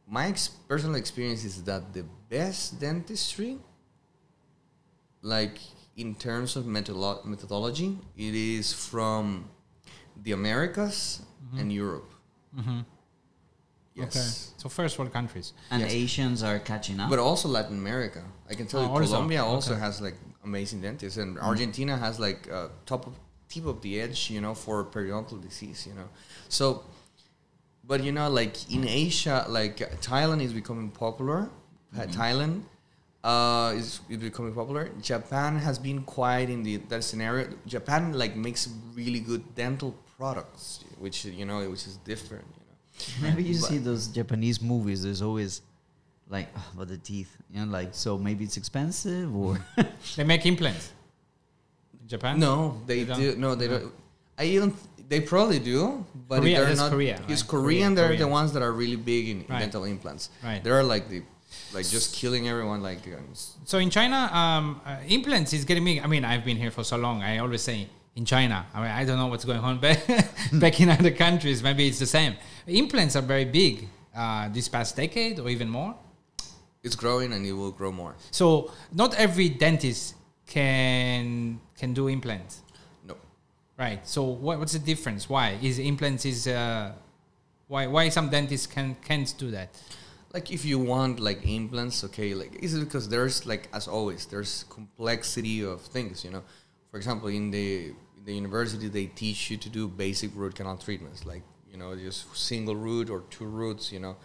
my 0.07 0.27
ex- 0.29 0.49
personal 0.69 0.97
experience 0.97 1.43
is 1.45 1.63
that 1.65 1.93
the 1.93 2.05
best 2.37 2.81
dentistry 2.81 3.53
like 5.35 5.59
in 5.97 6.15
terms 6.15 6.57
of 6.57 6.65
methodolo- 6.65 7.23
methodology, 7.25 7.91
it 8.17 8.35
is 8.35 8.73
from 8.73 9.49
the 10.25 10.33
Americas 10.33 11.21
and 11.59 11.71
Europe. 11.71 12.11
Yes. 13.95 14.17
Okay. 14.17 14.29
So 14.63 14.69
first 14.71 14.99
world 14.99 15.13
countries. 15.13 15.53
And 15.71 15.83
Yes. 15.83 15.93
Asians 15.93 16.43
are 16.43 16.59
catching 16.71 16.99
up. 17.01 17.11
But 17.11 17.19
also 17.19 17.47
Latin 17.49 17.77
America. 17.87 18.23
I 18.51 18.55
can 18.55 18.67
tell 18.67 18.81
Oh, 18.81 18.85
you, 18.85 18.91
also. 18.91 19.13
Colombia 19.13 19.45
also 19.45 19.73
Okay. 19.73 19.81
has 19.87 20.01
like 20.01 20.17
amazing 20.45 20.81
dentists, 20.81 21.19
and 21.19 21.39
Argentina 21.39 21.95
has 22.05 22.19
like 22.19 22.41
uh, 22.51 22.69
top 22.87 23.07
of 23.07 23.13
tip 23.51 23.67
of 23.67 23.79
the 23.83 23.93
edge, 24.01 24.31
you 24.35 24.41
know, 24.41 24.55
for 24.55 24.77
periodontal 24.95 25.39
disease, 25.49 25.87
you 25.87 25.95
know. 25.99 26.09
So, 26.49 26.65
but 27.85 28.03
you 28.07 28.13
know, 28.13 28.29
like 28.41 28.55
in 28.77 28.83
Asia, 28.89 29.45
like 29.59 29.77
uh, 29.83 29.87
Thailand 30.11 30.41
is 30.43 30.53
becoming 30.55 30.91
popular. 30.91 31.51
Uh, 31.97 32.07
Thailand 32.07 32.63
uh, 33.25 33.75
is, 33.77 34.01
is 34.09 34.17
becoming 34.19 34.55
popular. 34.55 34.91
Japan 35.01 35.59
has 35.59 35.79
been 35.79 36.03
quiet 36.03 36.49
in 36.51 36.63
the 36.63 36.77
that 36.89 37.05
scenario. 37.05 37.49
Japan 37.67 38.13
like 38.15 38.35
makes 38.37 38.69
really 38.95 39.21
good 39.21 39.55
dental 39.55 39.95
products, 40.17 40.85
which 40.99 41.25
you 41.25 41.45
know, 41.45 41.59
which 41.71 41.87
is 41.87 41.97
different. 41.99 42.45
You 42.57 42.63
know. 42.67 43.21
Whenever 43.21 43.41
you 43.43 43.59
But- 43.61 43.69
see 43.69 43.79
those 43.79 44.09
Japanese 44.09 44.61
movies, 44.63 45.03
there's 45.03 45.23
always 45.23 45.61
like, 46.29 46.49
oh, 46.57 46.67
but 46.77 46.89
the 46.89 46.97
teeth, 46.97 47.37
you 47.53 47.61
know, 47.65 47.71
like 47.71 47.91
so 47.93 48.17
maybe 48.17 48.45
it's 48.45 48.57
expensive 48.57 49.35
or 49.37 49.59
They 50.17 50.25
make 50.25 50.47
implants. 50.47 50.93
In 52.01 52.09
Japan? 52.09 52.41
No, 52.41 52.81
they, 52.87 53.05
They 53.05 53.15
don't? 53.27 53.39
No, 53.39 53.55
they 53.55 53.69
No. 53.69 53.79
don't. 53.79 53.93
I 54.39 54.55
don't. 54.57 54.75
They 55.09 55.21
probably 55.21 55.59
do, 55.59 56.07
but 56.27 56.41
Korea, 56.41 56.65
they're 56.65 56.77
not. 56.77 56.91
Korea, 56.91 57.21
It's 57.29 57.43
right? 57.43 57.49
Korean. 57.51 57.95
Korea, 57.95 58.09
They're 58.09 58.17
the 58.17 58.29
ones 58.29 58.53
that 58.55 58.63
are 58.63 58.73
really 58.73 58.97
big 58.97 59.29
in, 59.29 59.43
in 59.43 59.47
Right. 59.47 59.61
dental 59.61 59.85
implants. 59.85 60.31
Right. 60.43 60.65
They're 60.65 60.83
like 60.83 61.11
the, 61.11 61.23
like 61.73 61.89
just 61.89 62.15
killing 62.15 62.49
everyone. 62.49 62.83
Like 62.83 63.07
um, 63.07 63.29
So 63.65 63.79
in 63.79 63.91
China, 63.91 64.31
um, 64.33 64.81
uh, 64.85 64.97
implants 65.07 65.53
is 65.53 65.65
getting 65.65 65.85
big. 65.85 66.01
I 66.03 66.07
mean, 66.07 66.25
I've 66.25 66.45
been 66.45 66.57
here 66.57 66.71
for 66.71 66.85
so 66.85 66.97
long. 66.97 67.23
I 67.23 67.39
always 67.39 67.63
say 67.63 67.89
in 68.17 68.25
China. 68.25 68.67
I 68.75 68.81
mean, 68.83 68.91
I 68.91 69.05
don't 69.05 69.19
know 69.19 69.27
what's 69.29 69.45
going 69.45 69.61
on 69.61 69.79
back, 69.81 70.07
back 70.53 70.81
in 70.81 70.89
other 70.91 71.11
countries. 71.11 71.63
Maybe 71.63 71.87
it's 71.89 71.99
the 71.99 72.07
same. 72.07 72.35
Implants 72.67 73.17
are 73.17 73.23
very 73.23 73.45
big 73.47 73.89
uh, 74.15 74.49
this 74.51 74.69
past 74.69 74.97
decade 74.97 75.39
or 75.41 75.49
even 75.49 75.69
more. 75.69 75.95
it's 76.83 76.97
growing 76.97 77.33
and 77.33 77.47
it 77.47 77.53
will 77.53 77.71
grow 77.71 77.93
more. 77.93 78.15
So 78.31 78.71
not 78.93 79.15
every 79.15 79.49
dentist 79.49 80.15
can 80.47 81.61
can 81.79 81.95
do 81.95 82.09
implants, 82.09 82.61
No, 83.07 83.17
right? 83.79 84.07
So 84.07 84.23
what, 84.25 84.59
what's 84.59 84.73
the 84.75 84.79
difference? 84.93 85.29
Why 85.29 85.59
is 85.63 85.79
implants 85.79 86.25
is 86.27 86.47
uh, 86.47 86.93
why 87.69 87.87
why 87.87 88.09
some 88.11 88.29
dentists 88.29 88.67
can 88.67 88.97
can't 89.03 89.33
do 89.39 89.51
that? 89.53 89.69
Like 90.33 90.51
if 90.51 90.65
you 90.65 90.79
want 90.79 91.21
like 91.21 91.47
implants, 91.47 92.05
okay, 92.05 92.35
like 92.35 92.55
is 92.63 92.75
it 92.75 92.81
because 92.81 93.09
there's 93.09 93.45
like 93.47 93.69
as 93.73 93.87
always 93.87 94.27
there's 94.27 94.65
complexity 94.71 95.63
of 95.63 95.81
things. 95.83 96.25
You 96.25 96.31
know, 96.31 96.43
for 96.91 96.97
example, 96.97 97.29
in 97.29 97.51
the 97.51 97.93
in 98.17 98.25
the 98.25 98.35
university 98.35 98.89
they 98.89 99.07
teach 99.07 99.51
you 99.51 99.57
to 99.59 99.69
do 99.69 99.89
basic 99.89 100.31
root 100.35 100.55
canal 100.55 100.79
treatments, 100.79 101.27
like 101.27 101.43
you 101.71 101.77
know 101.77 101.95
just 101.97 102.35
single 102.37 102.77
root 102.77 103.11
or 103.11 103.25
two 103.31 103.45
roots. 103.45 103.93
You 103.93 104.01
know, 104.01 104.17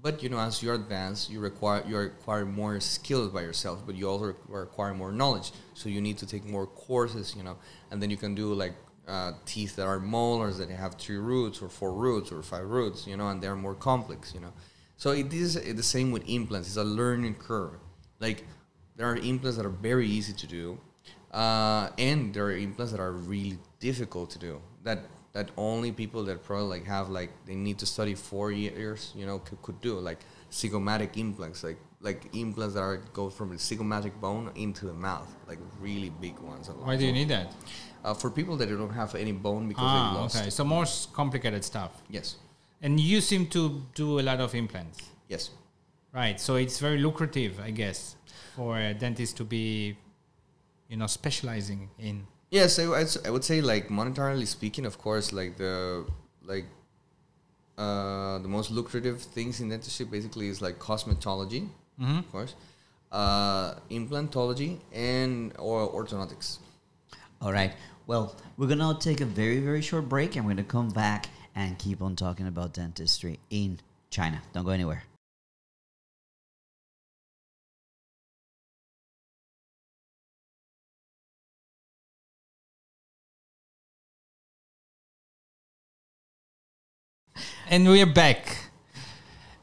but 0.00 0.22
you 0.22 0.28
know 0.28 0.38
as 0.38 0.62
you 0.62 0.72
advance, 0.72 1.30
you 1.30 1.38
require 1.38 1.84
you 1.86 1.96
acquire 1.98 2.44
more 2.44 2.80
skills 2.80 3.28
by 3.30 3.42
yourself, 3.42 3.84
but 3.86 3.94
you 3.94 4.08
also 4.08 4.34
require 4.48 4.94
more 4.94 5.12
knowledge. 5.12 5.52
So 5.74 5.88
you 5.88 6.00
need 6.00 6.18
to 6.18 6.26
take 6.26 6.44
more 6.44 6.66
courses. 6.66 7.34
You 7.36 7.44
know, 7.44 7.56
and 7.90 8.02
then 8.02 8.10
you 8.10 8.16
can 8.16 8.34
do 8.34 8.52
like. 8.52 8.74
Uh, 9.08 9.32
teeth 9.46 9.74
that 9.74 9.84
are 9.84 9.98
molars 9.98 10.58
that 10.58 10.70
have 10.70 10.94
three 10.94 11.16
roots 11.16 11.60
or 11.60 11.68
four 11.68 11.92
roots 11.92 12.30
or 12.30 12.40
five 12.40 12.64
roots, 12.64 13.04
you 13.04 13.16
know, 13.16 13.30
and 13.30 13.42
they're 13.42 13.56
more 13.56 13.74
complex, 13.74 14.32
you 14.32 14.38
know. 14.38 14.52
So 15.02 15.10
it 15.10 15.32
is 15.32 15.54
the 15.54 15.82
same 15.82 16.12
with 16.12 16.22
implants. 16.28 16.68
It's 16.68 16.76
a 16.76 16.84
learning 16.84 17.34
curve. 17.34 17.80
Like 18.20 18.46
there 18.96 19.08
are 19.10 19.16
implants 19.16 19.56
that 19.56 19.66
are 19.66 19.76
very 19.90 20.06
easy 20.06 20.32
to 20.32 20.46
do, 20.46 20.78
uh, 21.32 21.88
and 21.98 22.32
there 22.32 22.44
are 22.44 22.56
implants 22.56 22.92
that 22.92 23.00
are 23.00 23.10
really 23.10 23.58
difficult 23.80 24.30
to 24.34 24.38
do. 24.38 24.62
That 24.84 25.00
that 25.32 25.50
only 25.56 25.90
people 25.90 26.22
that 26.26 26.44
probably 26.44 26.68
like 26.78 26.86
have 26.86 27.08
like 27.08 27.30
they 27.46 27.56
need 27.56 27.80
to 27.80 27.86
study 27.94 28.14
four 28.14 28.52
years, 28.52 29.12
you 29.16 29.26
know, 29.26 29.40
could, 29.40 29.60
could 29.62 29.80
do 29.80 29.98
like 29.98 30.20
zygomatic 30.52 31.16
implants, 31.16 31.64
like 31.64 31.80
like 32.00 32.20
implants 32.32 32.74
that 32.74 32.82
are 32.82 32.98
go 33.12 33.28
from 33.28 33.48
the 33.50 33.56
zygomatic 33.56 34.14
bone 34.20 34.52
into 34.54 34.86
the 34.86 34.94
mouth, 34.94 35.34
like 35.48 35.58
really 35.80 36.10
big 36.10 36.38
ones. 36.38 36.70
Why 36.70 36.96
do 36.96 37.04
you 37.04 37.12
need 37.12 37.30
that? 37.36 37.52
Uh, 38.04 38.14
for 38.14 38.30
people 38.30 38.56
that 38.56 38.68
don't 38.68 38.94
have 39.02 39.16
any 39.16 39.32
bone 39.32 39.66
because 39.66 39.82
they 39.96 40.04
Ah, 40.06 40.20
lost. 40.20 40.36
okay. 40.36 40.50
So 40.50 40.62
more 40.62 40.86
complicated 41.12 41.64
stuff. 41.64 41.90
Yes. 42.08 42.36
And 42.82 42.98
you 42.98 43.20
seem 43.20 43.46
to 43.48 43.82
do 43.94 44.18
a 44.18 44.22
lot 44.22 44.40
of 44.40 44.54
implants, 44.54 44.98
Yes. 45.28 45.50
right? 46.12 46.40
So 46.40 46.56
it's 46.56 46.78
very 46.80 46.98
lucrative, 46.98 47.60
I 47.60 47.70
guess, 47.70 48.16
for 48.56 48.76
a 48.78 48.92
dentist 48.92 49.36
to 49.36 49.44
be, 49.44 49.96
you 50.88 50.96
know, 50.96 51.06
specializing 51.06 51.90
in. 51.98 52.26
Yes, 52.50 52.78
I, 52.78 52.84
I'd 52.92 53.06
s- 53.06 53.18
I 53.24 53.30
would 53.30 53.44
say 53.44 53.60
like 53.60 53.88
monetarily 53.88 54.46
speaking, 54.46 54.84
of 54.84 54.98
course, 54.98 55.32
like 55.32 55.56
the 55.56 56.04
like 56.42 56.66
uh, 57.78 58.38
the 58.38 58.48
most 58.48 58.70
lucrative 58.70 59.22
things 59.22 59.60
in 59.60 59.68
dentistry 59.70 60.04
basically 60.06 60.48
is 60.48 60.60
like 60.60 60.78
cosmetology, 60.78 61.68
Mhm. 62.00 62.18
of 62.18 62.30
course, 62.32 62.54
uh, 63.10 63.74
implantology, 63.90 64.80
and 64.92 65.52
or 65.58 65.88
orthodontics. 65.90 66.58
All 67.40 67.52
right. 67.52 67.72
Well, 68.06 68.34
we're 68.56 68.66
gonna 68.68 68.98
take 68.98 69.20
a 69.20 69.24
very 69.26 69.60
very 69.60 69.80
short 69.82 70.08
break, 70.08 70.36
and 70.36 70.44
we're 70.44 70.52
gonna 70.54 70.64
come 70.64 70.90
back 70.90 71.28
and 71.54 71.78
keep 71.78 72.00
on 72.02 72.16
talking 72.16 72.46
about 72.46 72.72
dentistry 72.72 73.38
in 73.50 73.80
China. 74.10 74.42
Don't 74.52 74.64
go 74.64 74.70
anywhere. 74.70 75.04
And 87.68 87.88
we 87.88 88.02
are 88.02 88.06
back. 88.06 88.58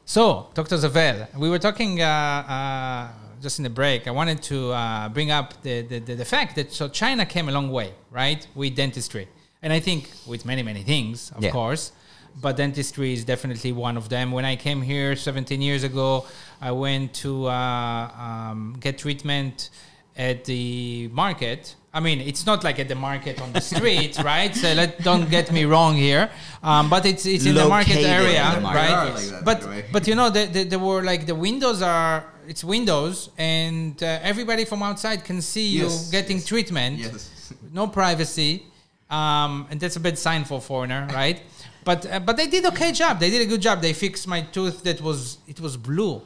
So, 0.04 0.48
Dr. 0.54 0.76
Zavel, 0.76 1.32
we 1.38 1.48
were 1.48 1.60
talking 1.60 2.02
uh, 2.02 2.04
uh, 2.04 3.08
just 3.40 3.60
in 3.60 3.62
the 3.62 3.70
break. 3.70 4.08
I 4.08 4.10
wanted 4.10 4.42
to 4.42 4.72
uh, 4.72 5.08
bring 5.10 5.30
up 5.30 5.62
the, 5.62 5.82
the, 5.82 6.00
the 6.00 6.24
fact 6.24 6.56
that 6.56 6.72
so 6.72 6.88
China 6.88 7.24
came 7.24 7.48
a 7.48 7.52
long 7.52 7.70
way, 7.70 7.92
right, 8.10 8.44
with 8.56 8.74
dentistry. 8.74 9.28
And 9.62 9.72
I 9.72 9.80
think 9.80 10.10
with 10.26 10.44
many, 10.44 10.62
many 10.62 10.82
things, 10.82 11.32
of 11.36 11.42
Yeah. 11.44 11.50
course. 11.50 11.92
But 12.40 12.56
dentistry 12.56 13.12
is 13.12 13.24
definitely 13.24 13.72
one 13.72 13.96
of 13.96 14.08
them. 14.08 14.30
When 14.32 14.44
I 14.44 14.56
came 14.56 14.82
here 14.82 15.16
17 15.16 15.60
years 15.60 15.82
ago, 15.84 16.26
I 16.60 16.70
went 16.72 17.12
to 17.24 17.46
uh, 17.46 18.10
um, 18.18 18.76
get 18.80 18.98
treatment 18.98 19.70
at 20.16 20.44
the 20.44 21.08
market. 21.12 21.74
I 21.92 21.98
mean, 21.98 22.20
it's 22.20 22.46
not 22.46 22.62
like 22.62 22.78
at 22.78 22.88
the 22.88 22.94
market 22.94 23.40
on 23.42 23.52
the 23.52 23.60
street, 23.60 24.16
right? 24.24 24.54
So 24.54 24.72
let, 24.74 25.02
don't 25.02 25.28
get 25.28 25.50
me 25.50 25.64
wrong 25.64 25.96
here. 25.96 26.30
Um, 26.62 26.88
but 26.88 27.04
it's 27.04 27.26
it's 27.26 27.46
in 27.46 27.54
the 27.56 27.68
market 27.68 27.96
area, 27.96 28.52
the 28.54 28.60
market. 28.60 28.78
Right? 28.78 29.14
like 29.14 29.44
but 29.44 29.60
by 29.60 29.64
the 29.64 29.68
way. 29.68 29.84
but 29.92 30.06
you 30.06 30.14
know, 30.14 30.30
the, 30.30 30.46
the, 30.46 30.64
there 30.64 30.78
were 30.78 31.02
like 31.02 31.26
the 31.26 31.34
windows 31.34 31.82
are 31.82 32.24
it's 32.46 32.62
windows, 32.62 33.30
and 33.38 34.00
uh, 34.02 34.20
everybody 34.22 34.64
from 34.64 34.82
outside 34.82 35.24
can 35.24 35.42
see 35.42 35.66
you 35.66 35.88
getting 36.12 36.36
yes, 36.38 36.46
treatment. 36.46 36.98
Yes. 36.98 37.52
No 37.72 37.86
privacy, 37.88 38.66
um, 39.10 39.66
and 39.70 39.80
that's 39.80 39.96
a 39.96 40.00
bad 40.00 40.18
sign 40.18 40.44
for 40.44 40.58
a 40.58 40.60
foreigner, 40.60 41.08
right? 41.12 41.42
But 41.84 42.06
uh, 42.06 42.20
but 42.20 42.36
they 42.36 42.46
did 42.46 42.64
okay 42.66 42.92
job. 42.92 43.18
They 43.20 43.30
did 43.30 43.42
a 43.42 43.46
good 43.46 43.60
job. 43.60 43.80
They 43.80 43.92
fixed 43.92 44.26
my 44.28 44.42
tooth 44.42 44.82
that 44.84 45.00
was 45.00 45.38
it 45.46 45.60
was 45.60 45.76
blue. 45.76 46.22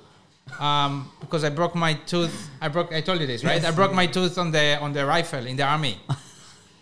Um, 0.60 1.10
because 1.20 1.42
I 1.42 1.48
broke 1.48 1.74
my 1.74 1.94
tooth. 1.94 2.50
I 2.60 2.68
broke. 2.68 2.92
I 2.92 3.00
told 3.00 3.20
you 3.20 3.26
this, 3.26 3.42
right? 3.44 3.64
I 3.64 3.70
broke 3.70 3.94
my 3.94 4.06
tooth 4.06 4.36
on 4.36 4.50
the 4.50 4.78
on 4.80 4.92
the 4.92 5.06
rifle 5.06 5.46
in 5.46 5.56
the 5.56 5.64
army. 5.64 5.98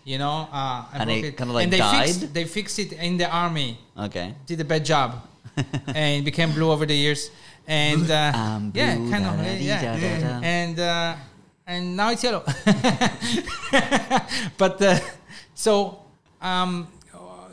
You 0.03 0.17
know, 0.17 0.49
uh, 0.51 0.83
I 0.91 0.97
And 0.99 1.09
broke 1.09 1.23
it 1.23 1.47
like 1.47 1.63
and 1.63 1.73
they 1.73 1.77
died? 1.77 2.05
Fixed, 2.07 2.33
they 2.33 2.45
fixed 2.45 2.79
it 2.79 2.93
in 2.93 3.17
the 3.17 3.29
army. 3.29 3.77
Okay. 3.97 4.35
Did 4.45 4.59
a 4.59 4.65
bad 4.65 4.83
job, 4.83 5.25
and 5.87 6.21
it 6.21 6.25
became 6.25 6.51
blue 6.51 6.71
over 6.71 6.85
the 6.85 6.95
years. 6.95 7.31
And 7.65 8.03
uh, 8.11 8.33
yeah, 8.73 8.97
blue, 8.97 9.11
kind 9.11 9.25
of, 9.25 9.37
da, 9.37 9.43
da, 9.43 9.57
yeah. 9.59 9.81
da, 9.81 9.99
da, 9.99 10.19
da. 10.19 10.41
And 10.43 10.79
uh, 10.79 11.15
and 11.65 11.95
now 11.95 12.11
it's 12.11 12.23
yellow. 12.23 12.43
but 14.57 14.81
uh, 14.81 14.99
so 15.53 15.99
um, 16.41 16.87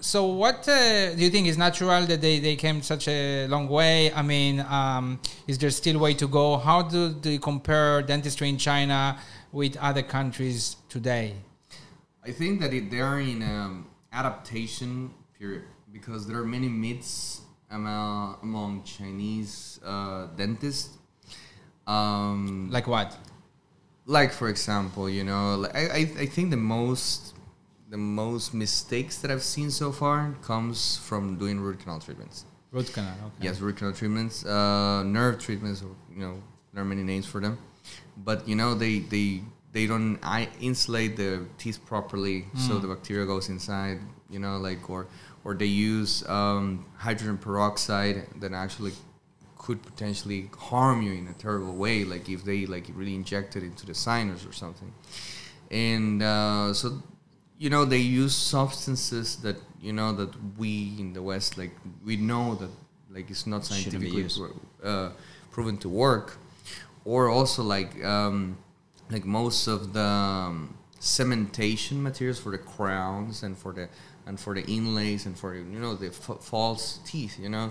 so 0.01 0.27
what 0.27 0.67
uh, 0.69 1.15
do 1.15 1.23
you 1.23 1.31
think 1.31 1.47
is 1.47 1.59
natural 1.59 2.07
that 2.07 2.21
they, 2.21 2.39
they 2.39 2.57
came 2.57 2.83
such 2.83 3.07
a 3.09 3.47
long 3.49 3.69
way? 3.69 4.13
I 4.13 4.23
mean, 4.23 4.61
um, 4.61 5.21
is 5.47 5.59
there 5.59 5.71
still 5.71 5.99
way 5.99 6.15
to 6.15 6.27
go? 6.27 6.57
How 6.57 6.83
do, 6.83 7.15
you 7.23 7.39
compare 7.39 8.03
dentistry 8.03 8.49
in 8.49 8.57
China 8.59 9.19
with 9.53 9.77
other 9.77 10.03
countries 10.03 10.77
today? 10.89 11.35
I 12.25 12.33
think 12.33 12.61
that 12.61 12.73
it, 12.73 12.91
they 12.91 13.01
are 13.01 13.21
in 13.21 13.43
um, 13.43 13.87
adaptation 14.13 15.11
period 15.39 15.65
because 15.93 16.27
there 16.27 16.39
are 16.39 16.47
many 16.47 16.69
myths 16.69 17.43
among, 17.71 18.37
among 18.43 18.83
Chinese 18.85 19.81
uh, 19.85 20.27
dentists. 20.37 20.97
Um, 21.87 22.69
Like 22.71 22.87
what? 22.87 23.17
like 24.07 24.33
for 24.33 24.49
example, 24.49 25.09
you 25.09 25.23
know, 25.23 25.57
like 25.57 25.75
I, 25.75 25.81
I, 25.81 26.01
I 26.21 26.27
think 26.27 26.51
the 26.51 26.57
most 26.57 27.35
the 27.91 27.97
most 27.99 28.55
mistakes 28.55 29.19
that 29.19 29.31
I've 29.31 29.43
seen 29.43 29.71
so 29.71 29.91
far 29.93 30.35
comes 30.43 30.97
from 30.99 31.37
doing 31.39 31.61
root 31.61 31.81
canal 31.81 31.99
treatments. 32.01 32.45
Root 32.71 32.93
canal. 32.93 33.15
Okay. 33.27 33.47
Yes, 33.47 33.61
root 33.61 33.77
canal 33.77 33.93
treatments, 33.93 34.45
uh, 34.47 35.03
nerve 35.03 35.39
treatments. 35.41 35.83
or, 35.83 35.95
You 36.15 36.21
know, 36.25 36.35
there 36.73 36.83
are 36.83 36.87
many 36.87 37.03
names 37.03 37.27
for 37.27 37.41
them, 37.41 37.59
but 38.17 38.47
you 38.49 38.55
know 38.55 38.75
they 38.75 39.01
they 39.01 39.43
they 39.73 39.87
don't 39.87 40.19
I 40.23 40.49
insulate 40.61 41.17
the 41.17 41.47
teeth 41.59 41.79
properly, 41.85 42.45
so 42.57 42.75
Hmm. 42.75 42.83
the 42.83 42.89
bacteria 42.95 43.27
goes 43.27 43.49
inside. 43.49 43.99
You 44.31 44.39
know, 44.39 44.59
like 44.59 44.89
or 44.89 45.07
or 45.45 45.55
they 45.55 45.67
use 45.93 46.13
um, 46.29 46.85
hydrogen 46.97 47.39
peroxide 47.39 48.27
that 48.41 48.53
actually 48.53 48.93
could 49.59 49.83
potentially 49.83 50.49
harm 50.71 51.03
you 51.03 51.13
in 51.13 51.27
a 51.27 51.33
terrible 51.33 51.75
way, 51.75 52.05
like 52.05 52.29
if 52.29 52.45
they 52.45 52.67
like 52.67 52.87
really 52.95 53.15
inject 53.15 53.57
it 53.57 53.63
into 53.65 53.85
the 53.87 53.95
sinus 53.95 54.47
or 54.47 54.53
something. 54.53 54.93
And 55.71 56.23
uh, 56.23 56.73
so, 56.75 57.03
you 57.61 57.69
know, 57.69 57.85
they 57.85 57.99
use 57.99 58.35
substances 58.35 59.37
that 59.37 59.57
you 59.83 59.93
know 59.93 60.13
that 60.15 60.31
we 60.57 60.97
in 60.99 61.13
the 61.13 61.23
West 61.23 61.59
like 61.59 61.73
we 62.03 62.17
know 62.17 62.55
that 62.55 62.71
like 63.11 63.31
it's 63.31 63.47
not 63.47 63.67
scientifically 63.67 64.27
uh, 64.83 65.11
proven 65.53 65.77
to 65.77 65.89
work, 65.91 66.39
or 67.05 67.29
also 67.29 67.63
like 67.63 68.03
um, 68.03 68.57
like 69.11 69.27
most 69.27 69.67
of 69.67 69.93
the 69.93 70.01
um, 70.01 70.75
cementation 71.01 72.01
materials 72.01 72.39
for 72.39 72.51
the 72.51 72.59
crowns 72.59 73.43
and 73.43 73.59
for 73.59 73.75
the 73.75 73.91
and 74.27 74.41
for 74.41 74.55
the 74.55 74.65
inlays 74.65 75.27
and 75.27 75.39
for 75.39 75.55
you 75.55 75.79
know 75.79 75.95
the 75.95 76.07
f- 76.07 76.41
false 76.41 76.99
teeth. 77.05 77.39
You 77.39 77.51
know, 77.51 77.71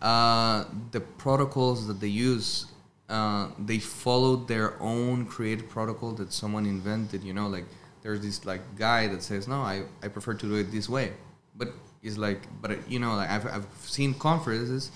uh, 0.00 0.64
the 0.92 1.00
protocols 1.00 1.86
that 1.86 2.00
they 2.00 2.08
use. 2.08 2.66
Uh, 3.10 3.48
they 3.58 3.80
followed 3.80 4.46
their 4.46 4.80
own 4.80 5.26
created 5.26 5.68
protocol 5.68 6.12
that 6.12 6.32
someone 6.32 6.64
invented. 6.64 7.24
You 7.24 7.34
know, 7.34 7.48
like 7.48 7.64
there's 8.02 8.20
this 8.20 8.44
like 8.44 8.62
guy 8.76 9.08
that 9.08 9.22
says, 9.22 9.46
"No, 9.48 9.60
I, 9.60 9.84
I 10.02 10.08
prefer 10.08 10.34
to 10.34 10.46
do 10.46 10.54
it 10.56 10.70
this 10.72 10.88
way," 10.88 11.12
but 11.56 11.68
it's 12.02 12.16
like, 12.16 12.40
but 12.62 12.90
you 12.90 12.98
know, 12.98 13.14
like 13.16 13.30
I've 13.30 13.46
I've 13.46 13.66
seen 13.82 14.14
conferences 14.14 14.90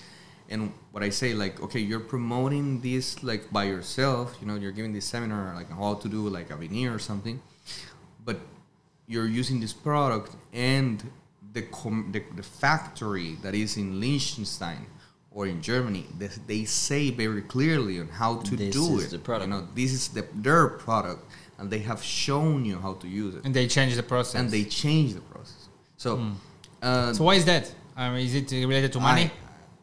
and 0.49 0.71
what 0.91 1.01
I 1.03 1.09
say, 1.09 1.33
like, 1.33 1.59
okay, 1.61 1.79
you're 1.79 1.99
promoting 1.99 2.79
this 2.81 3.23
like 3.23 3.51
by 3.51 3.63
yourself. 3.65 4.37
You 4.39 4.47
know, 4.47 4.55
you're 4.55 4.71
giving 4.71 4.93
this 4.93 5.05
seminar 5.05 5.53
like 5.55 5.69
how 5.69 5.95
to 5.95 6.07
do 6.07 6.27
like 6.29 6.51
a 6.51 6.55
veneer 6.55 6.93
or 6.93 6.99
something, 6.99 7.41
but 8.23 8.37
you're 9.07 9.27
using 9.27 9.59
this 9.59 9.73
product 9.73 10.35
and 10.53 11.03
the 11.53 11.63
com- 11.63 12.09
the, 12.11 12.21
the 12.35 12.43
factory 12.43 13.37
that 13.41 13.55
is 13.55 13.77
in 13.77 13.99
Liechtenstein 13.99 14.85
or 15.31 15.47
in 15.47 15.61
Germany, 15.61 16.05
they, 16.17 16.29
they 16.47 16.63
say 16.65 17.09
very 17.11 17.41
clearly 17.41 17.99
on 17.99 18.07
how 18.07 18.37
to 18.37 18.55
This 18.55 18.73
do 18.73 18.97
is 18.97 19.05
it. 19.05 19.11
the 19.11 19.19
product. 19.19 19.49
You 19.49 19.53
know, 19.55 19.67
this 19.75 19.91
is 19.93 20.07
the, 20.09 20.25
their 20.33 20.67
product, 20.67 21.25
and 21.57 21.69
they 21.69 21.79
have 21.79 22.01
shown 22.03 22.65
you 22.65 22.77
how 22.79 22.93
to 22.95 23.07
use 23.07 23.35
it, 23.35 23.41
And 23.45 23.53
they 23.53 23.67
change 23.67 23.95
the 23.95 24.03
process. 24.03 24.35
and 24.39 24.49
they 24.49 24.63
change 24.65 25.13
the 25.13 25.21
process. 25.21 25.69
So, 25.97 26.09
uh, 26.81 27.13
so 27.13 27.23
why 27.23 27.35
is 27.35 27.45
that? 27.45 27.73
Um, 27.97 28.15
is 28.17 28.33
it 28.35 28.51
related 28.51 28.91
to 28.93 28.99
money? 28.99 29.25
I- 29.25 29.31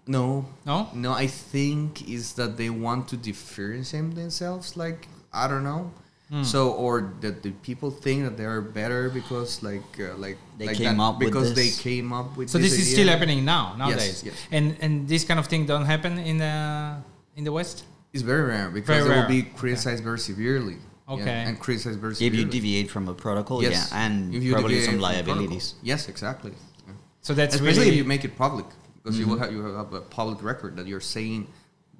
no, 0.06 0.44
no. 0.66 0.88
no, 0.94 1.12
I 1.12 1.28
think 1.28 2.08
is 2.08 2.32
that 2.34 2.56
they 2.56 2.70
want 2.70 3.06
to 3.08 3.16
differentiate 3.16 4.14
themselves. 4.16 4.76
Like 4.76 5.06
I 5.32 5.46
don't 5.46 5.62
know. 5.62 5.92
Hmm. 6.28 6.42
So 6.42 6.72
or 6.72 7.12
that 7.20 7.42
the 7.42 7.52
people 7.68 7.90
think 7.90 8.24
that 8.24 8.36
they 8.36 8.44
are 8.44 8.60
better 8.60 9.08
because 9.10 9.62
like 9.62 9.84
uh, 10.00 10.16
like 10.16 10.38
They 10.58 10.66
like 10.66 10.76
came 10.76 10.96
that 10.96 11.02
up 11.02 11.18
with 11.18 11.28
because 11.28 11.54
this. 11.54 11.76
they 11.76 11.82
came 11.90 12.12
up 12.12 12.36
with. 12.36 12.50
So 12.50 12.58
this 12.58 12.72
is 12.72 12.80
idea. 12.80 12.92
still 12.94 13.08
happening 13.14 13.44
now 13.44 13.74
nowadays. 13.78 14.24
yes. 14.26 14.34
And 14.50 14.76
and 14.80 15.06
this 15.06 15.22
kind 15.24 15.38
of 15.38 15.46
thing 15.46 15.66
don't 15.66 15.84
happen 15.86 16.18
in 16.18 16.36
the 16.38 16.96
in 17.36 17.44
the 17.44 17.52
West. 17.52 17.84
It's 18.12 18.22
very 18.32 18.42
rare 18.54 18.68
because 18.70 18.88
Very 18.88 19.02
they 19.04 19.08
rare. 19.10 19.20
will 19.22 19.28
be 19.28 19.42
criticized 19.60 20.02
very 20.02 20.18
severely. 20.18 20.76
Yeah, 21.08 21.14
Okay. 21.14 21.30
and 21.46 21.58
criticized 21.60 21.98
very 22.00 22.12
If 22.14 22.34
you 22.34 22.44
deviate 22.44 22.90
from 22.90 23.08
a 23.08 23.14
protocol, 23.14 23.62
yes, 23.62 23.88
yeah, 23.90 24.04
and 24.06 24.34
If 24.34 24.42
you 24.42 24.52
probably 24.52 24.80
some 24.80 24.98
liabilities. 25.00 25.74
Yes, 25.82 26.08
exactly. 26.08 26.52
Yeah. 26.86 26.94
So 27.20 27.34
that's 27.34 27.54
Especially 27.54 27.78
really 27.80 27.90
if 27.90 27.96
you 27.96 28.04
make 28.04 28.24
it 28.24 28.36
public, 28.36 28.66
because 29.02 29.18
you 29.18 29.26
will 29.26 29.36
Mm-hmm. 29.36 29.44
have 29.44 29.52
you 29.52 29.76
have 29.82 29.92
a 29.92 30.00
public 30.00 30.42
record 30.42 30.76
that 30.76 30.86
you're 30.86 31.00
saying 31.18 31.46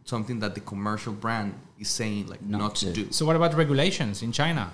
something 0.05 0.41
that 0.41 0.55
the 0.55 0.61
commercial 0.61 1.13
brand 1.13 1.55
is 1.79 1.89
saying 1.89 2.27
like 2.29 2.43
Not 2.43 2.59
not, 2.59 2.75
to 2.77 2.87
to. 2.87 2.93
do. 3.05 3.13
So 3.13 3.25
what 3.27 3.37
about 3.37 3.55
regulations 3.55 4.23
in 4.23 4.33
China? 4.33 4.73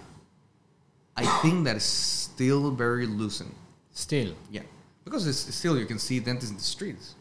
I 1.16 1.24
think 1.42 1.64
that 1.64 1.76
is 1.76 1.82
still 1.84 2.70
very 2.70 3.06
loosened. 3.06 3.54
Still, 3.90 4.32
Yeah, 4.50 4.62
because 5.04 5.26
it's 5.26 5.52
still 5.54 5.76
you 5.78 5.86
can 5.86 5.98
see 5.98 6.20
dentists 6.20 6.50
in 6.50 6.56
the 6.56 6.62
streets. 6.62 7.14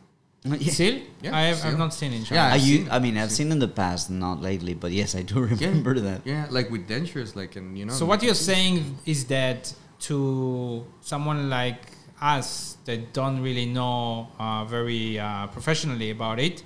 Yeah. 0.60 0.72
still, 0.74 1.00
Yeah, 1.22 1.36
I 1.38 1.42
have 1.44 1.58
still. 1.58 1.72
I've 1.72 1.78
not 1.78 1.94
seen 1.94 2.14
in 2.14 2.24
China. 2.24 2.42
Yeah, 2.42 2.48
I, 2.48 2.56
I've 2.56 2.62
u- 2.62 2.78
seen. 2.78 2.90
I 2.92 3.00
mean, 3.00 3.18
I've 3.18 3.24
I've 3.26 3.32
seen 3.32 3.52
in 3.52 3.60
the 3.60 3.68
past, 3.68 4.10
not 4.10 4.42
lately, 4.42 4.74
but 4.74 4.92
yes, 4.92 5.16
I 5.16 5.22
do 5.24 5.36
Yeah, 5.46 5.68
remember 5.68 6.00
that. 6.00 6.22
Yeah, 6.26 6.48
like 6.50 6.70
with 6.70 6.88
dentures, 6.88 7.36
like 7.36 7.56
and 7.56 7.78
you 7.78 7.86
know. 7.86 7.94
So 7.94 8.06
what 8.06 8.22
you're 8.24 8.34
saying 8.54 8.98
is 9.06 9.26
that 9.26 9.74
to 10.08 10.86
someone 11.02 11.50
like 11.50 11.82
us 12.22 12.78
that 12.86 13.14
don't 13.14 13.42
really 13.42 13.66
know 13.66 14.28
uh, 14.40 14.66
very 14.66 15.20
uh, 15.20 15.48
professionally 15.48 16.10
about 16.12 16.40
it, 16.40 16.64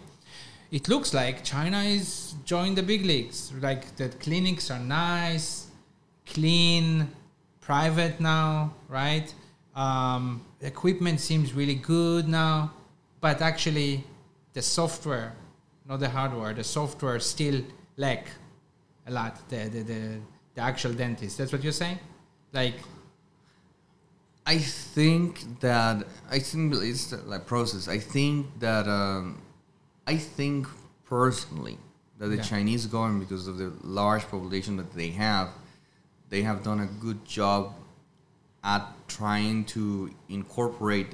it 0.71 0.87
looks 0.87 1.13
like 1.13 1.43
China 1.43 1.79
is 1.83 2.35
joining 2.45 2.75
the 2.75 2.83
big 2.83 3.05
leagues. 3.05 3.51
Like 3.59 3.95
the 3.97 4.09
clinics 4.09 4.71
are 4.71 4.79
nice, 4.79 5.67
clean, 6.25 7.07
private 7.59 8.19
now, 8.19 8.73
right? 8.89 9.33
Um, 9.75 10.45
equipment 10.61 11.19
seems 11.19 11.53
really 11.53 11.75
good 11.75 12.27
now, 12.27 12.71
but 13.21 13.41
actually, 13.41 14.03
the 14.53 14.61
software, 14.61 15.33
not 15.87 15.99
the 15.99 16.09
hardware, 16.09 16.53
the 16.53 16.63
software 16.63 17.19
still 17.19 17.61
lack 17.97 18.27
a 19.07 19.11
lot. 19.11 19.47
The 19.49 19.69
the 19.69 19.83
the, 19.83 20.19
the 20.55 20.61
actual 20.61 20.93
dentist. 20.93 21.37
That's 21.37 21.51
what 21.51 21.63
you're 21.63 21.71
saying, 21.71 21.99
like. 22.53 22.75
I 24.43 24.57
think 24.57 25.59
that 25.61 26.07
I 26.29 26.39
think 26.39 26.73
it's 26.75 27.13
like 27.27 27.45
process. 27.45 27.87
I 27.87 27.99
think 27.99 28.47
that 28.59 28.87
um, 28.87 29.39
I 30.07 30.17
think 30.17 30.67
personally 31.05 31.77
that 32.17 32.27
the 32.29 32.37
Yeah. 32.37 32.41
Chinese 32.41 32.87
government, 32.87 33.19
because 33.27 33.47
of 33.47 33.57
the 33.57 33.71
large 33.83 34.23
population 34.23 34.77
that 34.77 34.93
they 34.93 35.09
have, 35.09 35.49
they 36.29 36.41
have 36.41 36.63
done 36.63 36.79
a 36.79 36.87
good 36.87 37.23
job 37.23 37.73
at 38.63 38.83
trying 39.07 39.65
to 39.65 40.09
incorporate 40.29 41.09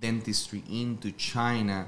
dentistry 0.00 0.62
into 0.70 1.12
China 1.12 1.86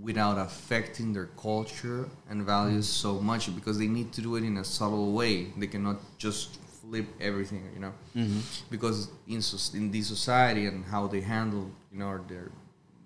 without 0.00 0.38
affecting 0.38 1.12
their 1.12 1.26
culture 1.40 2.08
and 2.30 2.44
values 2.44 2.88
so 2.88 3.20
much 3.20 3.54
because 3.54 3.78
they 3.78 3.86
need 3.86 4.12
to 4.12 4.20
do 4.20 4.36
it 4.36 4.44
in 4.44 4.56
a 4.58 4.64
subtle 4.64 5.12
way. 5.12 5.46
They 5.56 5.66
cannot 5.66 5.96
just 6.18 6.58
flip 6.80 7.06
everything, 7.20 7.68
you 7.74 7.80
know, 7.80 7.92
mm-hmm. 8.16 8.40
because 8.70 9.08
in 9.26 9.42
in 9.74 9.90
this 9.90 10.06
society 10.06 10.66
and 10.66 10.84
how 10.84 11.06
they 11.06 11.20
handle, 11.20 11.70
you 11.92 11.98
know, 11.98 12.18
their 12.28 12.50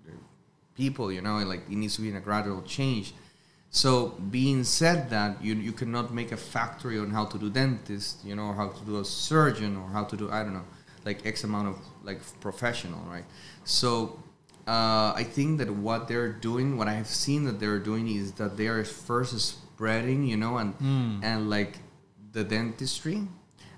their 0.05 0.19
people, 0.75 1.11
you 1.11 1.21
know, 1.21 1.37
like 1.39 1.61
it 1.69 1.75
needs 1.75 1.95
to 1.95 2.01
be 2.01 2.09
in 2.09 2.15
a 2.15 2.21
gradual 2.21 2.61
change. 2.61 3.13
So 3.69 4.09
being 4.29 4.63
said 4.63 5.09
that, 5.09 5.43
you 5.43 5.55
you 5.55 5.71
cannot 5.71 6.13
make 6.13 6.31
a 6.31 6.37
factory 6.37 6.99
on 6.99 7.09
how 7.09 7.25
to 7.25 7.37
do 7.39 7.49
dentist, 7.49 8.23
you 8.23 8.35
know, 8.35 8.47
or 8.49 8.53
how 8.53 8.69
to 8.69 8.85
do 8.85 8.99
a 8.99 9.05
surgeon, 9.05 9.75
or 9.77 9.87
how 9.89 10.03
to 10.03 10.15
do 10.15 10.29
I 10.29 10.43
don't 10.43 10.53
know, 10.53 10.67
like 11.05 11.25
X 11.25 11.43
amount 11.43 11.69
of 11.69 11.77
like 12.03 12.19
professional, 12.39 13.01
right? 13.09 13.25
So 13.63 14.23
uh, 14.67 15.13
I 15.15 15.23
think 15.23 15.57
that 15.59 15.69
what 15.69 16.07
they're 16.07 16.31
doing, 16.31 16.77
what 16.77 16.87
I 16.87 16.93
have 16.93 17.07
seen 17.07 17.43
that 17.45 17.59
they're 17.59 17.79
doing 17.79 18.07
is 18.07 18.33
that 18.33 18.55
they 18.57 18.67
are 18.67 18.83
first 18.83 19.37
spreading, 19.39 20.23
you 20.23 20.37
know, 20.37 20.57
and 20.57 20.73
and 21.23 21.49
like 21.49 21.79
the 22.31 22.43
dentistry, 22.43 23.27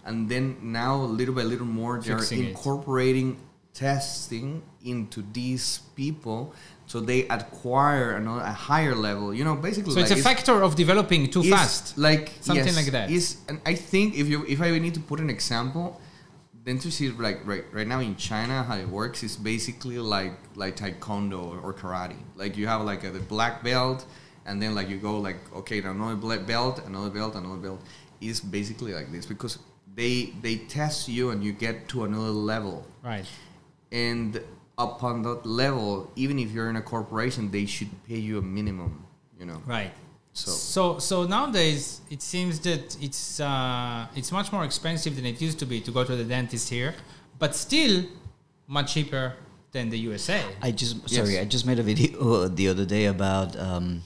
and 0.06 0.30
then 0.30 0.58
now 0.62 0.96
little 1.02 1.34
by 1.36 1.44
little 1.44 1.66
more 1.66 2.00
they're 2.00 2.20
Fixing 2.20 2.44
it. 2.44 2.50
incorporating 2.50 3.38
testing 3.74 4.64
into 4.86 5.22
these 5.34 5.80
people 5.96 6.54
so 6.88 7.02
they 7.02 7.28
acquire 7.28 8.16
another, 8.16 8.42
a 8.42 8.52
higher 8.54 8.96
level 8.96 9.34
you 9.34 9.44
know 9.44 9.56
basically 9.56 9.92
So 9.94 10.00
it's 10.00 10.12
like 10.12 10.20
a 10.20 10.24
factor 10.24 10.64
of 10.64 10.76
developing 10.78 11.30
too 11.30 11.44
fast. 11.44 11.98
like 11.98 12.32
Something 12.40 12.66
yes, 12.68 12.76
like 12.78 12.92
that. 12.98 13.12
is 13.12 13.26
and 13.50 13.60
i 13.66 13.74
think 13.76 14.16
if 14.16 14.28
you 14.32 14.46
if 14.48 14.62
i 14.62 14.70
need 14.80 14.94
to 14.94 15.02
put 15.02 15.20
an 15.20 15.30
example 15.30 16.00
dentistry 16.66 17.10
like 17.12 17.46
right 17.46 17.64
right 17.72 17.88
now 17.88 18.00
in 18.00 18.16
china 18.16 18.64
how 18.64 18.76
it 18.76 18.90
works 18.90 19.22
is 19.24 19.36
basically 19.38 20.00
like 20.00 20.34
like 20.56 20.76
taekwondo 20.76 21.40
or, 21.52 21.60
or 21.60 21.74
karate 21.74 22.18
like 22.36 22.58
you 22.58 22.66
have 22.68 22.82
like 22.82 23.04
a, 23.04 23.12
the 23.12 23.20
black 23.20 23.64
belt 23.64 24.06
and 24.48 24.62
then 24.62 24.74
like 24.74 24.90
you 24.90 24.98
go 24.98 25.20
like 25.20 25.38
okay 25.56 25.80
another 25.80 26.16
black 26.16 26.46
belt 26.48 26.82
another 26.88 27.10
belt 27.12 27.36
another 27.36 27.58
belt 27.58 27.82
is 28.20 28.40
basically 28.40 28.94
like 28.94 29.12
this 29.12 29.26
because 29.26 29.60
they 29.96 30.34
they 30.42 30.56
test 30.58 31.08
you 31.08 31.30
and 31.30 31.44
you 31.44 31.52
get 31.54 31.88
to 31.88 32.04
another 32.04 32.32
level 32.32 32.86
Right. 33.04 33.26
and 33.92 34.42
upon 34.78 35.22
that 35.22 35.46
level 35.46 36.12
even 36.16 36.40
if 36.40 36.52
you're 36.52 36.70
in 36.70 36.76
a 36.78 36.82
corporation 36.82 37.52
they 37.52 37.66
should 37.68 37.90
pay 38.08 38.18
you 38.18 38.40
a 38.40 38.42
minimum 38.42 39.06
you 39.40 39.46
know 39.46 39.62
Right. 39.68 39.94
So- 40.36 40.52
so 40.52 41.00
so 41.00 41.16
nowadays 41.26 42.02
it 42.16 42.22
seems 42.22 42.60
that 42.68 42.86
it's 43.02 43.40
uh, 43.40 44.08
it's 44.20 44.32
much 44.40 44.52
more 44.52 44.66
expensive 44.66 45.16
than 45.18 45.26
it 45.26 45.40
used 45.48 45.60
to 45.60 45.66
be 45.66 45.78
to 45.88 45.92
go 45.98 46.04
to 46.04 46.16
the 46.22 46.26
dentist 46.36 46.70
here, 46.70 46.92
but 47.40 47.56
still 47.56 47.96
much 48.68 48.88
cheaper 48.94 49.26
than 49.72 49.90
the 49.90 50.00
USA. 50.10 50.40
I 50.62 50.72
just 50.82 50.94
sorry, 51.10 51.34
Yes. 51.36 51.42
I 51.44 51.46
just 51.56 51.66
made 51.66 51.80
a 51.80 51.84
video 51.84 52.48
the 52.60 52.68
other 52.68 52.86
day 52.86 53.06
about 53.06 53.56
um, 53.68 54.02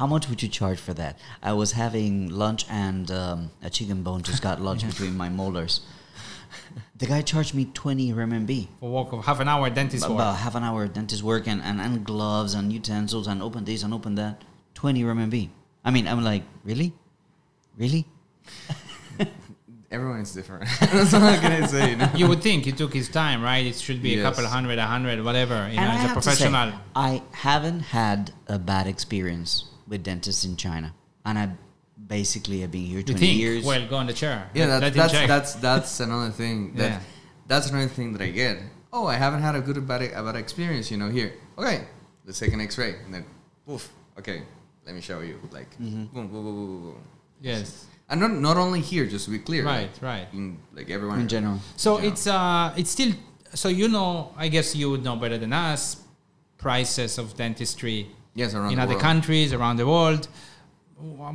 how 0.00 0.06
much 0.06 0.28
would 0.28 0.42
you 0.42 0.48
charge 0.60 0.78
for 0.78 0.92
that? 0.94 1.18
I 1.42 1.52
was 1.54 1.72
having 1.72 2.28
lunch 2.42 2.66
and 2.68 3.10
um, 3.10 3.50
a 3.62 3.70
chicken 3.70 4.02
bone 4.02 4.22
just 4.22 4.42
got 4.42 4.60
lodged 4.60 4.86
between 4.92 5.16
my 5.16 5.30
molars. 5.30 5.80
The 7.00 7.06
guy 7.06 7.22
charged 7.22 7.54
me 7.54 7.64
twenty 7.72 8.12
RMB. 8.12 8.68
For 8.80 8.90
walk 8.90 9.12
of 9.14 9.24
half 9.24 9.40
an 9.40 9.48
hour 9.48 9.70
dentist 9.70 10.04
about 10.04 10.16
work. 10.18 10.36
half 10.36 10.54
an 10.54 10.64
hour 10.64 10.86
dentist 10.86 11.22
work 11.22 11.48
and, 11.48 11.60
and, 11.62 11.80
and 11.80 12.04
gloves 12.04 12.52
and 12.54 12.70
utensils 12.72 13.26
and 13.26 13.42
open 13.42 13.64
this 13.64 13.82
and 13.82 13.92
open 13.94 14.14
that. 14.16 14.42
20 14.76 15.02
RMB. 15.02 15.48
I 15.84 15.90
mean, 15.90 16.06
I'm 16.06 16.22
like, 16.22 16.44
really? 16.64 16.92
Really? 17.76 18.06
everyone 19.90 20.20
is 20.20 20.32
different. 20.32 20.68
That's 20.80 21.14
all 21.14 21.22
I'm 21.22 21.40
gonna 21.40 21.66
say. 21.68 21.90
You 21.90 21.96
know? 21.96 22.10
You 22.14 22.28
would 22.28 22.42
think 22.42 22.64
he 22.64 22.72
took 22.72 22.92
his 22.92 23.08
time, 23.08 23.42
right? 23.42 23.64
It 23.66 23.76
should 23.76 24.02
be 24.02 24.14
a 24.14 24.16
Yes. 24.18 24.24
couple 24.26 24.46
hundred, 24.48 24.78
a 24.78 24.86
hundred, 24.86 25.22
whatever. 25.24 25.54
You 25.54 25.78
And 25.80 25.86
know, 25.86 25.90
I 25.90 25.94
as 25.94 26.04
a 26.04 26.08
have 26.08 26.16
to 26.16 26.22
say, 26.22 26.30
professional. 26.50 26.72
I 26.94 27.22
haven't 27.32 27.80
had 27.80 28.32
a 28.48 28.58
bad 28.58 28.86
experience 28.86 29.64
with 29.88 30.02
dentists 30.02 30.44
in 30.44 30.56
China, 30.56 30.94
and 31.24 31.38
I 31.38 31.50
basically 32.06 32.60
have 32.60 32.70
been 32.70 32.84
here 32.84 32.98
You 32.98 33.04
20 33.04 33.18
think? 33.20 33.38
years. 33.38 33.64
Well, 33.64 33.86
go 33.88 33.96
on 33.96 34.06
the 34.06 34.12
chair. 34.12 34.50
Yeah, 34.54 34.66
Let- 34.66 34.80
that, 34.80 34.96
let 34.96 35.12
him 35.12 35.28
that's 35.28 35.54
that's 35.54 35.54
that's 35.54 36.00
another 36.00 36.30
thing. 36.30 36.74
That 36.76 36.90
Yeah. 36.90 37.00
that's 37.46 37.70
another 37.70 37.88
thing 37.88 38.12
that 38.14 38.22
I 38.22 38.30
get. 38.30 38.58
Oh, 38.92 39.06
I 39.06 39.14
haven't 39.14 39.42
had 39.42 39.54
a 39.54 39.60
good 39.60 39.78
bad 39.86 40.02
a 40.02 40.22
bad 40.22 40.36
experience. 40.36 40.90
You 40.90 40.98
know, 40.98 41.08
here. 41.10 41.32
Okay, 41.58 41.84
let's 42.26 42.38
take 42.38 42.52
an 42.52 42.60
X-ray, 42.60 42.92
and 43.04 43.12
then, 43.14 43.24
poof. 43.66 43.88
Okay, 44.18 44.42
let 44.86 44.94
me 44.94 45.00
show 45.00 45.20
you. 45.20 45.38
Like, 45.52 45.70
Mm-hmm. 45.78 46.04
boom, 46.14 46.28
boom, 46.28 46.30
boom, 46.30 46.44
boom, 46.44 46.66
boom, 46.66 46.82
boom. 46.92 47.02
yes. 47.40 47.86
And 48.08 48.20
not 48.20 48.30
not 48.32 48.56
only 48.56 48.80
here, 48.80 49.04
just 49.06 49.24
to 49.26 49.30
be 49.32 49.40
clear. 49.40 49.64
Right, 49.64 49.90
like, 49.92 50.02
right. 50.02 50.26
In 50.32 50.58
like 50.72 50.88
everyone 50.90 51.18
in 51.20 51.28
general. 51.28 51.58
So 51.76 51.98
Yeah. 51.98 52.08
it's 52.08 52.26
uh, 52.26 52.72
it's 52.76 52.90
still. 52.90 53.12
So 53.54 53.68
you 53.68 53.88
know, 53.88 54.32
I 54.36 54.46
guess 54.48 54.76
you 54.76 54.90
would 54.90 55.02
know 55.02 55.16
better 55.16 55.38
than 55.38 55.52
us. 55.52 56.02
Prices 56.58 57.18
of 57.18 57.36
dentistry 57.36 58.06
Yes, 58.34 58.54
around 58.54 58.70
in 58.72 58.76
the 58.76 58.82
other 58.82 58.92
world. 58.94 59.02
countries 59.02 59.52
around 59.52 59.76
the 59.76 59.86
world. 59.86 60.28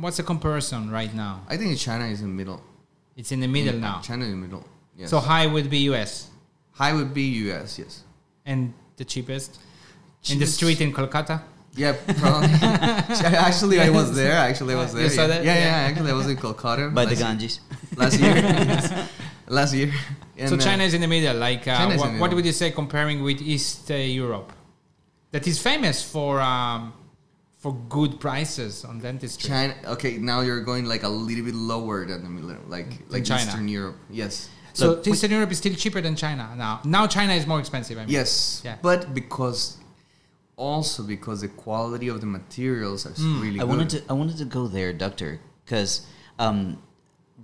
What's 0.02 0.16
the 0.16 0.22
comparison 0.24 0.90
right 0.90 1.12
now? 1.14 1.42
I 1.48 1.56
think 1.56 1.78
China 1.78 2.06
is 2.06 2.20
in 2.22 2.28
the 2.28 2.34
middle. 2.34 2.60
It's 3.16 3.30
in 3.32 3.40
the 3.40 3.46
middle 3.46 3.74
Yeah, 3.74 3.80
now. 3.88 4.00
China 4.00 4.24
in 4.24 4.30
the 4.32 4.36
middle. 4.46 4.64
Yes. 4.96 5.10
So 5.10 5.20
high 5.20 5.46
would 5.46 5.68
be 5.70 5.78
US 5.90 6.28
high 6.72 6.92
would 6.94 7.12
be 7.14 7.22
U.S. 7.46 7.78
Yes. 7.78 8.02
and 8.46 8.72
the 8.96 9.04
cheapest 9.04 9.60
in 10.30 10.38
the 10.38 10.46
street 10.46 10.80
in 10.80 10.92
Kolkata. 10.92 11.42
Yeah, 11.74 11.96
probably. 12.18 12.48
actually, 12.62 13.80
I 13.80 13.88
was 13.88 14.14
there. 14.14 14.32
Actually, 14.32 14.74
I 14.74 14.76
was 14.76 14.92
You 14.92 15.00
there. 15.00 15.10
saw 15.10 15.22
yeah. 15.22 15.26
that? 15.28 15.44
Yeah, 15.44 15.54
yeah, 15.54 15.64
Yeah. 15.64 15.88
Actually, 15.88 16.10
I 16.10 16.14
was 16.14 16.28
in 16.28 16.36
Kolkata 16.36 16.92
By 16.94 17.06
the 17.06 17.16
Ganges. 17.16 17.60
last 17.96 18.20
year. 18.20 19.08
Last 19.48 19.74
year. 19.74 19.92
so 19.92 20.54
And, 20.54 20.54
uh, 20.54 20.56
China 20.64 20.82
is 20.84 20.94
in 20.94 21.02
the 21.02 21.08
middle. 21.08 21.36
Like, 21.36 21.68
uh, 21.68 21.76
China 21.76 21.94
is 21.94 22.00
what, 22.00 22.20
what 22.20 22.34
would 22.34 22.46
you 22.46 22.52
say 22.52 22.70
comparing 22.70 23.22
with 23.22 23.42
East 23.42 23.90
uh, 23.90 23.94
Europe? 23.94 24.50
That 25.32 25.46
is 25.46 25.60
famous 25.60 26.02
for 26.02 26.40
um, 26.40 26.94
for 27.58 27.74
good 27.88 28.18
prices 28.18 28.84
on 28.84 29.00
dentistry. 29.00 29.48
China. 29.48 29.74
Okay, 29.84 30.16
now 30.16 30.40
you're 30.40 30.62
going 30.62 30.86
like 30.86 31.02
a 31.02 31.08
little 31.08 31.44
bit 31.44 31.54
lower 31.54 32.06
than 32.06 32.22
the 32.22 32.30
middle, 32.30 32.56
like 32.68 32.88
like 33.10 33.24
China. 33.24 33.42
Eastern 33.42 33.68
Europe. 33.68 33.96
Yes. 34.08 34.48
So 34.72 34.90
Look, 34.90 35.06
Eastern 35.06 35.30
Europe 35.32 35.50
is 35.52 35.58
still 35.58 35.74
cheaper 35.74 36.00
than 36.00 36.16
China 36.16 36.54
now. 36.56 36.80
Now 36.84 37.06
China 37.06 37.34
is 37.34 37.46
more 37.46 37.60
expensive. 37.60 37.98
I 37.98 38.02
mean. 38.02 38.10
Yes. 38.10 38.62
Yeah. 38.64 38.76
But 38.80 39.12
because 39.12 39.76
also 40.70 41.00
because 41.14 41.38
the 41.46 41.52
quality 41.66 42.08
of 42.14 42.18
the 42.24 42.30
materials 42.38 43.00
is 43.12 43.18
Hmm. 43.18 43.40
really 43.44 43.58
I 43.60 43.62
good. 43.64 43.72
wanted 43.72 43.90
to 43.94 43.98
I 44.12 44.14
wanted 44.22 44.38
to 44.44 44.48
go 44.58 44.62
there, 44.76 44.90
doctor, 45.06 45.30
because 45.64 45.92
um, 46.44 46.58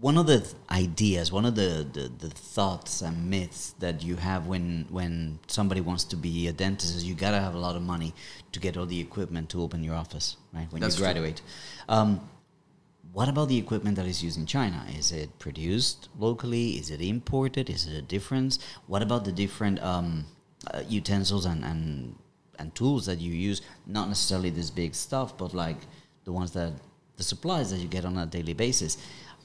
one 0.08 0.16
of 0.22 0.26
the 0.32 0.40
th- 0.46 0.54
ideas, 0.86 1.26
one 1.38 1.46
of 1.50 1.54
the, 1.62 1.70
the, 1.96 2.04
the 2.24 2.30
thoughts 2.56 2.92
and 3.06 3.14
myths 3.34 3.62
that 3.84 3.96
you 4.08 4.14
have 4.28 4.40
when 4.52 4.66
when 4.98 5.12
somebody 5.56 5.82
wants 5.90 6.04
to 6.12 6.16
be 6.28 6.34
a 6.52 6.52
dentist 6.62 6.90
is 6.96 7.02
you 7.10 7.14
gotta 7.26 7.40
have 7.46 7.54
a 7.60 7.62
lot 7.66 7.74
of 7.80 7.82
money 7.94 8.10
to 8.54 8.58
get 8.64 8.72
all 8.78 8.86
the 8.94 9.00
equipment 9.08 9.44
to 9.52 9.56
open 9.64 9.78
your 9.88 9.96
office, 10.04 10.28
right? 10.56 10.68
When 10.72 10.80
That's 10.82 10.96
you 10.98 11.04
graduate. 11.04 11.38
Um, 11.94 12.10
what 13.18 13.28
about 13.32 13.48
the 13.48 13.58
equipment 13.64 13.94
that 13.98 14.06
is 14.06 14.18
used 14.28 14.38
in 14.42 14.46
China? 14.56 14.80
Is 15.00 15.08
it 15.20 15.28
produced 15.44 16.00
locally? 16.26 16.66
Is 16.80 16.88
it 16.94 17.00
imported? 17.14 17.64
Is 17.76 17.82
it 17.90 17.94
a 18.04 18.06
difference? 18.16 18.52
What 18.92 19.02
about 19.06 19.22
the 19.28 19.32
different 19.44 19.76
um, 19.92 20.08
uh, 20.72 20.82
utensils 21.00 21.44
and, 21.52 21.60
and 21.70 22.14
and 22.58 22.74
tools 22.74 23.06
that 23.06 23.18
you 23.18 23.32
use? 23.32 23.62
Not 23.86 24.08
necessarily 24.08 24.50
this 24.50 24.70
big 24.70 24.94
stuff, 24.94 25.36
but 25.36 25.54
like 25.54 25.78
the 26.24 26.32
ones 26.32 26.52
that 26.52 26.72
the 27.16 27.24
supplies 27.24 27.70
that 27.70 27.78
you 27.78 27.88
get 27.88 28.04
on 28.04 28.16
a 28.16 28.26
daily 28.26 28.54
basis. 28.54 28.96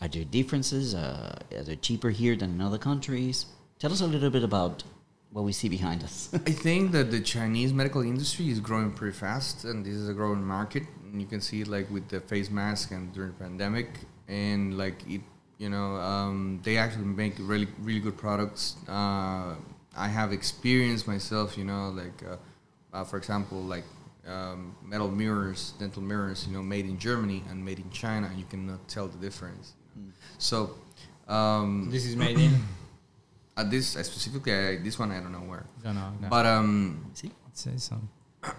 Are 0.02 0.08
there 0.08 0.24
differences? 0.24 0.96
Uh, 0.96 1.38
are 1.56 1.64
they 1.64 1.76
cheaper 1.76 2.10
here 2.10 2.36
than 2.36 2.52
in 2.52 2.62
other 2.62 2.78
countries? 2.78 3.46
Tell 3.80 3.92
us 3.92 4.02
a 4.02 4.08
little 4.08 4.30
bit 4.30 4.44
about 4.44 4.84
what 5.32 5.44
we 5.44 5.52
see 5.52 5.68
behind 5.68 6.04
us. 6.04 6.30
I 6.34 6.52
think 6.52 6.92
that 6.92 7.10
the 7.12 7.20
Chinese 7.20 7.74
medical 7.74 8.02
industry 8.02 8.50
is 8.50 8.60
growing 8.60 8.92
pretty 8.92 9.18
fast, 9.18 9.66
and 9.66 9.86
this 9.86 9.96
is 9.96 10.08
a 10.08 10.14
growing 10.14 10.44
market. 10.44 10.84
And 11.04 11.20
you 11.22 11.28
can 11.28 11.42
see 11.42 11.62
it 11.62 11.68
like 11.68 11.90
with 11.90 12.08
the 12.10 12.22
face 12.22 12.50
mask 12.50 12.92
and 12.92 13.12
during 13.14 13.32
the 13.32 13.44
pandemic, 13.44 13.88
and 14.28 14.78
like 14.78 14.98
it, 15.08 15.22
you 15.58 15.70
know, 15.70 15.96
um, 15.96 16.60
they 16.64 16.78
actually 16.78 17.06
make 17.06 17.34
really 17.40 17.68
really 17.82 18.00
good 18.00 18.18
products. 18.18 18.76
Uh, 18.88 19.56
I 19.96 20.08
have 20.08 20.32
experience 20.32 21.06
myself, 21.08 21.58
you 21.58 21.66
know, 21.66 21.90
like 21.90 22.24
uh, 22.24 22.38
uh, 22.94 23.04
for 23.04 23.18
example, 23.18 23.62
like 23.62 23.84
um, 24.28 24.76
metal 24.86 25.10
mirrors, 25.10 25.74
dental 25.80 26.02
mirrors, 26.02 26.46
you 26.48 26.54
know, 26.54 26.62
made 26.64 26.86
in 26.86 26.98
Germany 26.98 27.44
and 27.50 27.64
made 27.64 27.80
in 27.80 27.90
China, 27.92 28.28
and 28.28 28.38
you 28.40 28.46
cannot 28.50 28.88
tell 28.88 29.08
the 29.08 29.18
difference. 29.18 29.74
you 29.96 30.04
know. 30.04 30.12
So. 30.38 30.76
Um, 31.28 31.90
This 31.92 32.06
is 32.06 32.16
made 32.16 32.38
in. 32.38 32.54
uh, 33.58 33.64
this 33.64 33.96
uh, 33.96 34.04
specifically, 34.04 34.54
I, 34.54 34.78
this 34.78 34.98
one 35.00 35.12
I 35.12 35.20
don't 35.20 35.32
know 35.32 35.40
where, 35.52 35.66
don't 35.84 35.96
know. 35.96 36.12
No. 36.22 36.28
but 36.30 36.46
um, 36.46 37.12
see? 37.14 37.28
It 37.28 37.58
says 37.58 37.84
so. 37.84 37.96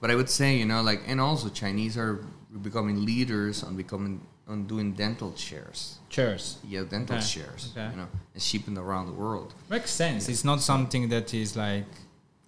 but 0.00 0.10
I 0.10 0.14
would 0.14 0.28
say 0.30 0.56
you 0.56 0.64
know 0.66 0.80
like 0.82 1.02
and 1.06 1.20
also 1.20 1.48
Chinese 1.48 1.96
are 1.98 2.24
becoming 2.62 3.04
leaders 3.04 3.62
on 3.62 3.76
becoming 3.76 4.20
on 4.48 4.66
doing 4.66 4.92
dental 4.92 5.32
chairs. 5.32 5.98
Chairs. 6.08 6.58
Yeah, 6.66 6.82
dental 6.88 7.16
Okay, 7.16 7.24
chairs. 7.24 7.72
okay. 7.72 7.88
You 7.90 7.96
know, 7.96 8.08
and 8.34 8.42
shipping 8.42 8.76
around 8.78 9.06
the 9.06 9.12
world 9.12 9.54
Makes 9.68 9.90
sense. 9.90 10.28
It's 10.28 10.44
not 10.44 10.60
something 10.60 11.08
that 11.10 11.32
is 11.34 11.56
like. 11.56 11.86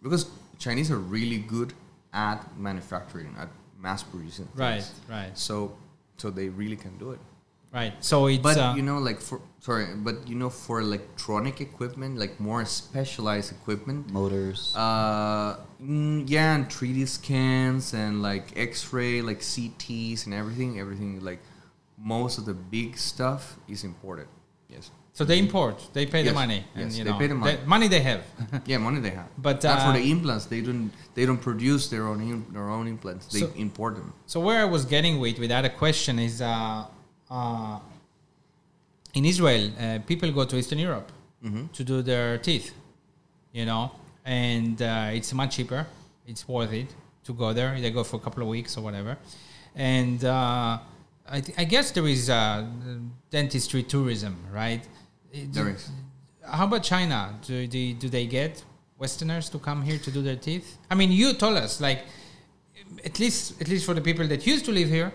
because 0.02 0.26
Chinese 0.62 0.90
are 0.94 1.02
really 1.16 1.38
good 1.38 1.74
at 2.12 2.38
manufacturing, 2.56 3.34
at 3.38 3.48
mass 3.78 4.02
producing. 4.02 4.46
things. 4.46 4.58
Right, 4.58 4.86
right, 5.08 5.36
So, 5.36 5.76
so 6.16 6.30
they 6.30 6.48
really 6.48 6.76
can 6.76 6.96
do 6.98 7.10
it. 7.10 7.20
right. 7.72 7.92
So 8.00 8.26
it's. 8.26 8.42
But 8.42 8.58
uh, 8.58 8.74
you 8.76 8.82
know, 8.82 8.98
like 9.08 9.20
for 9.20 9.40
sorry, 9.58 9.86
but 9.96 10.16
you 10.30 10.36
know, 10.36 10.50
for 10.50 10.80
electronic 10.80 11.60
equipment, 11.60 12.12
like 12.22 12.38
more 12.38 12.64
specialized 12.64 13.50
equipment, 13.58 14.10
Motors. 14.12 14.72
Uh, 14.76 15.56
mm, 15.82 16.22
yeah, 16.28 16.54
and 16.56 16.68
3D 16.68 17.08
scans 17.08 17.94
and 17.94 18.22
like 18.22 18.46
X-ray, 18.56 19.20
like 19.22 19.40
CTs 19.40 20.26
and 20.26 20.34
everything. 20.34 20.78
Everything 20.78 21.10
like 21.30 21.40
most 21.98 22.38
of 22.38 22.44
the 22.50 22.54
big 22.54 22.96
stuff 22.98 23.56
is 23.68 23.82
imported. 23.84 24.28
Yes. 24.68 24.90
so 25.12 25.24
they 25.24 25.38
import. 25.38 25.76
They 25.92 26.06
pay 26.06 26.22
the 26.22 26.28
Yes, 26.30 26.34
money. 26.34 26.64
And, 26.74 26.84
yes, 26.84 26.98
you 26.98 27.04
they 27.04 27.10
know, 27.10 27.18
pay 27.18 27.26
the 27.26 27.34
money. 27.34 27.58
money 27.66 27.88
they 27.88 28.00
have. 28.00 28.22
Yeah, 28.66 28.78
money 28.78 29.00
they 29.00 29.10
have. 29.10 29.28
But, 29.36 29.64
and 29.64 29.78
uh, 29.78 29.86
for 29.86 29.92
the 29.98 30.10
implants, 30.10 30.46
they 30.46 30.60
don't 30.62 30.90
they 31.14 31.24
don't 31.26 31.42
produce 31.50 31.88
their 31.88 32.06
own 32.10 32.20
their 32.52 32.68
own 32.76 32.86
implants. 32.88 33.26
They 33.26 33.40
So- 33.40 33.52
import 33.56 33.96
them. 33.96 34.12
So 34.26 34.40
where 34.40 34.60
I 34.60 34.64
was 34.76 34.84
getting 34.86 35.14
with 35.20 35.38
with 35.38 35.50
that 35.50 35.76
question 35.76 36.18
is, 36.18 36.40
uh, 36.40 36.84
uh, 37.30 37.78
in 39.14 39.24
Israel, 39.26 39.64
uh, 39.78 39.98
people 40.10 40.30
go 40.32 40.44
to 40.44 40.56
Eastern 40.56 40.78
Europe 40.78 41.10
Mm-hmm. 41.44 41.66
to 41.76 41.82
do 41.82 42.02
their 42.02 42.38
teeth, 42.38 42.68
you 43.52 43.64
know, 43.66 43.90
and 44.24 44.80
uh, 44.80 45.10
it's 45.16 45.32
much 45.32 45.56
cheaper. 45.56 45.82
It's 46.24 46.46
worth 46.48 46.72
it 46.72 46.86
to 47.24 47.32
go 47.32 47.52
there. 47.52 47.70
They 47.80 47.90
go 47.90 48.04
for 48.04 48.16
a 48.16 48.20
couple 48.20 48.42
of 48.44 48.48
weeks 48.56 48.76
or 48.78 48.82
whatever, 48.86 49.18
and 49.74 50.24
uh, 50.24 50.78
I, 51.28 51.40
th- 51.40 51.58
I 51.58 51.64
guess 51.64 51.90
there 51.92 52.06
is 52.06 52.28
uh, 52.28 52.66
dentistry 53.30 53.82
tourism, 53.82 54.36
right? 54.52 54.86
There 55.32 55.70
is. 55.70 55.90
How 56.44 56.66
about 56.66 56.82
China? 56.82 57.34
Do 57.46 57.66
they, 57.66 57.92
do 57.92 58.08
they 58.08 58.26
get 58.26 58.64
Westerners 58.98 59.48
to 59.50 59.58
come 59.58 59.82
here 59.82 59.98
to 59.98 60.10
do 60.10 60.22
their 60.22 60.36
teeth? 60.36 60.78
I 60.90 60.94
mean, 60.94 61.12
you 61.12 61.32
told 61.34 61.56
us 61.56 61.80
like 61.80 62.00
at 63.04 63.18
least 63.18 63.60
at 63.60 63.68
least 63.68 63.86
for 63.86 63.94
the 63.94 64.00
people 64.00 64.26
that 64.26 64.46
used 64.46 64.64
to 64.66 64.72
live 64.72 64.88
here, 64.88 65.12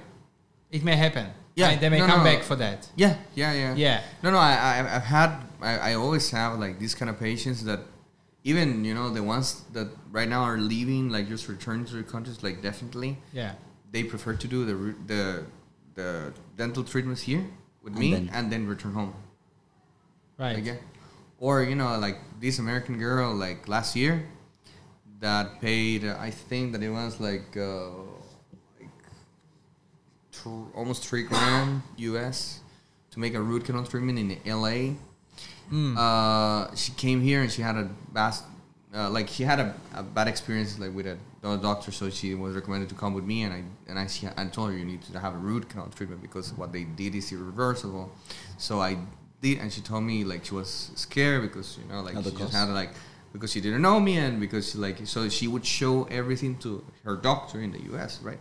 it 0.71 0.83
may 0.83 0.95
happen. 0.95 1.27
Yeah, 1.55 1.67
right? 1.67 1.81
they 1.81 1.89
may 1.89 1.99
no, 1.99 2.07
come 2.07 2.19
no. 2.19 2.23
back 2.23 2.43
for 2.43 2.55
that. 2.55 2.89
Yeah, 2.95 3.17
yeah, 3.35 3.53
yeah. 3.53 3.75
Yeah. 3.75 4.01
No, 4.23 4.31
no. 4.31 4.37
I, 4.37 4.53
I 4.53 4.95
I've 4.95 5.03
had 5.03 5.31
I, 5.61 5.91
I 5.91 5.93
always 5.95 6.29
have 6.31 6.59
like 6.59 6.79
these 6.79 6.93
kind 6.95 7.09
of 7.09 7.19
patients 7.19 7.63
that 7.65 7.79
even 8.43 8.85
you 8.85 8.93
know 8.93 9.09
the 9.09 9.23
ones 9.23 9.63
that 9.73 9.87
right 10.11 10.27
now 10.27 10.43
are 10.43 10.57
leaving 10.57 11.09
like 11.09 11.27
just 11.27 11.47
returning 11.47 11.85
to 11.85 11.93
their 11.93 12.03
countries 12.03 12.43
like 12.43 12.61
definitely 12.61 13.17
Yeah, 13.33 13.53
they 13.91 14.03
prefer 14.03 14.33
to 14.35 14.47
do 14.47 14.65
the 14.65 14.75
the 15.13 15.45
the 15.97 16.31
dental 16.55 16.83
treatments 16.83 17.21
here 17.29 17.43
with 17.83 17.93
And 17.93 17.99
me 17.99 18.13
then- 18.13 18.29
and 18.31 18.45
then 18.51 18.67
return 18.73 18.93
home. 18.93 19.13
right. 20.39 20.55
Like, 20.55 20.65
yeah. 20.65 20.79
Or 21.39 21.61
you 21.63 21.75
know 21.75 21.97
like 21.99 22.17
this 22.39 22.57
American 22.59 22.95
girl 22.97 23.33
like 23.45 23.67
last 23.67 23.95
year 23.95 24.15
that 25.19 25.59
paid 25.61 26.05
uh, 26.05 26.15
I 26.27 26.29
think 26.31 26.71
that 26.73 26.81
it 26.81 26.89
was 26.89 27.19
like 27.19 27.49
uh, 27.57 27.89
like 28.79 28.93
tr- 30.31 30.69
almost 30.75 31.05
three 31.07 31.23
grand 31.23 31.81
US 31.97 32.61
to 33.11 33.19
make 33.19 33.33
a 33.33 33.41
root 33.41 33.65
canal 33.65 33.85
treatment 33.85 34.17
in 34.19 34.29
LA. 34.45 34.95
Mm. 35.71 35.93
Uh, 35.97 36.73
she 36.75 36.91
came 36.93 37.19
here 37.21 37.41
and 37.43 37.51
she 37.51 37.61
had 37.61 37.75
a 37.75 37.89
vast, 38.13 38.45
uh, 38.95 39.09
like 39.09 39.27
she 39.27 39.43
had 39.43 39.59
a, 39.59 39.75
a 39.95 40.01
bad 40.03 40.27
experience 40.27 40.79
like 40.79 40.93
with 40.95 41.05
a, 41.07 41.17
a 41.43 41.57
doctor, 41.57 41.91
so 41.91 42.09
she 42.09 42.33
was 42.35 42.55
recommended 42.55 42.89
to 42.89 42.95
come 42.95 43.13
with 43.13 43.23
me, 43.23 43.43
and 43.43 43.53
I 43.53 43.63
and 43.87 43.99
I, 43.99 44.07
she, 44.07 44.27
I 44.27 44.45
told 44.45 44.71
her 44.71 44.77
you 44.77 44.85
need 44.85 45.01
to 45.03 45.19
have 45.19 45.33
a 45.33 45.37
root 45.37 45.69
canal 45.69 45.87
treatment 45.87 46.21
because 46.21 46.53
what 46.53 46.71
they 46.71 46.83
did 46.83 47.15
is 47.15 47.31
irreversible. 47.31 48.11
So 48.57 48.81
I 48.81 48.97
did, 49.41 49.59
and 49.59 49.71
she 49.71 49.81
told 49.81 50.03
me 50.03 50.23
like 50.23 50.45
she 50.45 50.55
was 50.55 50.91
scared 50.95 51.43
because 51.43 51.77
you 51.77 51.91
know 51.91 52.01
like 52.01 52.15
Of 52.15 52.23
the 52.23 52.31
she 52.31 52.37
just 52.37 52.53
had 52.53 52.69
like 52.69 52.91
because 53.33 53.51
she 53.51 53.61
didn't 53.61 53.81
know 53.81 53.99
me 53.99 54.17
and 54.17 54.39
because 54.39 54.71
she, 54.71 54.77
like 54.77 55.05
so 55.05 55.29
she 55.29 55.47
would 55.47 55.65
show 55.65 56.03
everything 56.05 56.57
to 56.59 56.83
her 57.03 57.15
doctor 57.15 57.61
in 57.61 57.71
the 57.71 57.81
U.S. 57.91 58.21
right. 58.21 58.39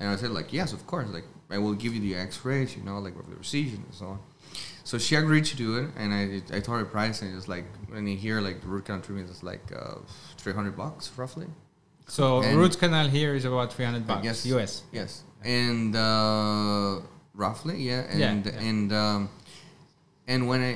And 0.00 0.08
I 0.08 0.16
said 0.16 0.30
like, 0.30 0.52
yes, 0.52 0.72
of 0.72 0.86
course. 0.86 1.08
Like 1.08 1.24
I 1.50 1.58
will 1.58 1.74
give 1.74 1.94
you 1.94 2.00
the 2.00 2.14
X-rays, 2.16 2.76
you 2.76 2.82
know, 2.82 2.98
like 2.98 3.16
with 3.16 3.28
the 3.28 3.36
precision 3.36 3.82
and 3.86 3.94
so 3.94 4.06
on. 4.06 4.18
So 4.82 4.98
she 4.98 5.14
agreed 5.14 5.44
to 5.44 5.56
do 5.56 5.76
it, 5.76 5.90
and 5.96 6.12
I 6.12 6.56
I 6.56 6.60
told 6.60 6.78
her 6.78 6.84
price, 6.84 7.22
and 7.22 7.36
it's 7.36 7.46
like 7.48 7.66
when 7.88 8.06
you 8.06 8.16
hear 8.16 8.40
like 8.40 8.62
the 8.62 8.66
root 8.68 8.86
canal 8.86 9.00
treatment 9.02 9.30
is 9.30 9.42
like 9.42 9.70
uh, 9.76 9.96
three 10.38 10.52
hundred 10.52 10.76
bucks 10.76 11.12
roughly. 11.16 11.46
So 12.16 12.42
And- 12.42 12.58
root 12.58 12.76
canal 12.78 13.08
here 13.08 13.32
is 13.38 13.44
about 13.44 13.72
300 13.72 14.04
bucks 14.06 14.24
Yes. 14.24 14.44
US. 14.54 14.72
Yes, 14.98 15.22
and 15.44 15.94
uh, 15.94 17.00
roughly, 17.34 17.76
yeah, 17.90 18.00
and 18.10 18.20
Yeah, 18.20 18.52
yeah. 18.52 18.68
and 18.68 18.92
um, 18.92 19.20
and 20.26 20.40
when 20.50 20.60
I, 20.70 20.72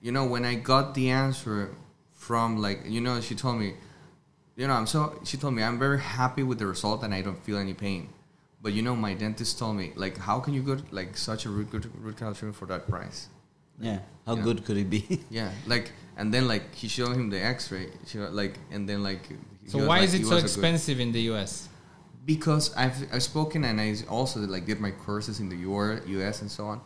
you 0.00 0.12
know, 0.12 0.24
when 0.34 0.44
I 0.44 0.54
got 0.72 0.94
the 0.94 1.06
answer 1.10 1.58
from 2.26 2.48
like, 2.66 2.78
you 2.94 3.00
know, 3.00 3.20
she 3.20 3.34
told 3.34 3.56
me, 3.58 3.68
you 4.58 4.66
know, 4.68 4.74
I'm 4.78 4.86
so. 4.86 5.00
She 5.24 5.36
told 5.36 5.54
me 5.54 5.62
I'm 5.68 5.78
very 5.86 6.00
happy 6.00 6.44
with 6.44 6.58
the 6.62 6.66
result 6.74 7.02
and 7.04 7.12
I 7.12 7.20
don't 7.26 7.42
feel 7.46 7.58
any 7.58 7.74
pain. 7.74 8.02
But 8.62 8.72
you 8.76 8.82
know, 8.86 8.94
my 8.96 9.12
dentist 9.14 9.58
told 9.58 9.74
me 9.76 9.86
like, 9.96 10.16
how 10.28 10.38
can 10.44 10.52
you 10.54 10.62
get 10.70 10.80
like 10.92 11.16
such 11.16 11.46
a 11.46 11.50
root, 11.50 11.68
root, 11.72 11.86
root 12.04 12.16
canal 12.16 12.32
treatment 12.34 12.56
for 12.56 12.66
that 12.72 12.82
price? 12.88 13.26
Yeah. 13.80 13.98
How 14.26 14.34
Yeah. 14.36 14.42
good 14.48 14.58
could 14.64 14.76
it 14.84 14.88
be? 14.88 15.02
Yeah, 15.30 15.50
like, 15.66 15.86
and 16.16 16.32
then 16.32 16.44
like 16.48 16.74
he 16.80 16.86
showed 16.88 17.14
him 17.18 17.28
the 17.34 17.40
X-ray. 17.56 17.86
She 18.06 18.18
like, 18.42 18.54
and 18.70 18.88
then 18.88 19.02
like. 19.02 19.24
He 19.66 19.70
So 19.72 19.78
why 19.86 19.98
like- 19.98 20.04
is 20.04 20.12
he 20.12 20.20
it 20.20 20.26
so 20.26 20.34
was 20.34 20.44
a 20.44 20.46
good- 20.46 20.50
expensive 20.52 20.98
in 21.00 21.12
the 21.12 21.20
US? 21.32 21.68
because 22.24 22.74
I've, 22.76 22.98
I've 23.14 23.22
spoken 23.22 23.62
and 23.64 23.80
I 23.80 23.94
also 24.08 24.40
like 24.40 24.66
did 24.66 24.80
my 24.80 24.90
courses 24.90 25.38
in 25.38 25.48
the 25.48 25.56
UR, 25.64 26.02
US 26.18 26.40
and 26.42 26.50
so 26.50 26.62
on. 26.66 26.80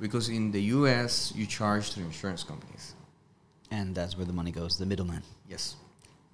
Because 0.00 0.28
in 0.28 0.50
the 0.50 0.62
US 0.78 1.32
you 1.36 1.46
charge 1.46 1.90
to 1.94 2.00
insurance 2.00 2.42
companies. 2.42 2.84
and 3.70 3.94
that's 3.94 4.16
where 4.16 4.26
the 4.26 4.32
money 4.40 4.50
goes, 4.50 4.78
the 4.78 4.86
middleman. 4.92 5.22
Yes. 5.48 5.76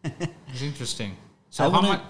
It's 0.53 0.63
interesting. 0.63 1.11
I 1.11 1.17
So 1.51 1.63
how 1.65 1.71
wanna- 1.71 1.89
much? 1.89 2.03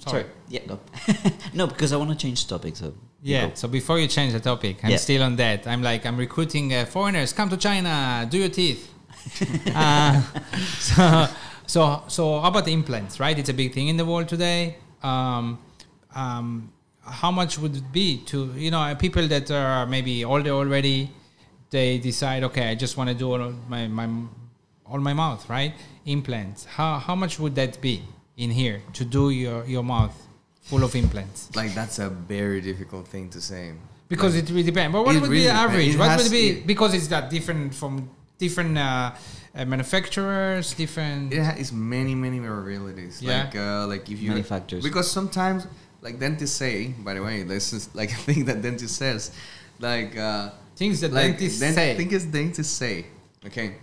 Sorry. 0.08 0.24
Yeah. 0.48 0.62
No. 0.70 0.76
no, 1.58 1.66
because 1.66 1.92
I 1.92 1.96
want 1.96 2.10
to 2.10 2.16
change 2.24 2.46
topic. 2.54 2.76
So 2.76 2.86
Yeah. 3.22 3.48
go. 3.48 3.54
So 3.54 3.68
before 3.68 3.98
you 4.02 4.08
change 4.08 4.32
the 4.32 4.40
topic, 4.40 4.74
I'm 4.82 4.90
Yeah. 4.92 4.96
still 5.08 5.22
on 5.22 5.36
that. 5.36 5.66
I'm 5.66 5.82
like, 5.90 6.02
I'm 6.08 6.16
recruiting 6.26 6.66
uh, 6.72 6.86
foreigners. 6.86 7.32
Come 7.34 7.48
to 7.50 7.58
China. 7.68 8.26
Do 8.32 8.38
your 8.38 8.48
teeth. 8.60 8.82
uh, 9.74 10.22
so, 10.88 11.28
so, 11.70 12.02
so 12.08 12.42
about 12.42 12.64
the 12.64 12.72
implants, 12.72 13.20
right? 13.20 13.38
It's 13.38 13.48
a 13.48 13.54
big 13.54 13.72
thing 13.72 13.86
in 13.88 13.96
the 13.96 14.04
world 14.04 14.28
today. 14.28 14.76
Um, 15.04 15.58
um, 16.14 16.72
how 17.04 17.30
much 17.30 17.58
would 17.58 17.76
it 17.76 17.92
be 17.92 18.18
to 18.26 18.52
you 18.56 18.70
know 18.70 18.94
people 18.98 19.26
that 19.28 19.50
are 19.50 19.86
maybe 19.86 20.24
older 20.24 20.50
already? 20.50 21.10
They 21.70 21.98
decide, 21.98 22.42
okay, 22.48 22.68
I 22.68 22.74
just 22.74 22.96
want 22.96 23.08
to 23.10 23.14
do 23.14 23.30
all 23.32 23.52
my 23.68 23.86
my 23.86 24.08
all 24.84 24.98
my 24.98 25.14
mouth, 25.14 25.48
right? 25.48 25.72
Implants. 26.06 26.64
How 26.64 26.98
how 26.98 27.14
much 27.14 27.38
would 27.38 27.54
that 27.54 27.80
be 27.80 28.02
in 28.36 28.50
here 28.50 28.82
to 28.94 29.04
do 29.04 29.30
your 29.30 29.64
your 29.64 29.84
mouth 29.84 30.16
full 30.62 30.82
of 30.82 30.94
implants? 30.96 31.54
Like 31.54 31.72
that's 31.74 32.00
a 32.00 32.08
very 32.10 32.60
difficult 32.60 33.06
thing 33.06 33.30
to 33.30 33.40
say. 33.40 33.72
Because 34.08 34.34
Like, 34.34 34.42
it 34.42 34.50
really 34.50 34.64
depends. 34.64 34.92
But 34.92 35.04
what 35.04 35.14
would 35.14 35.22
really 35.22 35.42
be 35.42 35.44
the 35.44 35.52
average? 35.52 35.96
What 35.96 36.18
would 36.18 36.32
be 36.32 36.60
because 36.72 36.94
it's 36.94 37.06
that 37.14 37.30
different 37.30 37.72
from 37.74 38.10
different 38.38 38.76
uh, 38.76 39.12
uh, 39.54 39.64
manufacturers, 39.64 40.74
different. 40.74 41.32
it 41.32 41.42
has 41.42 41.72
many 41.72 42.14
many 42.14 42.38
variabilities. 42.40 43.20
Yeah. 43.20 43.44
Like 43.44 43.56
uh, 43.56 43.86
like 43.86 44.10
if 44.10 44.20
you 44.20 44.30
Many 44.30 44.42
factors. 44.42 44.82
Because 44.84 45.10
sometimes 45.10 45.66
like 46.02 46.18
dentists 46.18 46.56
say, 46.56 46.88
by 47.04 47.14
the 47.14 47.22
way, 47.22 47.42
this 47.42 47.72
is 47.72 47.88
like 47.94 48.10
a 48.18 48.20
thing 48.26 48.44
that 48.46 48.62
dentist 48.62 48.96
says, 48.96 49.30
like. 49.78 50.16
Uh, 50.16 50.50
Things 50.76 51.00
that 51.02 51.12
like 51.12 51.32
dentists 51.36 51.60
dent- 51.60 51.74
say. 51.74 51.94
Think 51.94 52.12
is 52.12 52.24
dentists 52.24 52.72
say, 52.72 53.04
okay, 53.44 53.74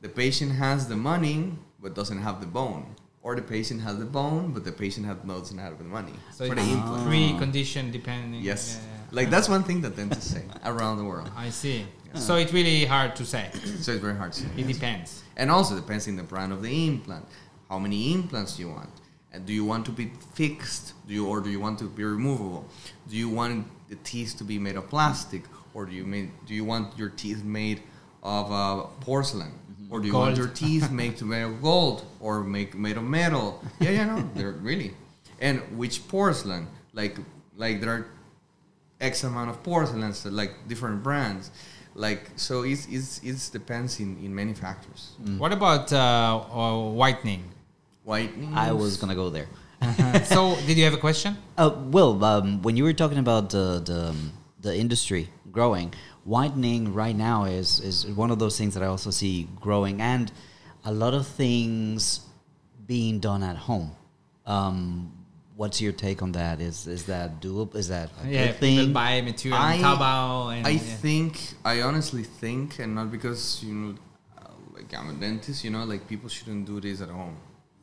the 0.00 0.08
patient 0.08 0.52
has 0.52 0.88
the 0.88 0.96
money 0.96 1.52
but 1.82 1.94
doesn't 1.94 2.22
have 2.22 2.40
the 2.40 2.46
bone, 2.46 2.86
or 3.22 3.36
the 3.36 3.42
patient 3.42 3.82
has 3.82 3.98
the 3.98 4.06
bone 4.06 4.50
but 4.54 4.64
the 4.64 4.72
patient 4.72 5.04
has 5.04 5.18
doesn't 5.18 5.58
have 5.58 5.76
the 5.76 5.84
money 5.84 6.14
So 6.32 6.48
for 6.48 6.54
the 6.54 6.62
implant. 6.62 7.06
pre-condition 7.06 7.90
depending. 7.90 8.40
Yes, 8.40 8.62
Yeah, 8.80 8.80
yeah. 8.88 9.16
like 9.18 9.28
that's 9.28 9.50
one 9.50 9.64
thing 9.64 9.82
that 9.82 9.96
dentists 9.96 10.30
say 10.32 10.44
around 10.64 10.96
the 10.96 11.04
world. 11.04 11.30
I 11.36 11.50
see. 11.50 11.84
So 12.14 12.36
it's 12.36 12.52
really 12.52 12.84
hard 12.84 13.16
to 13.16 13.24
say. 13.24 13.50
So 13.80 13.92
it's 13.92 14.00
very 14.00 14.16
hard 14.16 14.32
to 14.32 14.40
say. 14.40 14.48
It 14.56 14.66
yes. 14.66 14.74
depends. 14.74 15.22
And 15.36 15.50
also 15.50 15.74
depends 15.76 16.06
in 16.06 16.16
the 16.16 16.22
brand 16.22 16.52
of 16.52 16.62
the 16.62 16.86
implant. 16.86 17.26
How 17.68 17.78
many 17.78 18.12
implants 18.12 18.56
do 18.56 18.62
you 18.62 18.68
want? 18.68 18.90
And 19.32 19.46
do 19.46 19.52
you 19.52 19.64
want 19.64 19.86
to 19.86 19.92
be 19.92 20.10
fixed? 20.34 20.94
Do 21.06 21.14
you 21.14 21.26
or 21.26 21.40
do 21.40 21.50
you 21.50 21.60
want 21.60 21.78
to 21.78 21.88
be 21.88 22.04
removable? 22.04 22.66
Do 23.08 23.16
you 23.16 23.28
want 23.28 23.66
the 23.88 23.96
teeth 23.96 24.36
to 24.38 24.44
be 24.44 24.58
made 24.58 24.76
of 24.76 24.88
plastic, 24.88 25.42
or 25.74 25.84
do 25.84 25.92
you 25.92 26.04
made, 26.04 26.30
do 26.46 26.54
you 26.54 26.64
want 26.64 26.96
your 26.96 27.10
teeth 27.10 27.44
made 27.44 27.82
of 28.22 28.50
uh, 28.50 28.86
porcelain, 29.00 29.52
or 29.90 30.00
do 30.00 30.06
you 30.06 30.14
want 30.14 30.36
your 30.36 30.48
teeth 30.48 30.90
made 31.00 31.16
to 31.18 31.24
made 31.24 31.42
of 31.42 31.60
gold 31.60 32.04
or 32.20 32.42
make 32.42 32.74
made 32.74 32.96
of 32.96 33.04
metal? 33.04 33.62
Yeah, 33.80 33.90
yeah, 33.90 34.06
no, 34.06 34.30
they're 34.34 34.52
really. 34.52 34.94
And 35.40 35.60
which 35.76 36.06
porcelain? 36.08 36.68
Like 36.92 37.18
like 37.56 37.80
there 37.80 37.90
are 37.90 38.06
X 39.00 39.24
amount 39.24 39.50
of 39.50 39.62
porcelains, 39.62 40.24
like 40.26 40.52
different 40.68 41.02
brands. 41.02 41.50
Like 41.94 42.30
so, 42.36 42.62
it's 42.62 42.86
it's 42.88 43.20
it 43.22 43.52
depends 43.52 44.00
in 44.00 44.16
in 44.22 44.34
many 44.34 44.54
factors. 44.54 45.12
What 45.38 45.52
about 45.52 45.92
uh, 45.92 46.44
uh, 46.52 46.90
whitening? 46.90 47.44
Whitening. 48.04 48.54
I 48.54 48.72
was 48.72 48.96
gonna 48.96 49.14
go 49.14 49.30
there. 49.30 49.48
so 50.24 50.56
did 50.66 50.76
you 50.76 50.84
have 50.84 50.94
a 50.94 50.98
question? 51.00 51.36
Uh, 51.56 51.70
well, 51.90 52.22
um, 52.24 52.62
when 52.62 52.76
you 52.76 52.84
were 52.84 52.92
talking 52.92 53.18
about 53.18 53.50
the 53.50 53.82
the, 53.84 54.10
um, 54.10 54.32
the 54.60 54.76
industry 54.76 55.28
growing, 55.50 55.92
whitening 56.24 56.94
right 56.94 57.16
now 57.16 57.44
is 57.44 57.80
is 57.80 58.06
one 58.06 58.30
of 58.30 58.38
those 58.38 58.56
things 58.56 58.74
that 58.74 58.82
I 58.82 58.86
also 58.86 59.10
see 59.10 59.48
growing, 59.60 60.00
and 60.00 60.30
a 60.84 60.92
lot 60.92 61.14
of 61.14 61.26
things 61.26 62.20
being 62.86 63.20
done 63.20 63.42
at 63.42 63.56
home. 63.56 63.92
Um, 64.46 65.19
what's 65.60 65.78
your 65.84 65.92
take 65.92 66.22
on 66.26 66.32
that? 66.32 66.56
Is 66.68 66.86
is 66.96 67.02
that 67.12 67.28
doable? 67.44 67.76
Is 67.82 67.88
that 67.94 68.08
a 68.24 68.28
Yeah, 68.28 68.46
good 68.46 68.56
thing? 68.62 68.92
buy 69.00 69.20
material 69.20 69.60
I- 69.60 69.74
on 69.74 69.80
Taobao 69.84 70.56
and 70.56 70.66
I 70.66 70.70
yeah. 70.70 70.96
think 71.04 71.32
I 71.72 71.74
honestly 71.88 72.24
think, 72.42 72.66
and 72.82 72.90
not 72.98 73.08
because 73.16 73.42
you 73.66 73.74
know, 73.80 73.92
uh, 74.38 74.56
like 74.76 74.88
I'm 74.98 75.08
a 75.14 75.16
dentist, 75.24 75.58
you 75.64 75.70
know, 75.74 75.84
like 75.92 76.02
people 76.12 76.28
shouldn't 76.36 76.64
do 76.72 76.76
this 76.86 76.98
at 77.06 77.10
home. 77.20 77.36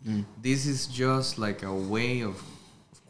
Mm. 0.08 0.24
This 0.48 0.62
is 0.74 0.80
just 1.04 1.38
like 1.46 1.60
a 1.74 1.76
way 1.96 2.14
of 2.30 2.36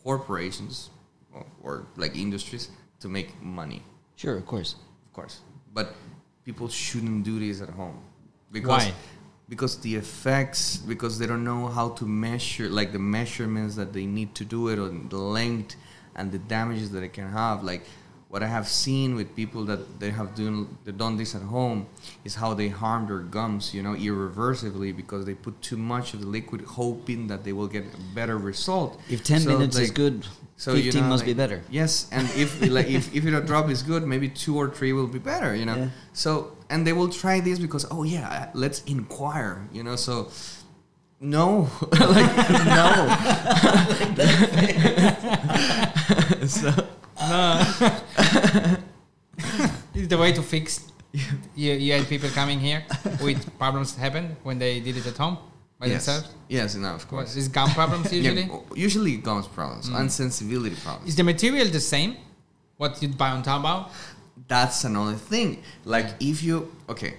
corporations 0.04 0.90
or, 1.34 1.46
or 1.66 1.74
like 2.04 2.14
industries 2.26 2.66
to 3.02 3.08
make 3.18 3.30
money, 3.42 3.82
Sure, 4.16 4.36
of 4.42 4.46
course. 4.46 4.72
of 5.08 5.12
course. 5.14 5.36
But 5.78 5.88
people 6.48 6.68
shouldn't 6.86 7.24
do 7.24 7.36
this 7.46 7.62
at 7.62 7.70
home 7.82 7.98
because 8.52 8.86
Why? 8.86 8.94
Because 9.50 9.78
the 9.80 9.96
effects 9.96 10.78
because 10.78 11.20
they 11.20 11.26
don't 11.28 11.44
know 11.44 11.68
how 11.68 11.90
to 11.90 12.06
measure 12.06 12.70
like 12.70 12.92
the 12.92 13.00
measurements 13.00 13.76
that 13.76 13.94
they 13.94 14.06
need 14.06 14.36
to 14.36 14.46
do 14.46 14.68
it 14.70 14.78
or 14.80 14.90
the 14.90 15.18
length 15.18 15.76
and 16.16 16.32
the 16.32 16.40
damages 16.40 16.92
that 16.92 17.04
it 17.04 17.14
can 17.14 17.30
have. 17.30 17.64
Like 17.64 17.84
what 18.30 18.44
i 18.44 18.48
have 18.48 18.68
seen 18.68 19.16
with 19.16 19.34
people 19.36 19.64
that 19.64 20.00
they 20.02 20.10
have 20.10 20.36
done 20.36 20.78
they 20.84 20.92
done 20.92 21.16
this 21.16 21.34
at 21.34 21.42
home 21.42 21.88
is 22.26 22.36
how 22.36 22.54
they 22.54 22.68
harm 22.68 23.08
their 23.08 23.20
gums 23.20 23.74
you 23.74 23.82
know 23.82 23.96
irreversibly 23.96 24.92
because 24.92 25.26
they 25.26 25.34
put 25.34 25.62
too 25.62 25.78
much 25.78 26.14
of 26.14 26.20
the 26.20 26.28
liquid 26.28 26.62
hoping 26.62 27.28
that 27.28 27.44
they 27.46 27.54
will 27.54 27.68
get 27.68 27.86
a 27.86 28.16
better 28.16 28.38
result. 28.38 29.00
If 29.10 29.24
ten 29.24 29.40
So, 29.42 29.50
minutes 29.50 29.78
is 29.78 29.92
good, 29.92 30.26
so 30.58 30.74
you 30.74 30.92
know, 30.92 31.04
must 31.04 31.24
be 31.24 31.34
better. 31.34 31.62
Yes, 31.70 32.10
and 32.12 32.28
if 32.36 32.60
like 32.70 32.88
if 32.90 33.14
if 33.16 33.24
a 33.24 33.42
drop 33.42 33.70
is 33.70 33.84
good, 33.84 34.04
maybe 34.06 34.28
two 34.28 34.58
or 34.58 34.70
three 34.70 34.92
will 34.92 35.08
be 35.08 35.20
better. 35.20 35.56
You 35.56 35.66
know. 35.66 35.76
Yeah. 35.76 35.90
So 36.14 36.58
and 36.70 36.86
they 36.86 36.94
will 36.94 37.10
try 37.10 37.40
this 37.40 37.60
because 37.60 37.86
oh 37.92 38.04
yeah, 38.04 38.28
uh, 38.28 38.50
let's 38.54 38.84
inquire. 38.86 39.68
You 39.72 39.84
know. 39.84 39.96
So 39.96 40.32
no, 41.22 41.70
like 41.92 42.34
no. 42.66 43.08
so 46.48 46.74
no, 47.22 47.64
Is 49.94 50.08
the 50.08 50.18
way 50.18 50.32
to 50.34 50.42
fix? 50.42 50.92
you, 51.56 51.74
you 51.74 51.94
had 51.94 52.08
people 52.08 52.30
coming 52.30 52.60
here 52.60 52.84
with 53.22 53.58
problems 53.58 53.96
happen 53.96 54.36
when 54.44 54.60
they 54.60 54.80
did 54.80 54.98
it 54.98 55.08
at 55.08 55.18
home 55.18 55.38
by 55.80 55.86
yes, 55.88 56.06
themselves. 56.06 56.36
yes, 56.50 56.76
no, 56.76 56.90
of 56.96 57.08
course. 57.08 57.36
is 57.36 57.48
gum 57.48 57.70
problems 57.72 58.12
usually? 58.12 58.44
Yeah, 58.52 58.60
usually 58.76 59.18
gums 59.18 59.48
problems, 59.48 59.90
Mm. 59.90 60.00
unsensibility 60.02 60.76
problems. 60.84 61.10
Is 61.10 61.16
the 61.16 61.24
material 61.24 61.68
the 61.68 61.80
same? 61.80 62.18
What 62.78 63.02
you'd 63.02 63.18
buy 63.18 63.30
on 63.32 63.44
Taobao? 63.44 63.90
that's 64.48 64.84
another 64.84 65.16
thing. 65.16 65.62
Like 65.84 66.08
if 66.20 66.44
you 66.44 66.72
okay, 66.90 67.16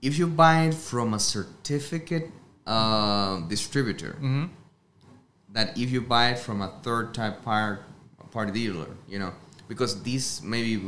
if 0.00 0.18
you 0.18 0.26
buy 0.26 0.66
it 0.68 0.74
from 0.74 1.14
a 1.14 1.18
certificate 1.18 2.30
uh, 2.66 3.40
distributor, 3.48 4.12
Mm-hmm. 4.20 4.44
that 5.52 5.76
if 5.76 5.90
you 5.90 6.00
buy 6.00 6.30
it 6.30 6.38
from 6.38 6.62
a 6.62 6.68
third 6.82 7.12
type 7.14 7.42
par- 7.44 7.80
party 8.30 8.52
dealer, 8.52 8.86
you 9.08 9.18
know, 9.18 9.32
because 9.68 10.02
this 10.02 10.42
maybe 10.42 10.80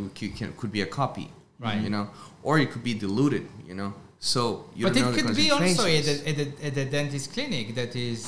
could 0.59 0.73
be 0.73 0.81
a 0.83 0.87
copy, 0.87 1.31
Right. 1.59 1.81
You 1.81 1.91
know, 1.91 2.09
or 2.43 2.59
it 2.59 2.71
could 2.73 2.83
be 2.85 2.95
diluted, 2.95 3.47
you 3.67 3.75
know. 3.75 3.93
So 4.33 4.65
you 4.75 4.87
but 4.87 4.97
it 4.97 5.05
could 5.17 5.37
be 5.37 5.51
also 5.51 5.65
at 5.65 5.77
concentrations. 5.77 6.23
a, 6.23 6.29
at, 6.31 6.39
a, 6.39 6.67
at 6.69 6.77
a 6.79 6.85
dentist 6.97 7.27
clinic 7.35 7.75
that 7.75 7.93
is 7.95 8.23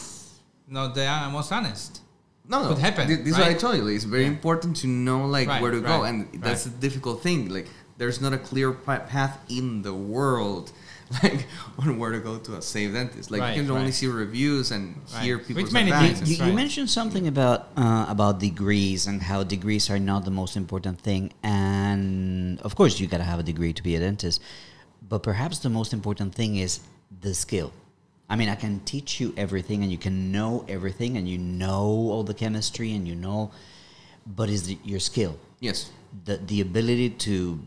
not 0.68 0.94
the 0.94 1.06
uh, 1.06 1.30
most 1.30 1.50
honest. 1.52 2.00
No, 2.48 2.56
no. 2.62 2.68
could 2.68 2.78
happen, 2.78 3.08
Thi- 3.08 3.22
This 3.26 3.32
is 3.32 3.38
what 3.38 3.48
I 3.48 3.54
told 3.54 3.76
you. 3.76 3.86
It's 3.88 4.04
very 4.04 4.24
Yeah. 4.28 4.36
important 4.36 4.76
to 4.82 4.86
know 4.86 5.20
like 5.36 5.48
Right, 5.48 5.62
where 5.62 5.72
to 5.78 5.80
go, 5.80 6.02
and 6.08 6.16
that's 6.46 6.66
right. 6.66 6.76
a 6.76 6.80
difficult 6.86 7.22
thing. 7.22 7.48
Like 7.56 7.66
there's 7.98 8.20
not 8.20 8.32
a 8.34 8.38
clear 8.50 8.72
pa- 8.72 9.04
path 9.14 9.34
in 9.48 9.80
the 9.88 9.94
world 9.94 10.70
like 11.22 11.46
on 11.78 11.88
where 12.00 12.12
to 12.12 12.20
go 12.28 12.34
to 12.46 12.50
a 12.60 12.62
safe 12.62 12.92
dentist. 12.92 13.30
Like 13.30 13.40
Right, 13.40 13.56
you 13.56 13.62
can 13.62 13.70
only 13.70 13.84
right. 13.86 13.94
see 14.00 14.06
reviews 14.06 14.66
and 14.76 14.84
Right. 15.14 15.22
hear 15.24 15.38
Which 15.38 15.48
people's 15.48 15.72
many 15.72 15.90
advice. 15.92 16.28
You, 16.28 16.44
you 16.44 16.52
mentioned 16.52 16.90
something 16.90 17.24
about 17.26 17.58
uh, 17.84 18.04
about 18.14 18.38
degrees 18.48 19.06
and 19.08 19.22
how 19.30 19.38
degrees 19.56 19.88
are 19.92 19.98
not 20.12 20.20
the 20.28 20.34
most 20.42 20.54
important 20.62 21.00
thing, 21.00 21.32
and 21.42 22.60
of 22.60 22.74
course 22.76 23.00
you 23.00 23.06
gotta 23.06 23.24
have 23.32 23.40
a 23.40 23.46
degree 23.52 23.72
to 23.72 23.82
be 23.82 23.96
a 23.96 24.00
dentist, 24.00 24.42
but 25.08 25.22
perhaps 25.22 25.58
the 25.60 25.68
most 25.70 25.92
important 25.92 26.34
thing 26.34 26.56
is 26.56 26.80
the 27.20 27.34
skill. 27.34 27.72
I 28.28 28.34
mean, 28.36 28.48
I 28.48 28.56
can 28.56 28.80
teach 28.80 29.20
you 29.20 29.32
everything, 29.36 29.82
and 29.82 29.90
you 29.92 29.98
can 29.98 30.32
know 30.32 30.64
everything, 30.68 31.16
and 31.16 31.28
you 31.28 31.38
know 31.38 31.84
all 32.12 32.24
the 32.24 32.34
chemistry, 32.34 32.92
and 32.94 33.06
you 33.06 33.14
know, 33.14 33.50
but 34.26 34.48
is 34.50 34.74
your 34.84 34.98
skill 35.00 35.38
Yes. 35.60 35.90
the 36.24 36.36
the 36.38 36.60
ability 36.60 37.10
to 37.10 37.60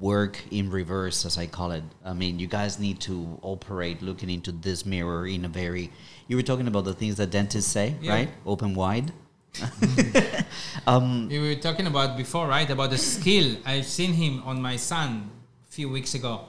work 0.00 0.36
in 0.50 0.68
reverse, 0.70 1.24
as 1.24 1.38
I 1.38 1.46
call 1.46 1.70
it. 1.70 1.84
I 2.04 2.12
mean, 2.12 2.38
you 2.40 2.48
guys 2.48 2.78
need 2.80 2.98
to 3.02 3.38
operate 3.42 4.02
looking 4.02 4.28
into 4.28 4.50
this 4.52 4.84
mirror 4.84 5.26
in 5.26 5.44
a 5.44 5.48
very. 5.48 5.90
You 6.26 6.36
were 6.36 6.42
talking 6.42 6.66
about 6.66 6.84
the 6.84 6.92
things 6.94 7.14
that 7.16 7.30
dentists 7.30 7.70
say, 7.70 7.94
Yeah. 8.02 8.12
right? 8.12 8.30
Open 8.44 8.74
wide. 8.74 9.12
um, 10.86 11.28
You 11.30 11.40
were 11.42 11.54
talking 11.54 11.86
about 11.86 12.16
before, 12.16 12.46
right? 12.48 12.68
About 12.68 12.90
the 12.90 12.98
skill. 12.98 13.56
I've 13.64 13.86
seen 13.86 14.12
him 14.12 14.42
on 14.44 14.60
my 14.60 14.76
son 14.76 15.30
a 15.68 15.72
few 15.72 15.88
weeks 15.88 16.14
ago, 16.14 16.40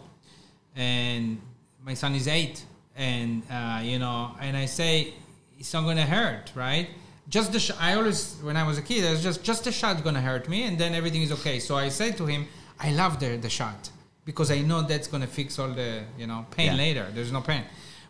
and 0.76 1.42
my 1.84 1.94
son 1.94 2.16
is 2.16 2.28
eight, 2.28 2.64
and 2.96 3.44
uh, 3.52 3.80
you 3.84 4.00
know, 4.00 4.32
and 4.42 4.56
I 4.58 4.66
say 4.66 5.14
it's 5.60 5.74
not 5.74 5.84
gonna 5.84 6.06
hurt, 6.06 6.52
right? 6.56 6.90
Just 7.30 7.52
the 7.54 7.60
sh- 7.60 7.72
I 7.80 7.96
always 7.96 8.36
when 8.44 8.58
I 8.58 8.64
was 8.68 8.78
a 8.78 8.82
kid, 8.82 9.06
I 9.06 9.12
was 9.12 9.24
just 9.24 9.44
just 9.44 9.64
the 9.64 9.72
shot 9.72 10.04
gonna 10.04 10.22
hurt 10.22 10.48
me, 10.50 10.64
and 10.64 10.78
then 10.78 10.94
everything 10.94 11.22
is 11.22 11.32
okay. 11.32 11.60
So 11.60 11.76
I 11.76 11.90
said 11.90 12.18
to 12.18 12.26
him, 12.26 12.48
I 12.80 12.92
love 12.92 13.20
the 13.20 13.38
the 13.38 13.50
shot 13.50 13.90
because 14.26 14.52
I 14.52 14.62
know 14.62 14.82
that's 14.82 15.08
gonna 15.08 15.28
fix 15.28 15.58
all 15.60 15.70
the 15.70 16.04
you 16.18 16.28
know 16.28 16.46
pain 16.52 16.68
Yeah. 16.68 16.76
later. 16.86 17.06
There's 17.14 17.32
no 17.32 17.42
pain, 17.42 17.64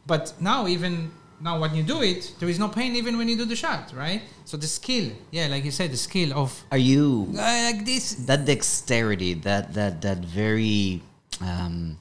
but 0.05 0.33
now 0.39 0.67
even 0.67 1.11
now 1.41 1.59
when 1.59 1.75
you 1.75 1.83
do 1.83 2.01
it, 2.01 2.33
there 2.39 2.49
is 2.49 2.59
no 2.59 2.69
pain 2.69 2.95
even 2.95 3.17
when 3.17 3.27
you 3.27 3.35
do 3.37 3.45
the 3.45 3.55
shot, 3.57 3.93
right? 3.93 4.21
So 4.45 4.55
the 4.57 4.67
skill, 4.67 5.11
yeah, 5.31 5.47
like 5.47 5.63
you 5.65 5.71
said, 5.71 5.91
the 5.91 5.97
skill 5.97 6.33
of 6.33 6.63
are 6.71 6.77
you 6.77 7.27
uh, 7.31 7.71
like 7.71 7.85
this. 7.85 8.15
that 8.27 8.45
dexterity, 8.45 9.33
that 9.47 9.73
that 9.73 10.01
that 10.01 10.19
very 10.19 11.01
um, 11.41 11.97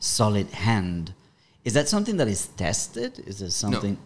solid 0.00 0.50
hand? 0.50 1.14
Is 1.64 1.74
that 1.74 1.88
something 1.88 2.16
that 2.18 2.28
is 2.28 2.46
tested? 2.56 3.18
Is 3.26 3.38
there 3.40 3.50
something? 3.50 3.94
No. 3.94 3.98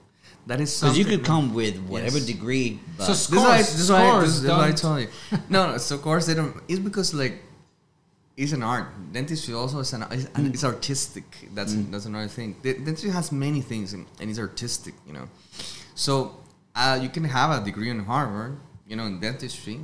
That 0.49 0.61
is 0.61 0.81
Because 0.81 0.99
you 0.99 1.05
could 1.05 1.25
come 1.25 1.55
with 1.55 1.79
whatever 1.87 2.19
Yes. 2.19 2.27
degree, 2.27 2.81
but 2.99 3.05
So 3.05 3.13
This 3.13 3.29
is 3.29 3.31
why, 3.31 3.63
Scores, 3.63 3.73
this 3.73 3.81
is 3.81 3.91
why, 3.91 4.09
scores, 4.09 4.25
this 4.35 4.43
is 4.43 4.49
why 4.51 4.57
I 4.57 4.67
don't- 4.69 4.77
told 4.79 5.01
you. 5.03 5.09
No, 5.49 5.71
no. 5.73 5.79
So 5.79 5.95
of 5.95 6.03
course 6.03 6.27
they 6.27 6.35
don't. 6.35 6.57
It's 6.69 6.81
because 6.81 7.15
like 7.15 7.43
it's 8.37 8.53
an 8.53 8.63
art. 8.65 8.89
Dentistry 9.13 9.55
also 9.55 9.79
is 9.81 9.93
an. 9.93 10.05
It's, 10.11 10.27
and 10.35 10.53
it's 10.53 10.65
artistic. 10.65 11.49
That's 11.55 11.75
that's 11.93 12.07
another 12.07 12.27
thing. 12.29 12.57
De- 12.63 12.75
Dentistry 12.75 13.11
has 13.11 13.31
many 13.31 13.61
things 13.61 13.93
and, 13.93 14.07
and 14.21 14.29
it's 14.31 14.39
artistic. 14.41 14.95
You 15.07 15.13
know, 15.13 15.29
so 15.95 16.41
uh, 16.75 16.99
you 17.01 17.09
can 17.09 17.23
have 17.25 17.51
a 17.63 17.65
degree 17.65 17.91
in 17.91 18.01
Harvard, 18.01 18.59
you 18.89 18.97
know, 18.97 19.05
in 19.05 19.21
dentistry, 19.21 19.79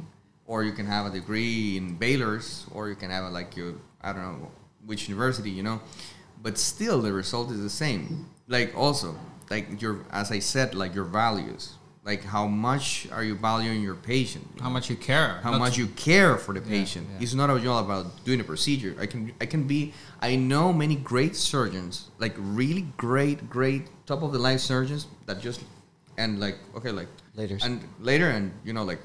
or 0.47 0.65
you 0.65 0.73
can 0.73 0.87
have 0.87 1.07
a 1.07 1.11
degree 1.11 1.77
in 1.77 1.95
Baylor's, 1.95 2.67
or 2.73 2.89
you 2.89 2.97
can 2.97 3.11
have 3.11 3.25
a, 3.25 3.29
like 3.29 3.55
your 3.57 3.75
I 4.03 4.13
don't 4.13 4.23
know 4.41 4.51
which 4.89 5.09
university, 5.09 5.51
you 5.51 5.63
know, 5.63 5.81
but 6.43 6.57
still 6.59 6.99
the 7.03 7.13
result 7.13 7.51
is 7.51 7.61
the 7.61 7.71
same. 7.85 8.27
Like 8.49 8.71
also 8.77 9.09
like 9.51 9.81
your 9.83 9.95
as 10.11 10.31
I 10.33 10.41
said, 10.41 10.75
like 10.75 10.95
your 10.95 11.05
values. 11.23 11.75
Like 12.05 12.25
how 12.25 12.47
much 12.47 13.07
are 13.13 13.23
you 13.23 13.35
valuing 13.35 13.83
your 13.83 13.95
patient? 14.13 14.45
you 14.55 14.63
How 14.63 14.69
know? 14.69 14.73
much 14.79 14.89
you 14.89 14.97
care. 14.97 15.41
how 15.43 15.51
not- 15.51 15.61
much 15.67 15.77
you 15.77 15.89
care 16.09 16.39
for 16.45 16.53
the 16.55 16.61
Yeah, 16.65 16.79
patient. 16.81 17.05
yeah. 17.13 17.23
It's 17.23 17.35
not 17.35 17.51
all 17.51 17.79
about 17.89 18.07
doing 18.25 18.41
a 18.41 18.45
procedure. 18.53 18.93
I 18.99 19.07
can 19.13 19.21
I 19.45 19.47
can 19.47 19.63
be 19.75 19.93
I 20.29 20.31
know 20.37 20.73
many 20.73 20.97
great 21.13 21.35
surgeons, 21.37 22.09
like 22.25 22.35
really 22.39 22.85
great, 22.97 23.39
great 23.51 23.83
top 24.07 24.23
of 24.23 24.33
the 24.33 24.39
line 24.47 24.59
surgeons 24.59 25.07
that 25.27 25.39
just 25.49 25.61
and 26.17 26.41
like 26.41 26.57
okay, 26.77 26.93
like 27.01 27.09
later 27.35 27.59
and 27.63 27.75
later 28.01 28.29
and 28.37 28.53
you 28.65 28.73
know 28.73 28.85
like 28.93 29.03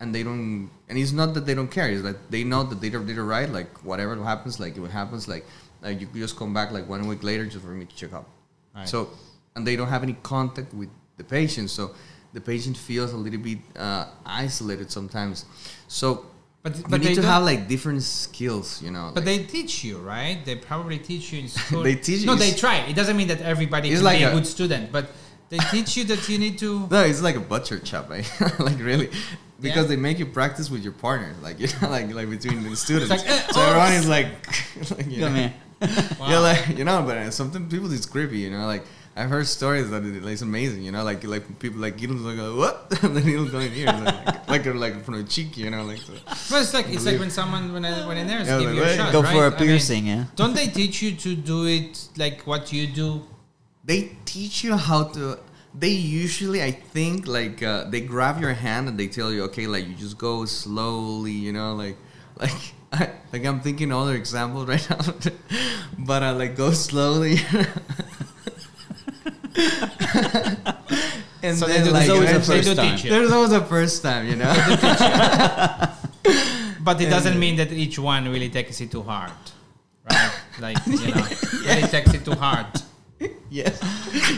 and 0.00 0.14
they 0.14 0.22
don't 0.22 0.70
and 0.88 0.98
it's 0.98 1.12
not 1.12 1.34
that 1.34 1.44
they 1.46 1.54
don't 1.54 1.70
care, 1.70 1.90
it's 1.90 2.02
that 2.02 2.30
they 2.30 2.44
know 2.44 2.62
that 2.64 2.80
they 2.80 2.90
did 2.90 3.08
it 3.08 3.22
right, 3.22 3.48
like 3.48 3.70
whatever 3.84 4.14
happens, 4.22 4.60
like 4.60 4.76
it 4.76 4.90
happens, 4.90 5.28
like 5.28 5.44
like 5.82 6.00
you 6.00 6.08
just 6.14 6.36
come 6.36 6.52
back 6.54 6.70
like 6.72 6.88
one 6.88 7.06
week 7.06 7.22
later 7.22 7.44
just 7.46 7.64
for 7.64 7.70
me 7.72 7.84
to 7.84 7.96
check 7.96 8.12
up. 8.12 8.28
Right. 8.74 8.88
So 8.88 9.10
and 9.54 9.66
they 9.66 9.76
don't 9.76 9.88
have 9.88 10.02
any 10.02 10.16
contact 10.22 10.72
with 10.74 10.88
the 11.16 11.24
patient, 11.24 11.70
so 11.70 11.94
the 12.32 12.40
patient 12.40 12.76
feels 12.76 13.12
a 13.12 13.16
little 13.16 13.40
bit 13.40 13.58
uh, 13.76 14.06
isolated 14.24 14.90
sometimes. 14.90 15.44
So 15.88 16.26
But- 16.62 16.76
you 16.76 16.82
but 16.88 17.00
they 17.02 17.08
need 17.08 17.14
to 17.16 17.22
have 17.22 17.42
like 17.44 17.66
different 17.68 18.02
skills, 18.02 18.82
you 18.82 18.90
know. 18.90 19.10
But 19.14 19.24
like- 19.24 19.24
they 19.24 19.38
teach 19.44 19.82
you, 19.84 19.98
right? 19.98 20.38
They 20.44 20.56
probably 20.56 20.98
teach 20.98 21.32
you 21.32 21.40
in 21.42 21.48
school. 21.58 21.82
They 21.82 21.94
teach 21.96 22.24
No, 22.26 22.34
they 22.36 22.52
try. 22.52 22.76
It 22.90 22.94
doesn't 22.94 23.16
mean 23.16 23.28
that 23.28 23.40
everybody 23.40 23.90
is 23.90 24.02
like 24.02 24.20
a, 24.20 24.30
a- 24.30 24.34
good 24.34 24.46
student, 24.46 24.92
but 24.92 25.06
they 25.48 25.58
teach 25.74 25.96
you 25.96 26.04
that 26.04 26.28
you 26.28 26.38
need 26.38 26.58
to. 26.58 26.86
no, 26.90 27.00
it's 27.02 27.22
like 27.22 27.36
a 27.36 27.40
butcher 27.40 27.84
shop, 27.84 28.10
right? 28.10 28.26
like 28.58 28.78
really, 28.78 29.08
because 29.60 29.84
Yeah. 29.84 29.88
they 29.88 29.96
make 29.96 30.18
you 30.18 30.26
practice 30.26 30.70
with 30.70 30.82
your 30.82 30.92
partner, 30.92 31.34
like 31.42 31.58
you 31.62 31.68
know, 31.80 31.88
like 31.90 32.12
like 32.12 32.28
between 32.30 32.62
the 32.62 32.76
students. 32.76 33.10
like, 33.10 33.26
eh, 33.28 33.38
so 33.52 33.60
oh, 33.60 33.66
everyone 33.68 33.92
is 33.92 34.08
like, 34.08 34.28
like 34.96 35.06
you 35.10 35.20
Come 35.24 35.34
know, 35.34 35.40
here. 35.40 35.54
Wow. 36.18 36.28
yeah, 36.30 36.38
like 36.40 36.78
you 36.78 36.84
know, 36.84 37.02
but 37.06 37.16
uh, 37.18 37.30
sometimes 37.30 37.70
people 37.72 37.92
it's 37.92 38.06
creepy, 38.06 38.38
you 38.38 38.50
know, 38.50 38.66
like. 38.66 38.84
I've 39.18 39.30
heard 39.30 39.48
stories 39.48 39.90
that 39.90 40.04
it, 40.04 40.22
like, 40.22 40.34
it's 40.34 40.42
amazing, 40.42 40.84
you 40.84 40.92
know, 40.92 41.02
like 41.02 41.24
like 41.24 41.58
people 41.58 41.80
like 41.80 42.00
you 42.00 42.06
know 42.06 42.22
like 42.22 42.38
what, 42.56 43.02
and 43.02 43.16
then 43.16 43.24
he'll 43.24 43.48
go 43.50 43.58
in 43.58 43.72
here, 43.72 43.86
like 43.86 44.48
like, 44.48 44.64
like, 44.64 44.74
like 44.76 45.04
from 45.04 45.14
the 45.20 45.24
cheek, 45.24 45.56
you 45.58 45.70
know, 45.70 45.82
like 45.82 45.98
so. 45.98 46.12
Well, 46.52 46.62
it's 46.62 46.72
like 46.72 46.88
it's 46.88 47.04
like 47.04 47.18
when 47.18 47.28
someone 47.28 47.72
when 47.72 47.84
I, 47.84 48.06
when 48.06 48.16
in 48.16 48.28
there 48.28 48.38
Yeah, 48.46 48.60
give 48.60 48.68
like, 48.68 48.76
you 48.76 48.82
a 48.84 48.94
shot, 48.96 49.12
Go 49.12 49.22
right? 49.22 49.32
for 49.34 49.42
a 49.42 49.46
I 49.48 49.50
mean, 49.50 49.58
piercing, 49.58 50.06
yeah. 50.06 50.24
Don't 50.36 50.54
they 50.54 50.68
teach 50.68 51.02
you 51.02 51.10
to 51.16 51.34
do 51.34 51.66
it 51.66 51.98
like 52.16 52.46
what 52.46 52.72
you 52.72 52.86
do? 52.86 53.22
they 53.84 54.12
teach 54.24 54.62
you 54.62 54.76
how 54.76 55.02
to 55.16 55.40
they 55.78 55.90
usually 55.90 56.62
i 56.62 56.70
think 56.70 57.26
like 57.26 57.62
uh, 57.62 57.84
they 57.92 58.00
grab 58.00 58.40
your 58.40 58.54
hand 58.54 58.88
and 58.88 58.98
they 58.98 59.06
tell 59.06 59.30
you 59.32 59.42
okay 59.44 59.66
like 59.66 59.86
you 59.86 59.94
just 59.94 60.16
go 60.18 60.44
slowly 60.44 61.32
you 61.46 61.52
know 61.52 61.74
like 61.74 61.96
like 62.40 62.60
I, 62.92 63.10
like 63.32 63.44
i'm 63.44 63.60
thinking 63.60 63.92
other 63.92 64.14
examples 64.14 64.66
right 64.66 64.86
now 64.90 65.00
but 65.98 66.22
uh, 66.22 66.34
like 66.34 66.56
go 66.56 66.70
slowly 66.72 67.36
and 71.42 71.56
So 71.58 71.66
then 71.66 71.92
like 71.92 72.06
there's 72.06 72.10
always 72.10 72.30
a 72.30 72.36
eventually- 72.36 72.60
They 72.60 72.62
do 72.62 72.74
first 72.74 72.76
time. 72.76 72.98
you. 73.04 73.10
there's 73.10 73.32
always 73.32 73.52
a 73.52 73.64
first 73.64 74.02
time 74.02 74.26
you 74.28 74.36
know 74.36 74.54
But 76.80 77.00
it 77.02 77.10
doesn't 77.10 77.38
mean 77.38 77.56
that 77.56 77.70
each 77.72 77.98
one 77.98 78.24
really 78.30 78.48
takes 78.48 78.80
it 78.80 78.90
too 78.90 79.02
hard, 79.02 79.32
right? 80.10 80.32
Like 80.58 80.78
you 80.86 81.12
know, 81.14 81.26
really 81.66 81.82
takes 81.88 82.14
it 82.14 82.24
too 82.24 82.32
hard. 82.34 82.66
Yes 83.50 83.80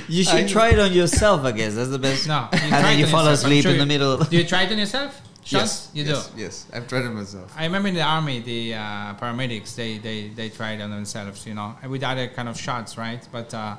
You 0.09 0.25
should 0.25 0.35
I- 0.45 0.49
try 0.49 0.69
it 0.71 0.79
on 0.79 0.93
yourself, 0.93 1.45
I 1.45 1.53
guess. 1.53 1.75
That's 1.75 1.91
the 1.91 1.99
best. 1.99 2.27
No, 2.27 2.49
you 2.53 2.59
and 2.63 2.73
then 2.85 2.99
you 2.99 3.07
fall 3.07 3.21
yourself. 3.25 3.45
Asleep 3.45 3.63
sure 3.63 3.73
in 3.73 3.79
the 3.79 3.87
middle. 3.87 4.19
Do 4.19 4.37
you 4.37 4.45
try 4.45 4.63
it 4.63 4.73
on 4.73 4.79
yourself? 4.79 5.21
Shots? 5.45 5.53
yes 5.53 5.91
You 5.95 6.05
yes, 6.05 6.27
do. 6.29 6.41
yes 6.43 6.67
i've 6.75 6.87
tried 6.87 7.05
it 7.07 7.11
myself 7.11 7.53
I 7.57 7.65
remember 7.65 7.89
in 7.89 7.95
the 7.95 8.03
army, 8.03 8.41
the 8.41 8.75
uh, 8.75 9.15
paramedics 9.15 9.75
they, 9.75 9.97
they 9.99 10.29
they 10.29 10.49
tried 10.51 10.81
on 10.83 10.91
themselves, 10.91 11.47
you 11.47 11.55
know, 11.55 11.75
with 11.89 12.03
other 12.05 12.29
kind 12.29 12.49
of 12.49 12.57
shots, 12.59 12.99
right? 12.99 13.23
But 13.33 13.53
uh, 13.55 13.77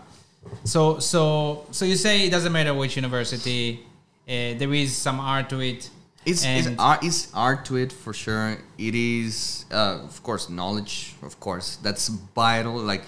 so 0.63 0.97
so 0.99 1.65
so 1.71 1.85
you 1.85 1.95
say 1.95 2.25
it 2.27 2.31
doesn't 2.31 2.51
matter 2.51 2.73
which 2.73 2.95
university, 2.95 3.81
uh, 4.27 4.57
there 4.59 4.73
is 4.73 4.95
some 4.95 5.19
art 5.19 5.49
to 5.49 5.59
it. 5.61 5.89
It's, 6.25 6.43
it's 6.45 6.69
art. 6.79 7.03
It's 7.03 7.31
art 7.33 7.65
to 7.65 7.77
it 7.77 7.91
for 7.91 8.13
sure. 8.13 8.57
It 8.77 8.95
is, 8.95 9.65
uh, 9.71 9.99
of 10.09 10.21
course, 10.23 10.49
knowledge. 10.49 11.13
Of 11.23 11.39
course, 11.39 11.77
that's 11.83 12.07
vital. 12.35 12.73
Like 12.77 13.03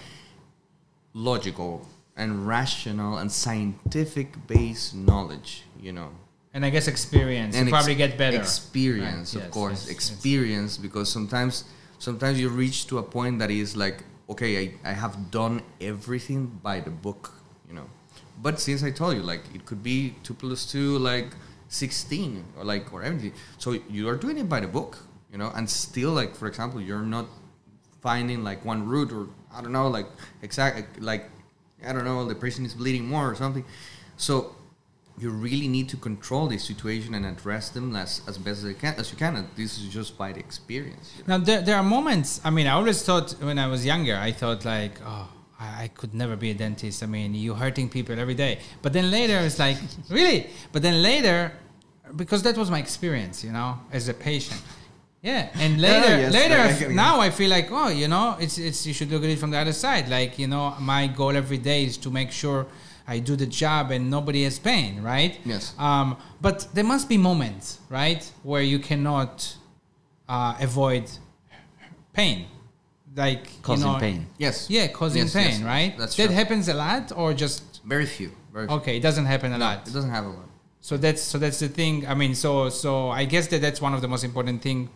logical 1.14 1.88
and 2.16 2.48
rational 2.48 3.18
and 3.18 3.32
scientific 3.32 4.48
based 4.48 4.96
knowledge. 4.96 5.64
You 5.80 5.92
know, 5.94 6.10
and 6.54 6.66
I 6.66 6.70
guess 6.70 6.88
experience. 6.88 7.56
you 7.56 7.62
ex- 7.62 7.72
probably 7.72 7.96
get 7.96 8.18
better. 8.18 8.38
Experience, 8.38 9.36
Right, 9.36 9.42
of 9.42 9.48
yes, 9.48 9.54
course, 9.54 9.72
yes, 9.82 9.88
yes. 9.88 9.96
experience. 9.96 10.78
Because 10.78 11.12
sometimes, 11.12 11.66
sometimes 12.00 12.40
you 12.40 12.50
reach 12.50 12.88
to 12.88 13.00
a 13.00 13.04
point 13.04 13.40
that 13.40 13.52
is 13.52 13.76
like, 13.76 14.04
okay, 14.30 14.52
I, 14.84 14.92
I 14.92 14.94
have 14.94 15.32
done 15.32 15.62
everything 15.82 16.60
by 16.64 16.80
the 16.80 16.92
book. 16.92 17.32
You 17.68 17.76
know, 17.76 17.90
but 18.42 18.60
since 18.60 18.84
I 18.84 18.92
told 18.92 19.16
you, 19.16 19.24
like, 19.24 19.42
it 19.54 19.66
could 19.66 19.84
be 19.84 20.16
two 20.24 20.34
plus 20.34 20.66
two, 20.72 20.98
like 21.00 21.28
sixteen, 21.68 22.46
or 22.58 22.64
like 22.64 22.94
or 22.94 23.04
everything. 23.04 23.34
So 23.58 23.78
you 23.90 24.08
are 24.10 24.16
doing 24.16 24.38
it 24.38 24.48
by 24.48 24.60
the 24.60 24.68
book. 24.68 24.98
You 25.32 25.40
know, 25.40 25.52
and 25.56 25.68
still, 25.68 26.12
like, 26.12 26.36
for 26.36 26.48
example, 26.48 26.80
you're 26.80 27.02
not 27.02 27.26
finding 28.02 28.44
like 28.44 28.64
one 28.64 28.86
root 28.86 29.12
or 29.12 29.28
I 29.52 29.62
don't 29.62 29.72
know, 29.72 29.88
like 29.88 30.06
exact 30.44 31.02
like 31.02 31.30
I 31.86 31.94
don't 31.94 32.06
know, 32.06 32.26
the 32.26 32.36
person 32.36 32.66
is 32.66 32.74
bleeding 32.74 33.08
more 33.08 33.30
or 33.30 33.36
something. 33.36 33.66
So 34.18 34.56
you 35.18 35.30
really 35.30 35.68
need 35.68 35.90
to 35.90 35.98
control 35.98 36.48
the 36.48 36.58
situation 36.58 37.14
and 37.14 37.26
address 37.26 37.70
them 37.70 37.96
as, 37.96 38.22
as 38.28 38.38
best 38.38 38.64
as 38.64 38.70
you 38.70 38.76
can 38.76 38.96
as 38.96 39.12
you 39.12 39.18
can 39.18 39.48
this 39.56 39.78
is 39.78 39.88
just 39.94 40.18
by 40.18 40.32
the 40.32 40.40
experience 40.40 41.14
you 41.16 41.24
know? 41.28 41.38
Now 41.38 41.44
there, 41.44 41.62
there 41.62 41.76
are 41.76 41.84
moments. 41.84 42.42
I 42.44 42.50
mean, 42.50 42.66
I 42.66 42.72
always 42.72 43.04
thought 43.04 43.32
when 43.40 43.60
I 43.60 43.68
was 43.68 43.86
younger, 43.86 44.16
I 44.16 44.32
thought 44.32 44.66
like, 44.66 44.94
oh, 45.06 45.30
I, 45.60 45.84
I 45.84 45.88
could 45.90 46.14
never 46.14 46.36
be 46.36 46.52
a 46.52 46.54
dentist. 46.54 47.04
I 47.04 47.06
mean, 47.06 47.36
you're 47.36 47.56
hurting 47.56 47.90
people 47.90 48.20
every 48.20 48.34
day. 48.34 48.60
But 48.82 48.94
then 48.94 49.12
later, 49.12 49.38
it's 49.40 49.60
like, 49.60 49.78
really? 50.10 50.50
But 50.72 50.82
then 50.82 51.02
later, 51.02 51.52
because 52.16 52.44
that 52.44 52.58
was 52.58 52.70
my 52.70 52.80
experience, 52.80 53.44
you 53.44 53.52
know, 53.52 53.80
as 53.92 54.08
a 54.10 54.14
patient. 54.14 54.62
Yeah, 55.24 55.48
and 55.56 55.80
later, 55.88 56.10
yes, 56.18 56.34
later, 56.34 56.90
I 56.90 56.94
now 56.94 57.22
I 57.22 57.30
feel 57.30 57.50
like, 57.50 57.70
oh, 57.72 57.88
you 57.88 58.10
know, 58.10 58.36
it's 58.42 58.58
it's 58.58 58.86
you 58.86 58.94
should 58.94 59.10
look 59.10 59.24
at 59.24 59.30
it 59.30 59.40
from 59.40 59.52
the 59.52 59.58
other 59.58 59.72
side. 59.74 60.10
Like, 60.10 60.38
you 60.38 60.48
know, 60.48 60.76
my 60.82 61.08
goal 61.08 61.34
every 61.44 61.58
day 61.58 61.86
is 61.86 61.96
to 62.00 62.12
make 62.12 62.30
sure 62.32 62.68
I 63.08 63.20
do 63.20 63.36
the 63.38 63.46
job 63.48 63.92
and 63.92 64.10
nobody 64.12 64.44
has 64.44 64.60
pain, 64.60 65.02
right? 65.02 65.40
Yes. 65.46 65.74
Um, 65.80 66.18
but 66.42 66.68
there 66.74 66.84
must 66.84 67.08
be 67.08 67.18
moments, 67.18 67.80
right, 67.90 68.22
where 68.44 68.62
you 68.62 68.80
cannot 68.80 69.56
uh, 70.28 70.56
avoid 70.60 71.10
pain, 72.12 72.48
like 73.16 73.62
Causing 73.62 73.88
you 73.88 73.94
know, 73.94 74.00
pain. 74.00 74.28
Yes. 74.38 74.70
Yeah, 74.70 74.88
causing 74.88 75.24
Yes, 75.24 75.34
pain, 75.34 75.52
yes. 75.52 75.62
right? 75.62 75.98
That's 75.98 76.16
that 76.18 76.28
true. 76.28 76.36
happens 76.36 76.68
a 76.68 76.74
lot, 76.74 77.12
or 77.16 77.34
just 77.34 77.82
Very 77.86 78.06
few. 78.06 78.32
Very 78.54 78.68
few. 78.68 78.76
okay, 78.78 78.98
it 78.98 79.02
doesn't 79.02 79.26
happen 79.26 79.54
a 79.54 79.58
No, 79.58 79.66
lot. 79.66 79.88
it 79.88 79.94
doesn't 79.94 80.12
have 80.12 80.26
a 80.26 80.30
lot. 80.30 80.50
So 80.82 80.98
that's 80.98 81.22
so 81.22 81.38
that's 81.38 81.60
the 81.60 81.70
thing. 81.70 82.06
I 82.08 82.14
mean, 82.14 82.36
so 82.36 82.68
so 82.70 83.10
I 83.10 83.24
guess 83.24 83.48
that 83.48 83.62
that's 83.62 83.80
one 83.80 83.94
of 83.94 84.02
the 84.02 84.08
most 84.10 84.26
important 84.26 84.62
thing 84.62 84.90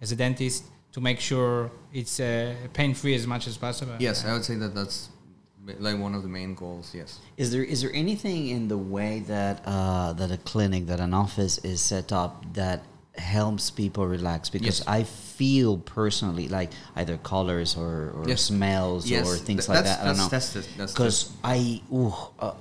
as 0.00 0.12
a 0.12 0.16
dentist 0.16 0.64
to 0.92 1.00
make 1.00 1.20
sure 1.20 1.70
it's 1.92 2.18
uh, 2.20 2.54
pain 2.72 2.94
free 2.94 3.14
as 3.14 3.26
much 3.26 3.46
as 3.46 3.56
possible. 3.56 3.94
Yes, 3.98 4.24
I 4.24 4.32
would 4.32 4.44
say 4.44 4.56
that 4.56 4.74
that's 4.74 5.08
like 5.78 5.98
one 5.98 6.14
of 6.14 6.22
the 6.22 6.28
main 6.28 6.54
goals. 6.54 6.92
Yes. 6.94 7.18
Is 7.36 7.52
there 7.52 7.62
is 7.62 7.82
there 7.82 7.92
anything 7.94 8.48
in 8.48 8.68
the 8.68 8.78
way 8.78 9.20
that 9.28 9.62
uh, 9.66 10.12
that 10.14 10.30
a 10.30 10.38
clinic 10.38 10.86
that 10.86 11.00
an 11.00 11.14
office 11.14 11.58
is 11.58 11.80
set 11.80 12.12
up 12.12 12.44
that 12.54 12.82
helps 13.16 13.70
people 13.70 14.06
relax? 14.06 14.48
Because 14.48 14.78
Yes. 14.80 14.88
I 14.88 15.02
feel 15.04 15.78
personally 15.78 16.48
like 16.48 16.70
either 16.96 17.18
colors 17.18 17.76
or, 17.76 18.10
or 18.16 18.24
Yes. 18.26 18.42
smells 18.42 19.08
Yes, 19.08 19.26
or 19.28 19.36
things 19.36 19.66
th- 19.66 19.76
like 19.76 19.84
that. 19.84 20.00
I 20.00 20.04
don't 20.06 20.16
know. 20.16 20.28
that's 20.28 20.52
tested, 20.52 20.66
that's 20.78 20.92
Because 20.92 21.30
I 21.44 21.82
ooh, 21.92 22.14
uh, 22.40 22.52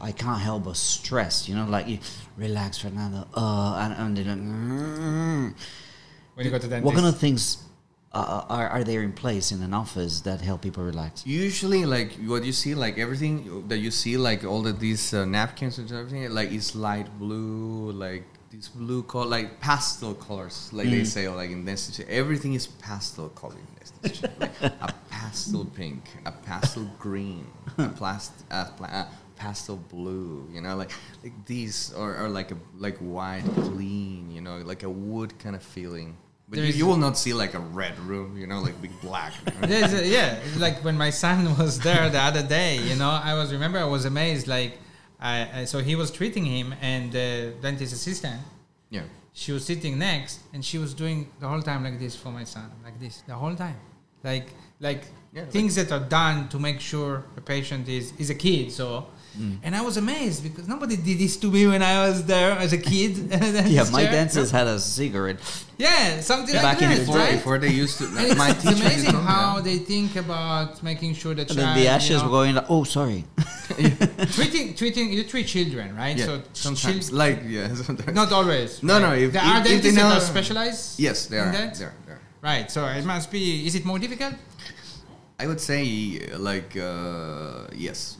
I 0.00 0.12
can't 0.12 0.40
help 0.40 0.64
but 0.64 0.76
stress. 0.76 1.48
You 1.48 1.56
know, 1.56 1.66
like 1.66 1.88
you 1.88 1.98
relax, 2.36 2.78
Fernando. 2.78 3.26
Uh, 3.34 3.74
and, 3.82 3.92
and 3.94 4.16
then, 4.28 5.54
mm. 5.54 5.54
When 6.34 6.46
you 6.46 6.50
go 6.50 6.58
to 6.58 6.66
dentist. 6.66 6.84
what 6.84 6.94
kind 6.94 7.06
of 7.06 7.18
things 7.18 7.58
uh, 8.12 8.44
are 8.48 8.68
are 8.68 8.84
there 8.84 9.02
in 9.02 9.12
place 9.12 9.52
in 9.52 9.62
an 9.62 9.74
office 9.74 10.20
that 10.22 10.40
help 10.40 10.62
people 10.62 10.84
relax? 10.84 11.26
Usually, 11.26 11.84
like 11.84 12.12
what 12.26 12.44
you 12.44 12.52
see, 12.52 12.74
like 12.74 12.98
everything 12.98 13.68
that 13.68 13.78
you 13.78 13.90
see, 13.90 14.16
like 14.16 14.44
all 14.44 14.66
of 14.66 14.80
these 14.80 15.14
uh, 15.14 15.24
napkins 15.24 15.78
and 15.78 15.90
everything, 15.92 16.30
like 16.30 16.50
is 16.52 16.74
light 16.74 17.08
blue, 17.18 17.92
like 17.92 18.24
this 18.50 18.68
blue 18.68 19.02
color, 19.02 19.26
like 19.26 19.60
pastel 19.60 20.14
colors, 20.14 20.68
like 20.72 20.90
they 20.90 21.04
say, 21.04 21.28
like 21.28 21.50
in 21.50 21.64
dentistry, 21.64 22.04
everything 22.08 22.52
is 22.54 22.66
pastel 22.66 23.30
color 23.30 23.56
in 23.56 23.66
dentistry, 23.76 24.28
like 24.40 24.62
a 24.62 24.94
pastel 25.10 25.64
pink, 25.64 26.04
a 26.26 26.32
pastel 26.32 26.88
green, 26.98 27.46
a, 27.78 27.88
plast, 28.00 28.32
a, 28.50 28.66
pla- 28.76 29.08
pastel 29.36 29.76
blue, 29.76 30.46
you 30.52 30.60
know, 30.60 30.76
like 30.76 30.90
like 31.22 31.32
these, 31.46 31.92
or, 31.94 32.16
or 32.16 32.28
like 32.28 32.50
a 32.50 32.56
like 32.76 32.98
white, 32.98 33.44
clean, 33.54 34.30
you 34.30 34.42
know, 34.42 34.58
like 34.58 34.82
a 34.82 34.90
wood 34.90 35.38
kind 35.38 35.56
of 35.56 35.62
feeling. 35.62 36.16
But 36.52 36.58
you, 36.58 36.72
you 36.80 36.86
will 36.86 36.98
not 36.98 37.16
see 37.16 37.32
like 37.32 37.54
a 37.54 37.58
red 37.58 37.98
room, 38.00 38.36
you 38.36 38.46
know, 38.46 38.60
like 38.60 38.76
big 38.82 38.92
black. 39.00 39.32
a- 39.62 40.06
yeah, 40.06 40.38
like 40.58 40.84
when 40.84 40.98
my 40.98 41.08
son 41.08 41.56
was 41.58 41.78
there 41.80 42.10
the 42.10 42.20
other 42.20 42.42
day, 42.42 42.76
you 42.76 42.94
know, 42.94 43.08
I 43.08 43.32
was 43.32 43.52
remember 43.52 43.78
I 43.78 43.86
was 43.96 44.04
amazed. 44.04 44.46
Like, 44.46 44.72
I, 45.18 45.60
I 45.60 45.64
so 45.64 45.78
he 45.78 45.94
was 45.96 46.10
treating 46.10 46.44
him, 46.44 46.74
and 46.82 47.10
the 47.10 47.54
dentist 47.62 47.94
assistant, 47.94 48.38
yeah. 48.90 49.04
she 49.32 49.52
was 49.52 49.64
sitting 49.64 49.98
next, 49.98 50.40
and 50.52 50.62
she 50.62 50.76
was 50.76 50.92
doing 50.92 51.30
the 51.40 51.48
whole 51.48 51.62
time 51.62 51.84
like 51.84 51.98
this 51.98 52.14
for 52.14 52.30
my 52.30 52.44
son, 52.44 52.70
like 52.84 53.00
this 53.00 53.22
the 53.26 53.34
whole 53.34 53.56
time, 53.56 53.80
like 54.22 54.48
like 54.78 55.06
Yeah, 55.32 55.46
things 55.46 55.74
that 55.76 55.90
are 55.90 56.06
done 56.06 56.50
to 56.50 56.58
make 56.58 56.80
sure 56.80 57.24
the 57.34 57.40
patient 57.40 57.88
is 57.88 58.12
is 58.18 58.28
a 58.28 58.34
kid. 58.34 58.70
So. 58.72 59.06
Mm. 59.38 59.58
And 59.62 59.74
I 59.74 59.80
was 59.80 59.96
amazed 59.96 60.42
because 60.42 60.68
nobody 60.68 60.96
did 60.96 61.18
this 61.18 61.36
to 61.38 61.50
me 61.50 61.66
when 61.66 61.82
I 61.82 62.06
was 62.08 62.24
there 62.24 62.52
as 62.52 62.72
a 62.72 62.78
kid. 62.78 63.16
Yeah, 63.72 63.84
my 63.90 64.02
chair. 64.02 64.12
dentist 64.12 64.52
had 64.52 64.66
a 64.66 64.78
cigarette. 64.78 65.40
Yeah, 65.78 66.20
something 66.20 66.54
Back 66.54 66.64
like 66.64 66.82
in 66.82 66.88
that, 66.90 66.94
the 66.94 67.00
before, 67.06 67.16
right? 67.16 67.32
before 67.32 67.58
they 67.58 67.70
used 67.70 67.98
to. 67.98 68.04
And 68.06 68.18
it's, 68.18 68.36
my 68.36 68.50
it's 68.50 68.64
amazing 68.64 69.14
how 69.14 69.56
yeah. 69.56 69.62
they 69.62 69.78
think 69.78 70.16
about 70.16 70.82
making 70.82 71.14
sure 71.14 71.34
that. 71.34 71.48
And 71.50 71.58
child. 71.58 71.68
then 71.68 71.76
the 71.76 71.82
you 71.82 71.88
ashes 71.88 72.18
know, 72.18 72.24
were 72.24 72.30
going 72.30 72.54
like, 72.54 72.66
oh, 72.68 72.84
sorry. 72.84 73.24
treating 74.36 74.74
treating 74.74 75.12
you 75.12 75.24
treat 75.24 75.46
children, 75.46 75.96
right? 75.96 76.16
Yeah, 76.16 76.26
so 76.26 76.42
sometimes 76.52 77.08
chil- 77.08 77.18
like 77.18 77.40
yeah, 77.46 77.74
sometimes. 77.86 78.14
not 78.14 78.30
always. 78.32 78.82
No, 78.82 78.94
right? 78.94 79.02
no, 79.02 79.12
if- 79.14 79.32
there 79.32 79.42
if- 79.42 79.48
are 79.48 79.58
if 79.58 79.64
they 79.64 79.70
dentists 79.80 79.96
that 79.96 80.16
are 80.16 80.20
specialized. 80.20 81.00
yes, 81.00 81.26
they 81.26 81.38
in 81.38 81.48
are. 81.48 81.52
that? 81.52 81.74
They're, 81.74 81.94
they're. 82.06 82.20
Right. 82.42 82.70
So 82.70 82.86
it 82.86 83.04
must 83.04 83.30
be. 83.30 83.66
Is 83.66 83.74
it 83.74 83.84
more 83.84 83.98
difficult? 83.98 84.34
I 85.40 85.46
would 85.46 85.60
say 85.60 86.20
uh, 86.32 86.38
like 86.38 86.76
uh, 86.76 87.66
yes. 87.74 88.18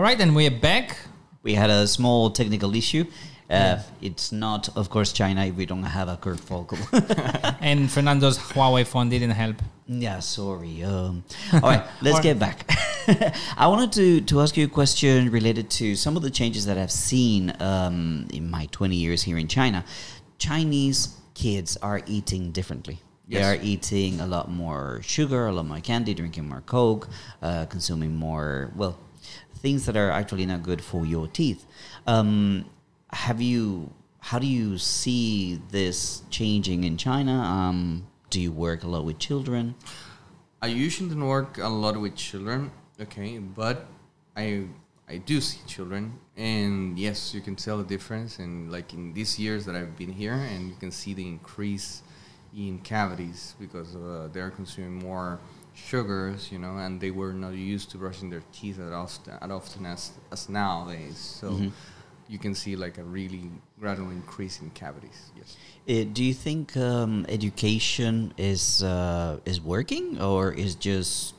All 0.00 0.04
right, 0.04 0.18
and 0.18 0.34
we're 0.34 0.50
back. 0.50 0.96
We 1.42 1.52
had 1.52 1.68
a 1.68 1.86
small 1.86 2.30
technical 2.30 2.74
issue. 2.74 3.04
Uh, 3.50 3.80
It's 4.00 4.32
not, 4.32 4.70
of 4.74 4.88
course, 4.88 5.12
China 5.12 5.44
if 5.44 5.56
we 5.56 5.66
don't 5.66 5.82
have 5.82 6.08
a 6.08 6.16
Kurt 6.16 6.38
Volkel. 6.38 6.78
And 7.60 7.90
Fernando's 7.90 8.38
Huawei 8.38 8.86
phone 8.86 9.10
didn't 9.10 9.32
help. 9.32 9.56
yeah, 9.86 10.20
sorry. 10.20 10.82
Um, 10.84 11.22
all 11.52 11.60
right, 11.60 11.84
let's 12.00 12.18
Or- 12.18 12.22
get 12.22 12.38
back. 12.38 12.64
I 13.58 13.66
wanted 13.66 13.92
to, 13.92 14.20
to 14.22 14.40
ask 14.40 14.56
you 14.56 14.64
a 14.64 14.68
question 14.70 15.28
related 15.30 15.68
to 15.72 15.94
some 15.96 16.16
of 16.16 16.22
the 16.22 16.30
changes 16.30 16.64
that 16.64 16.78
I've 16.78 16.90
seen 17.10 17.52
um, 17.60 18.26
in 18.32 18.50
my 18.50 18.68
20 18.72 18.96
years 18.96 19.22
here 19.22 19.36
in 19.36 19.48
China. 19.48 19.84
Chinese 20.38 21.14
kids 21.34 21.76
are 21.82 22.00
eating 22.06 22.52
differently. 22.52 23.00
They 23.28 23.42
are 23.42 23.58
eating 23.62 24.18
a 24.22 24.26
lot 24.26 24.50
more 24.50 25.00
sugar, 25.02 25.46
a 25.46 25.52
lot 25.52 25.66
more 25.66 25.80
candy, 25.80 26.14
drinking 26.14 26.48
more 26.48 26.62
Coke, 26.62 27.10
uh, 27.42 27.66
consuming 27.66 28.16
more, 28.16 28.72
well, 28.74 28.98
things 29.60 29.86
that 29.86 29.96
are 29.96 30.10
actually 30.10 30.46
not 30.46 30.62
good 30.62 30.82
for 30.82 31.04
your 31.04 31.28
teeth. 31.28 31.66
Um, 32.06 32.64
have 33.12 33.40
you, 33.40 33.92
how 34.20 34.38
do 34.38 34.46
you 34.46 34.78
see 34.78 35.60
this 35.70 36.22
changing 36.30 36.84
in 36.84 36.96
China? 36.96 37.32
Um, 37.32 38.06
do 38.30 38.40
you 38.40 38.52
work 38.52 38.84
a 38.84 38.88
lot 38.88 39.04
with 39.04 39.18
children? 39.18 39.74
I 40.62 40.66
usually 40.66 41.08
don't 41.08 41.26
work 41.26 41.58
a 41.58 41.68
lot 41.68 42.00
with 42.00 42.16
children, 42.16 42.70
okay, 43.00 43.38
but 43.38 43.86
I 44.36 44.66
I 45.08 45.16
do 45.16 45.40
see 45.40 45.58
children, 45.66 46.20
and 46.36 46.96
yes, 46.96 47.34
you 47.34 47.40
can 47.40 47.56
tell 47.56 47.78
the 47.78 47.84
difference. 47.84 48.38
And 48.38 48.70
like 48.70 48.94
in 48.94 49.12
these 49.12 49.40
years 49.40 49.64
that 49.66 49.74
I've 49.74 49.96
been 49.96 50.12
here, 50.12 50.34
and 50.34 50.68
you 50.68 50.76
can 50.78 50.92
see 50.92 51.14
the 51.14 51.26
increase 51.26 52.02
in 52.56 52.78
cavities 52.78 53.56
because 53.58 53.96
uh, 53.96 54.28
they're 54.32 54.50
consuming 54.50 55.04
more 55.04 55.40
sugars, 55.86 56.50
you 56.52 56.58
know, 56.58 56.76
and 56.76 57.00
they 57.00 57.10
were 57.10 57.32
not 57.32 57.54
used 57.54 57.90
to 57.90 57.98
brushing 57.98 58.30
their 58.30 58.42
teeth 58.52 58.78
as 58.78 58.92
often, 58.92 59.34
as 59.40 59.50
often 59.50 59.86
as 59.86 60.12
as 60.32 60.48
nowadays. 60.48 61.18
So. 61.18 61.70
You 62.30 62.38
can 62.38 62.54
see 62.54 62.76
like 62.76 62.96
a 62.96 63.02
really 63.02 63.50
gradual 63.80 64.10
increase 64.10 64.60
in 64.60 64.70
cavities. 64.70 65.32
Yes. 65.36 65.56
Uh, 65.88 66.08
do 66.12 66.22
you 66.22 66.32
think 66.32 66.76
um, 66.76 67.26
education 67.28 68.32
is 68.38 68.84
uh, 68.84 69.40
is 69.44 69.60
working, 69.60 70.22
or 70.22 70.52
is 70.52 70.76
just 70.76 71.34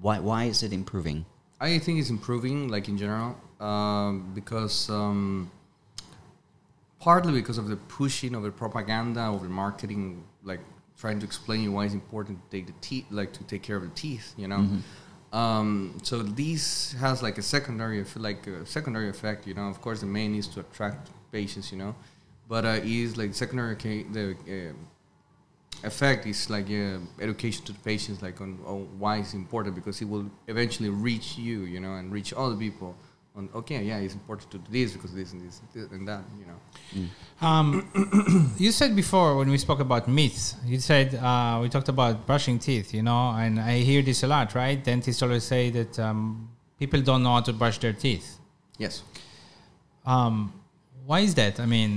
why 0.00 0.18
why 0.18 0.44
is 0.44 0.62
it 0.62 0.72
improving? 0.72 1.26
I 1.60 1.78
think 1.78 1.98
it's 2.00 2.08
improving, 2.08 2.68
like 2.68 2.88
in 2.88 2.96
general, 2.96 3.36
um, 3.60 4.32
because 4.34 4.88
um, 4.88 5.50
partly 6.98 7.32
because 7.32 7.58
of 7.58 7.68
the 7.68 7.76
pushing 7.76 8.34
of 8.34 8.42
the 8.42 8.50
propaganda, 8.50 9.20
of 9.20 9.42
the 9.42 9.48
marketing, 9.48 10.24
like 10.42 10.60
trying 11.00 11.18
to 11.18 11.26
explain 11.26 11.62
you 11.62 11.72
why 11.72 11.84
it's 11.86 11.94
important 11.94 12.38
to 12.44 12.56
take 12.56 12.66
the 12.66 12.74
teeth, 12.80 13.06
like 13.10 13.32
to 13.32 13.42
take 13.44 13.62
care 13.62 13.76
of 13.76 13.82
the 13.82 13.94
teeth, 13.94 14.34
you 14.36 14.46
know. 14.46 14.68
Um, 15.32 15.98
so 16.02 16.22
this 16.22 16.92
has 16.94 17.22
like 17.22 17.38
a 17.38 17.42
secondary, 17.42 18.04
like 18.16 18.46
a 18.46 18.66
secondary 18.66 19.08
effect, 19.08 19.46
you 19.46 19.54
know. 19.54 19.68
Of 19.68 19.80
course, 19.80 20.00
the 20.00 20.06
main 20.06 20.34
is 20.34 20.46
to 20.48 20.60
attract 20.60 21.10
patients, 21.32 21.72
you 21.72 21.78
know, 21.78 21.94
but 22.48 22.64
uh, 22.64 22.80
is 22.82 23.16
like 23.16 23.34
secondary 23.34 23.76
ca- 23.76 24.06
the. 24.12 24.36
Uh, 24.48 24.72
effect 25.82 26.26
is 26.26 26.50
like 26.50 26.66
uh, 26.70 26.98
education 27.20 27.64
to 27.64 27.72
the 27.72 27.78
patients 27.78 28.20
like 28.20 28.38
on, 28.40 28.58
on 28.66 28.86
why 28.98 29.16
it's 29.18 29.32
important 29.32 29.74
because 29.74 30.02
it 30.02 30.08
will 30.08 30.30
eventually 30.46 30.90
reach 30.90 31.38
you 31.38 31.60
you 31.60 31.80
know 31.80 31.94
and 31.94 32.12
reach 32.12 32.34
other 32.36 32.54
people 32.54 32.94
on 33.40 33.48
okay 33.60 33.80
yeah 33.90 34.04
it's 34.04 34.14
important 34.20 34.48
to 34.54 34.58
do 34.58 34.68
this 34.76 34.88
because 34.94 35.12
this 35.20 35.32
and 35.32 35.40
this, 35.46 35.56
this 35.74 35.86
and 35.96 36.04
that 36.10 36.22
you 36.40 36.46
know 36.50 36.58
Um, 37.48 37.68
you 38.64 38.70
said 38.80 38.90
before 39.04 39.30
when 39.40 39.48
we 39.54 39.58
spoke 39.66 39.80
about 39.88 40.02
myths, 40.18 40.44
you 40.72 40.78
said 40.90 41.06
uh, 41.14 41.58
we 41.62 41.66
talked 41.74 41.88
about 41.96 42.14
brushing 42.30 42.58
teeth, 42.66 42.88
you 42.98 43.02
know, 43.08 43.22
and 43.42 43.52
I 43.72 43.74
hear 43.90 44.02
this 44.10 44.18
a 44.26 44.28
lot, 44.36 44.48
right? 44.62 44.78
Dentists 44.90 45.22
always 45.22 45.44
say 45.54 45.70
that 45.78 45.92
um, 46.06 46.18
people 46.80 47.00
don't 47.08 47.22
know 47.24 47.34
how 47.36 47.42
to 47.48 47.54
brush 47.62 47.78
their 47.84 47.96
teeth. 48.06 48.28
yes 48.84 48.94
Um, 50.14 50.34
why 51.08 51.20
is 51.28 51.34
that? 51.40 51.54
I 51.64 51.66
mean, 51.76 51.92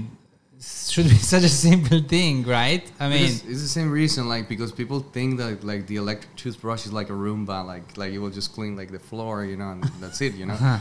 should 0.93 1.09
be 1.09 1.19
such 1.35 1.43
a 1.43 1.49
simple 1.67 2.01
thing, 2.15 2.35
right? 2.59 2.83
I 2.99 3.05
mean, 3.13 3.23
it's, 3.31 3.43
it's 3.51 3.61
the 3.67 3.73
same 3.79 3.89
reason 4.01 4.21
like 4.35 4.45
because 4.53 4.71
people 4.71 4.99
think 5.15 5.29
that 5.41 5.63
like 5.71 5.87
the 5.91 5.97
electric 6.03 6.31
toothbrush 6.41 6.85
is 6.87 6.93
like 6.99 7.09
a 7.15 7.17
Roomba 7.25 7.57
like 7.73 7.85
like 8.01 8.11
it 8.15 8.19
will 8.23 8.35
just 8.39 8.49
clean 8.57 8.73
like 8.81 8.91
the 8.97 9.03
floor 9.09 9.35
you 9.51 9.57
know 9.61 9.69
and 9.75 9.83
that's 10.03 10.19
it 10.27 10.33
you 10.39 10.45
know 10.49 10.55
Huh. 10.55 10.79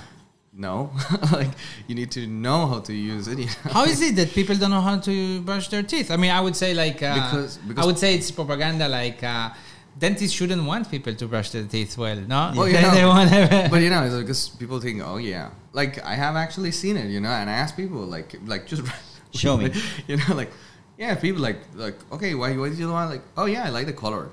No, 0.55 0.91
like 1.33 1.49
you 1.87 1.95
need 1.95 2.11
to 2.13 2.27
know 2.27 2.67
how 2.67 2.81
to 2.81 2.93
use 2.93 3.27
it. 3.29 3.39
You 3.39 3.47
know? 3.47 3.73
How 3.73 3.85
is 3.85 4.01
it 4.03 4.17
that 4.17 4.31
people 4.33 4.55
don't 4.57 4.71
know 4.71 4.81
how 4.83 4.99
to 4.99 5.41
brush 5.43 5.69
their 5.69 5.83
teeth? 5.83 6.11
I 6.11 6.17
mean, 6.17 6.31
I 6.31 6.41
would 6.41 6.57
say 6.57 6.75
like 6.75 7.03
uh, 7.03 7.15
Because- 7.15 7.57
because- 7.59 7.83
I 7.83 7.87
would 7.87 7.99
say 7.99 8.15
it's 8.15 8.31
propaganda. 8.31 8.87
Like 8.89 9.23
uh, 9.23 9.51
dentists 9.99 10.37
shouldn't 10.37 10.65
want 10.65 10.91
people 10.91 11.15
to 11.15 11.27
brush 11.27 11.51
their 11.51 11.65
teeth 11.65 11.97
well. 11.97 12.17
No, 12.17 12.53
Well, 12.57 12.67
you 12.69 12.75
they, 12.75 12.83
know, 12.83 12.91
they 12.95 13.05
want 13.05 13.31
but 13.71 13.81
you 13.81 13.91
know, 13.91 14.03
it's 14.05 14.15
because 14.15 14.49
people 14.51 14.79
think, 14.81 15.01
oh 15.03 15.17
yeah, 15.17 15.51
like 15.73 16.03
I 16.05 16.15
have 16.15 16.37
actually 16.37 16.73
seen 16.73 16.97
it, 16.97 17.09
you 17.11 17.21
know, 17.21 17.31
and 17.31 17.49
I 17.49 17.55
ask 17.55 17.75
people 17.77 17.99
like, 18.01 18.35
like 18.47 18.67
just 18.67 18.83
Show 19.35 19.57
me. 19.57 19.73
you 20.07 20.19
know, 20.19 20.35
like 20.35 20.51
yeah, 20.99 21.15
people 21.15 21.41
like 21.41 21.61
like 21.75 21.97
okay, 22.13 22.35
why 22.35 22.55
why 22.59 22.69
did 22.69 22.79
you 22.79 22.91
want 22.91 23.11
like 23.11 23.23
oh 23.39 23.47
yeah, 23.47 23.65
I 23.65 23.71
like 23.71 23.87
the 23.87 23.95
color, 23.95 24.29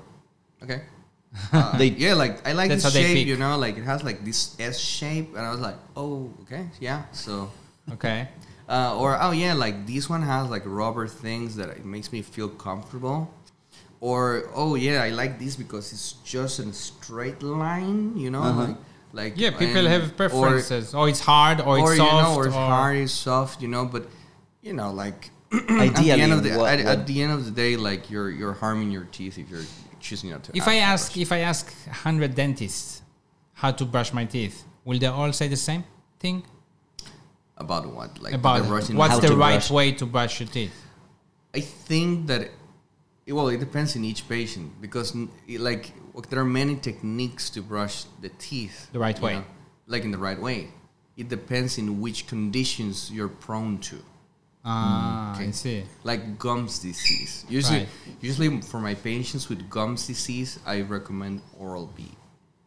okay. 0.62 0.82
Uh, 1.52 1.76
They- 1.78 1.94
yeah, 1.94 2.14
like 2.14 2.46
I 2.48 2.52
like 2.52 2.70
this 2.70 2.92
shape, 2.92 3.26
you 3.26 3.36
know, 3.36 3.56
like 3.58 3.76
it 3.78 3.84
has 3.84 4.02
like 4.02 4.24
this 4.24 4.56
S 4.60 4.78
shape, 4.78 5.36
and 5.36 5.46
I 5.46 5.50
was 5.50 5.60
like, 5.60 5.76
oh, 5.96 6.32
okay, 6.42 6.66
yeah. 6.80 7.04
So, 7.12 7.50
okay. 7.92 8.28
uh, 8.68 8.98
or 8.98 9.16
oh 9.20 9.30
yeah, 9.30 9.54
like 9.54 9.86
this 9.86 10.08
one 10.10 10.22
has 10.22 10.48
like 10.50 10.62
rubber 10.66 11.06
things 11.06 11.54
that 11.56 11.68
it 11.70 11.84
makes 11.84 12.10
me 12.12 12.22
feel 12.22 12.48
comfortable. 12.48 13.32
Or 14.00 14.44
oh 14.54 14.74
yeah, 14.76 15.02
I 15.02 15.10
like 15.10 15.38
this 15.38 15.56
because 15.56 15.92
it's 15.92 16.12
just 16.24 16.58
a 16.58 16.72
straight 16.72 17.42
line, 17.42 18.16
you 18.16 18.30
know, 18.30 18.42
Uh-huh. 18.42 18.60
like 18.66 18.76
like 19.12 19.32
Yeah, 19.36 19.50
people 19.50 19.86
and- 19.86 19.88
have 19.88 20.16
preferences. 20.16 20.94
Or, 20.94 21.08
it's 21.08 21.20
hard, 21.20 21.60
or, 21.60 21.78
or 21.78 21.92
it's 21.92 21.98
soft, 21.98 22.12
you 22.14 22.22
know, 22.22 22.34
or 22.36 22.46
it's 22.46 22.54
hard, 22.56 22.96
it's 22.96 23.12
soft, 23.12 23.60
you 23.62 23.68
know. 23.68 23.84
But 23.84 24.06
you 24.62 24.72
know, 24.72 24.90
like 24.92 25.30
at 25.52 25.94
the 25.96 26.10
end 26.12 26.32
of 26.32 26.42
the 26.42 26.56
what- 26.58 26.72
at, 26.74 26.84
what- 26.84 26.98
at 26.98 27.06
the 27.06 27.22
end 27.22 27.32
of 27.32 27.44
the 27.44 27.50
day, 27.52 27.76
like 27.76 28.10
you're 28.10 28.30
you're 28.30 28.54
harming 28.54 28.90
your 28.90 29.04
teeth 29.12 29.38
if 29.38 29.48
you're 29.50 29.66
choosing 30.00 30.30
not 30.30 30.44
to. 30.44 30.56
If 30.56 30.66
I 30.68 30.76
ask, 30.76 31.12
brush. 31.12 31.22
if 31.22 31.32
I 31.32 31.38
ask 31.38 31.88
hundred 31.88 32.34
dentists 32.34 33.02
how 33.54 33.70
to 33.72 33.84
brush 33.84 34.12
my 34.12 34.24
teeth, 34.24 34.64
will 34.84 34.98
they 34.98 35.06
all 35.06 35.32
say 35.32 35.48
the 35.48 35.56
same 35.56 35.84
thing 36.18 36.42
about 37.56 37.86
what, 37.86 38.20
like 38.22 38.32
about 38.34 38.62
the 38.62 38.68
brushing, 38.68 38.96
what's 38.96 39.18
the 39.18 39.36
right 39.36 39.60
brush. 39.60 39.70
way 39.70 39.92
to 39.92 40.06
brush 40.06 40.40
your 40.40 40.48
teeth? 40.48 40.74
I 41.54 41.60
think 41.60 42.26
that 42.28 42.50
it, 43.26 43.32
well, 43.32 43.48
it 43.48 43.58
depends 43.60 43.96
in 43.96 44.04
each 44.04 44.28
patient 44.28 44.80
because 44.80 45.14
it, 45.46 45.60
like 45.60 45.92
there 46.28 46.40
are 46.40 46.44
many 46.44 46.76
techniques 46.76 47.50
to 47.50 47.62
brush 47.62 48.04
the 48.20 48.30
teeth 48.30 48.90
The 48.92 48.98
right 48.98 49.20
way. 49.20 49.34
know, 49.34 49.44
like 49.86 50.04
in 50.04 50.10
the 50.10 50.18
right 50.18 50.40
way. 50.40 50.68
It 51.16 51.28
depends 51.28 51.76
in 51.76 52.00
which 52.00 52.26
conditions 52.26 53.10
you're 53.12 53.28
prone 53.28 53.78
to. 53.80 54.02
Ah, 54.64 55.38
I 55.38 55.50
see. 55.52 55.84
like 56.04 56.38
gums 56.38 56.78
disease. 56.80 57.44
Usually, 57.48 57.78
Right. 57.80 57.88
usually 58.20 58.60
for 58.60 58.78
my 58.80 58.94
patients 58.94 59.48
with 59.48 59.68
gums 59.70 60.06
disease, 60.06 60.58
I 60.66 60.82
recommend 60.82 61.40
Oral 61.58 61.86
B. 61.96 62.04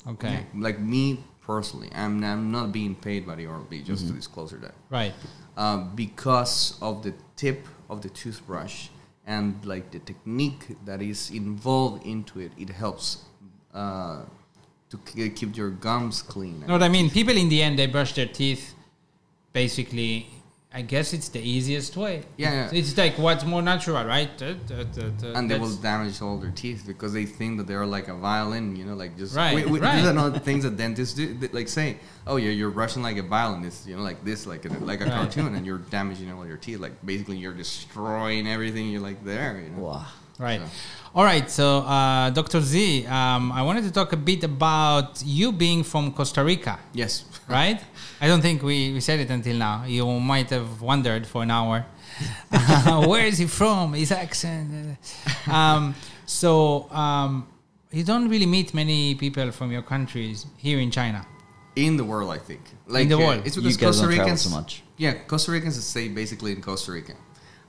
Okay, 0.08 0.46
Like 0.56 0.80
me 0.80 1.24
personally, 1.46 1.90
I'm, 1.96 2.24
I'm 2.24 2.52
not 2.52 2.72
being 2.72 2.96
paid 2.96 3.26
by 3.28 3.36
the 3.36 3.46
Oral 3.48 3.66
B. 3.70 3.82
Just 3.82 4.04
Mm-hmm. 4.04 4.14
to 4.16 4.20
disclose 4.20 4.52
that, 4.52 4.74
right. 4.90 5.14
um, 5.56 5.96
because 5.96 6.78
of 6.82 7.04
the 7.04 7.14
tip 7.36 7.68
of 7.90 8.02
the 8.02 8.10
toothbrush 8.10 8.90
and 9.26 9.64
like 9.64 9.92
the 9.92 10.00
technique 10.00 10.76
that 10.86 11.02
is 11.02 11.30
involved 11.32 12.06
into 12.06 12.40
it, 12.40 12.52
it 12.58 12.70
helps 12.70 13.24
uh, 13.74 14.24
to 14.90 14.98
keep 15.36 15.56
your 15.56 15.70
gums 15.70 16.22
clean. 16.22 16.60
You 16.62 16.68
know 16.68 16.74
what 16.74 16.84
I 16.84 16.90
mean? 16.90 17.10
People 17.10 17.38
in 17.38 17.48
the 17.50 17.62
end 17.64 17.78
they 17.80 17.88
brush 17.88 18.14
their 18.14 18.28
teeth. 18.28 18.74
Basically, 19.54 20.28
I 20.76 20.82
guess 20.82 21.14
it's 21.14 21.30
the 21.30 21.40
easiest 21.40 21.96
way. 21.96 22.24
Yeah, 22.36 22.52
yeah. 22.52 22.70
It's 22.80 22.98
like 22.98 23.20
what's 23.20 23.46
more 23.46 23.62
natural, 23.62 24.04
right? 24.06 24.30
Uh, 24.42 24.46
uh, 24.72 24.74
uh, 24.98 25.28
uh, 25.28 25.34
and 25.38 25.50
they 25.50 25.60
will 25.60 25.76
damage 25.76 26.20
all 26.20 26.38
their 26.38 26.50
teeth 26.50 26.86
because 26.88 27.14
they 27.14 27.26
think 27.26 27.58
that 27.60 27.68
they're 27.68 27.86
like 27.86 28.08
a 28.08 28.16
violin, 28.16 28.76
you 28.76 28.84
know, 28.84 28.96
like 28.96 29.16
just 29.16 29.36
Right, 29.36 29.54
We, 29.56 29.66
we, 29.66 29.80
right. 29.80 29.98
These 29.98 30.08
are 30.08 30.14
not 30.14 30.44
things 30.44 30.64
that 30.64 30.76
dentists 30.76 31.14
do. 31.14 31.36
They, 31.36 31.50
like 31.50 31.68
say, 31.68 31.98
oh 32.26 32.38
yeah, 32.38 32.50
you're 32.50 32.72
brushing 32.72 33.04
like 33.04 33.18
a 33.18 33.22
violinist, 33.24 33.86
you 33.86 33.96
know 33.96 34.02
like 34.02 34.26
this, 34.26 34.48
like 34.48 34.66
a, 34.66 34.70
like 34.80 35.02
a 35.02 35.06
Right. 35.06 35.14
cartoon, 35.14 35.54
and 35.54 35.64
you're 35.64 35.78
damaging 35.78 36.32
all 36.32 36.48
your 36.48 36.58
teeth. 36.58 36.80
Like 36.80 37.06
basically, 37.06 37.38
you're 37.38 37.54
destroying 37.54 38.48
everything. 38.48 38.90
You're 38.90 39.02
like 39.02 39.24
there, 39.24 39.62
you 39.64 39.70
know. 39.70 39.84
Wow. 39.84 40.08
Right. 40.40 40.62
So- 40.62 40.70
All 41.16 41.24
right. 41.24 41.50
So, 41.52 41.80
uh, 41.80 42.30
Dr. 42.32 42.60
Z, 42.62 43.06
um, 43.06 43.52
I 43.52 43.62
wanted 43.62 43.84
to 43.84 43.92
talk 43.92 44.14
a 44.14 44.18
bit 44.18 44.44
about 44.44 45.22
you 45.24 45.52
being 45.52 45.84
from 45.84 46.12
Costa 46.12 46.44
Rica, 46.44 46.80
Yes. 46.94 47.24
right? 47.48 47.80
I 48.20 48.28
don't 48.28 48.42
think 48.42 48.64
we, 48.64 48.94
we 48.94 49.00
said 49.00 49.20
it 49.20 49.30
until 49.30 49.58
now. 49.58 49.84
You 49.86 50.06
might 50.20 50.50
have 50.50 50.82
wondered 50.82 51.28
for 51.28 51.44
an 51.44 51.52
hour. 51.52 51.86
Where 53.08 53.26
is 53.28 53.38
he 53.38 53.46
from? 53.48 53.94
His 53.94 54.12
accent. 54.12 54.98
Um, 55.48 55.94
so, 56.26 56.90
um, 56.92 57.48
you 57.92 58.04
don't 58.04 58.28
really 58.28 58.48
meet 58.48 58.74
many 58.74 59.14
people 59.16 59.52
from 59.52 59.72
your 59.72 59.84
countries 59.84 60.48
here 60.58 60.80
in 60.80 60.90
China. 60.90 61.26
In 61.76 61.96
the 61.98 62.04
world, 62.06 62.32
I 62.32 62.38
think. 62.40 62.62
Like 62.88 63.04
in 63.04 63.10
the 63.10 63.16
uh, 63.16 63.20
world. 63.20 63.42
it's 63.46 63.56
You 63.56 63.62
because 63.62 63.78
guys 63.78 63.86
Costa 64.00 64.02
don't 64.08 64.18
Ricans. 64.18 64.42
so 64.42 64.50
much. 64.50 64.82
Yeah, 64.98 65.14
Costa 65.28 65.52
Ricans 65.52 65.84
stay 65.86 66.08
basically 66.08 66.52
in 66.54 66.62
Costa 66.62 66.92
Rica. 66.92 67.14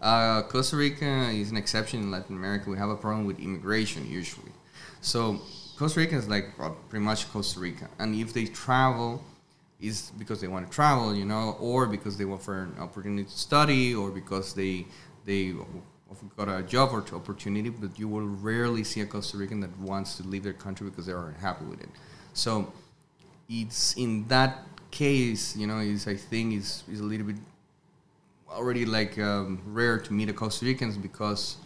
Uh, 0.04 0.42
Costa 0.42 0.76
Rica 0.76 1.30
is 1.30 1.50
an 1.50 1.56
exception 1.56 2.00
in 2.00 2.10
Latin 2.10 2.36
America. 2.36 2.68
We 2.68 2.76
have 2.76 2.90
a 2.90 2.96
problem 2.96 3.24
with 3.24 3.40
immigration 3.40 4.06
usually. 4.06 4.52
So 5.00 5.40
Costa 5.78 6.00
Rica 6.00 6.14
is 6.16 6.28
like 6.28 6.50
pretty 6.90 7.02
much 7.02 7.32
Costa 7.32 7.58
Rica, 7.58 7.88
and 7.98 8.14
if 8.14 8.34
they 8.34 8.44
travel, 8.44 9.24
is 9.80 10.12
because 10.18 10.42
they 10.42 10.46
want 10.46 10.66
to 10.66 10.72
travel, 10.72 11.14
you 11.14 11.24
know, 11.24 11.56
or 11.58 11.86
because 11.86 12.18
they 12.18 12.26
want 12.26 12.42
for 12.42 12.64
an 12.64 12.76
opportunity 12.78 13.24
to 13.24 13.30
study, 13.30 13.94
or 13.94 14.10
because 14.10 14.52
they 14.52 14.86
they 15.24 15.54
got 16.36 16.50
a 16.50 16.62
job 16.62 16.90
or 16.92 17.02
opportunity. 17.16 17.70
But 17.70 17.98
you 17.98 18.06
will 18.06 18.28
rarely 18.28 18.84
see 18.84 19.00
a 19.00 19.06
Costa 19.06 19.38
Rican 19.38 19.60
that 19.60 19.74
wants 19.78 20.18
to 20.18 20.22
leave 20.22 20.42
their 20.42 20.52
country 20.52 20.90
because 20.90 21.06
they 21.06 21.12
are 21.12 21.28
unhappy 21.28 21.64
with 21.64 21.80
it. 21.80 21.88
So 22.34 22.74
it's 23.48 23.94
in 23.96 24.28
that 24.28 24.66
case, 24.90 25.56
you 25.56 25.66
know, 25.66 25.78
is 25.78 26.06
I 26.06 26.16
think 26.16 26.52
is 26.52 26.84
is 26.92 27.00
a 27.00 27.04
little 27.04 27.26
bit 27.26 27.36
already 28.54 28.84
like 28.86 29.18
um, 29.18 29.60
rare 29.66 29.98
to 29.98 30.12
meet 30.12 30.28
a 30.28 30.32
Costa 30.32 30.64
Ricans 30.64 30.96
because 30.96 31.56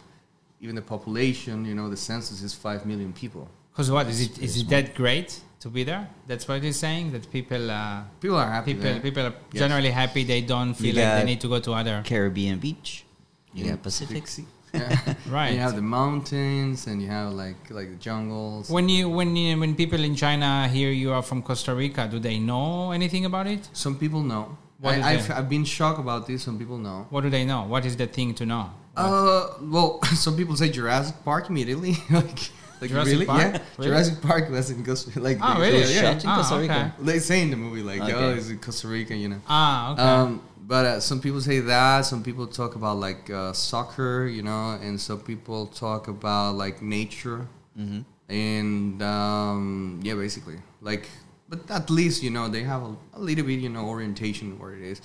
even 0.61 0.75
the 0.75 0.81
population, 0.81 1.65
you 1.65 1.75
know, 1.75 1.89
the 1.89 1.97
census 1.97 2.41
is 2.41 2.53
five 2.53 2.85
million 2.85 3.13
people. 3.13 3.47
Because 3.71 3.89
what 3.91 4.07
is 4.07 4.19
it? 4.21 4.39
Is 4.39 4.57
it 4.61 4.67
that 4.69 4.93
great 4.95 5.39
to 5.61 5.69
be 5.69 5.83
there? 5.83 6.09
That's 6.27 6.47
what 6.47 6.61
you're 6.63 6.73
saying. 6.73 7.11
That 7.13 7.31
people, 7.31 7.71
uh, 7.71 8.03
People 8.19 8.37
are 8.37 8.51
happy. 8.51 8.73
people, 8.73 8.91
there. 8.91 8.99
people 8.99 9.23
are 9.27 9.33
Yes. 9.53 9.59
generally 9.63 9.91
happy. 9.91 10.23
They 10.23 10.41
don't 10.41 10.73
feel 10.73 10.95
like 10.95 11.13
they 11.19 11.25
need 11.25 11.41
to 11.41 11.47
go 11.47 11.59
to 11.59 11.71
other. 11.73 12.01
Caribbean 12.05 12.59
beach. 12.59 13.05
You 13.53 13.65
Yeah, 13.65 13.71
got 13.71 13.83
Pacific. 13.83 14.27
Sea. 14.27 14.45
Yeah. 14.73 15.13
Right. 15.29 15.47
And 15.47 15.55
you 15.55 15.61
have 15.61 15.75
the 15.75 15.81
mountains, 15.81 16.87
and 16.87 17.01
you 17.01 17.07
have 17.07 17.31
like 17.33 17.61
like 17.77 17.89
the 17.89 17.95
jungles. 18.07 18.69
When 18.69 18.87
you 18.89 19.09
when 19.09 19.35
you, 19.35 19.57
when 19.59 19.73
people 19.75 20.01
in 20.09 20.15
China 20.15 20.67
hear 20.67 20.91
you 20.91 21.11
are 21.13 21.23
from 21.23 21.41
Costa 21.41 21.73
Rica, 21.73 22.07
do 22.13 22.19
they 22.19 22.37
know 22.39 22.91
anything 22.91 23.25
about 23.25 23.47
it? 23.47 23.61
Some 23.73 23.95
people 23.97 24.21
know. 24.21 24.57
What 24.79 24.95
I, 24.95 25.13
I've. 25.13 25.31
I've 25.31 25.49
been 25.49 25.65
shocked 25.65 25.99
about 25.99 26.25
this. 26.27 26.43
Some 26.43 26.57
people 26.57 26.77
know. 26.77 27.05
What 27.09 27.21
do 27.21 27.29
they 27.29 27.43
know? 27.45 27.63
What 27.63 27.85
is 27.85 27.97
the 27.97 28.07
thing 28.07 28.33
to 28.35 28.45
know? 28.45 28.69
Uh, 28.95 29.47
well, 29.61 30.01
some 30.15 30.35
people 30.37 30.55
say 30.55 30.69
Jurassic 30.69 31.15
Park 31.25 31.49
immediately. 31.49 31.95
like, 32.09 32.39
like 32.81 32.89
Jurassic 32.89 33.13
really? 33.13 33.25
Park? 33.25 33.41
Yeah, 33.41 33.61
Really? 33.77 33.89
Jurassic 33.91 34.21
Park 34.21 34.49
was 34.49 34.71
in 34.71 34.83
Costa. 34.85 35.19
Like, 35.27 35.37
Oh, 35.41 35.59
really? 35.59 35.79
Yeah, 35.93 36.01
Shot 36.13 36.23
in 36.23 36.29
Ah, 36.29 36.35
Costa 36.37 36.59
Rica. 36.59 36.93
okay. 36.97 37.05
They 37.11 37.19
say 37.19 37.41
in 37.41 37.49
the 37.51 37.57
movie 37.57 37.81
like, 37.83 38.01
Okay. 38.01 38.13
oh, 38.13 38.33
it's 38.33 38.49
in 38.49 38.59
Costa 38.59 38.87
Rica, 38.87 39.15
you 39.15 39.27
know. 39.29 39.41
Ah, 39.47 39.91
okay. 39.93 40.01
Um, 40.01 40.41
but 40.65 40.85
uh, 40.85 40.99
some 40.99 41.19
people 41.19 41.41
say 41.41 41.59
that. 41.59 42.01
Some 42.05 42.23
people 42.23 42.47
talk 42.47 42.75
about 42.75 42.97
like 42.97 43.29
uh, 43.29 43.51
soccer, 43.53 44.27
you 44.27 44.43
know, 44.43 44.77
and 44.81 44.99
some 44.99 45.19
people 45.19 45.67
talk 45.67 46.07
about 46.07 46.55
like 46.55 46.81
nature, 46.81 47.47
Mm-hmm. 47.77 48.01
and 48.33 49.01
um, 49.03 49.99
yeah, 50.03 50.15
basically 50.15 50.57
like. 50.81 51.07
But 51.49 51.69
at 51.71 51.89
least 51.89 52.21
you 52.21 52.29
know 52.29 52.47
they 52.47 52.63
have 52.63 52.83
a, 52.83 52.95
a 53.13 53.19
little 53.19 53.45
bit, 53.45 53.59
you 53.59 53.69
know, 53.69 53.85
orientation 53.87 54.59
where 54.59 54.73
it 54.75 54.83
is, 54.83 55.01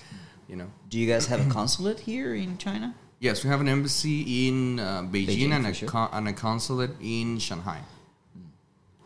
you 0.47 0.57
know. 0.57 0.71
Do 0.91 0.99
you 0.99 1.07
guys 1.11 1.27
have 1.27 1.47
a 1.47 1.51
consulate 1.51 2.01
here 2.01 2.35
in 2.35 2.59
China? 2.59 2.95
Yes, 3.19 3.43
we 3.43 3.49
have 3.49 3.63
an 3.63 3.69
embassy 3.69 4.49
in 4.49 4.79
uh, 4.79 5.03
Beijing, 5.03 5.27
Beijing, 5.27 5.53
and, 5.53 5.67
a 5.67 5.73
sure. 5.73 5.89
con- 5.89 6.11
and 6.13 6.29
a 6.29 6.33
consulate 6.35 6.91
in 7.01 7.39
Shanghai. 7.39 7.81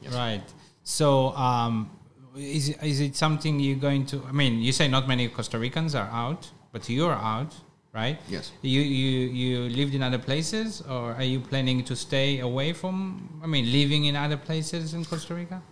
yes. 0.03 0.12
Right. 0.12 0.43
So, 0.82 1.28
um, 1.36 1.91
is 2.36 2.70
is 2.82 3.01
it 3.01 3.14
something 3.14 3.61
you're 3.61 3.76
going 3.89 4.07
to? 4.07 4.24
I 4.28 4.32
mean, 4.32 4.61
you 4.61 4.72
say 4.72 4.89
not 4.89 5.07
many 5.07 5.28
Costa 5.28 5.59
Ricans 5.59 5.95
are 5.95 6.11
out, 6.11 6.51
but 6.72 6.89
you're 6.89 7.12
out, 7.12 7.55
right? 7.95 8.18
Yes. 8.28 8.51
You 8.62 8.80
you 8.80 9.28
you 9.28 9.68
lived 9.68 9.95
in 9.95 10.03
other 10.03 10.18
places, 10.18 10.82
or 10.82 11.14
are 11.14 11.22
you 11.22 11.39
planning 11.39 11.84
to 11.84 11.95
stay 11.95 12.41
away 12.41 12.72
from? 12.72 13.41
I 13.45 13.47
mean, 13.47 13.70
living 13.70 14.07
in 14.07 14.16
other 14.16 14.36
places 14.36 14.95
in 14.95 15.05
Costa 15.05 15.34
Rica? 15.34 15.62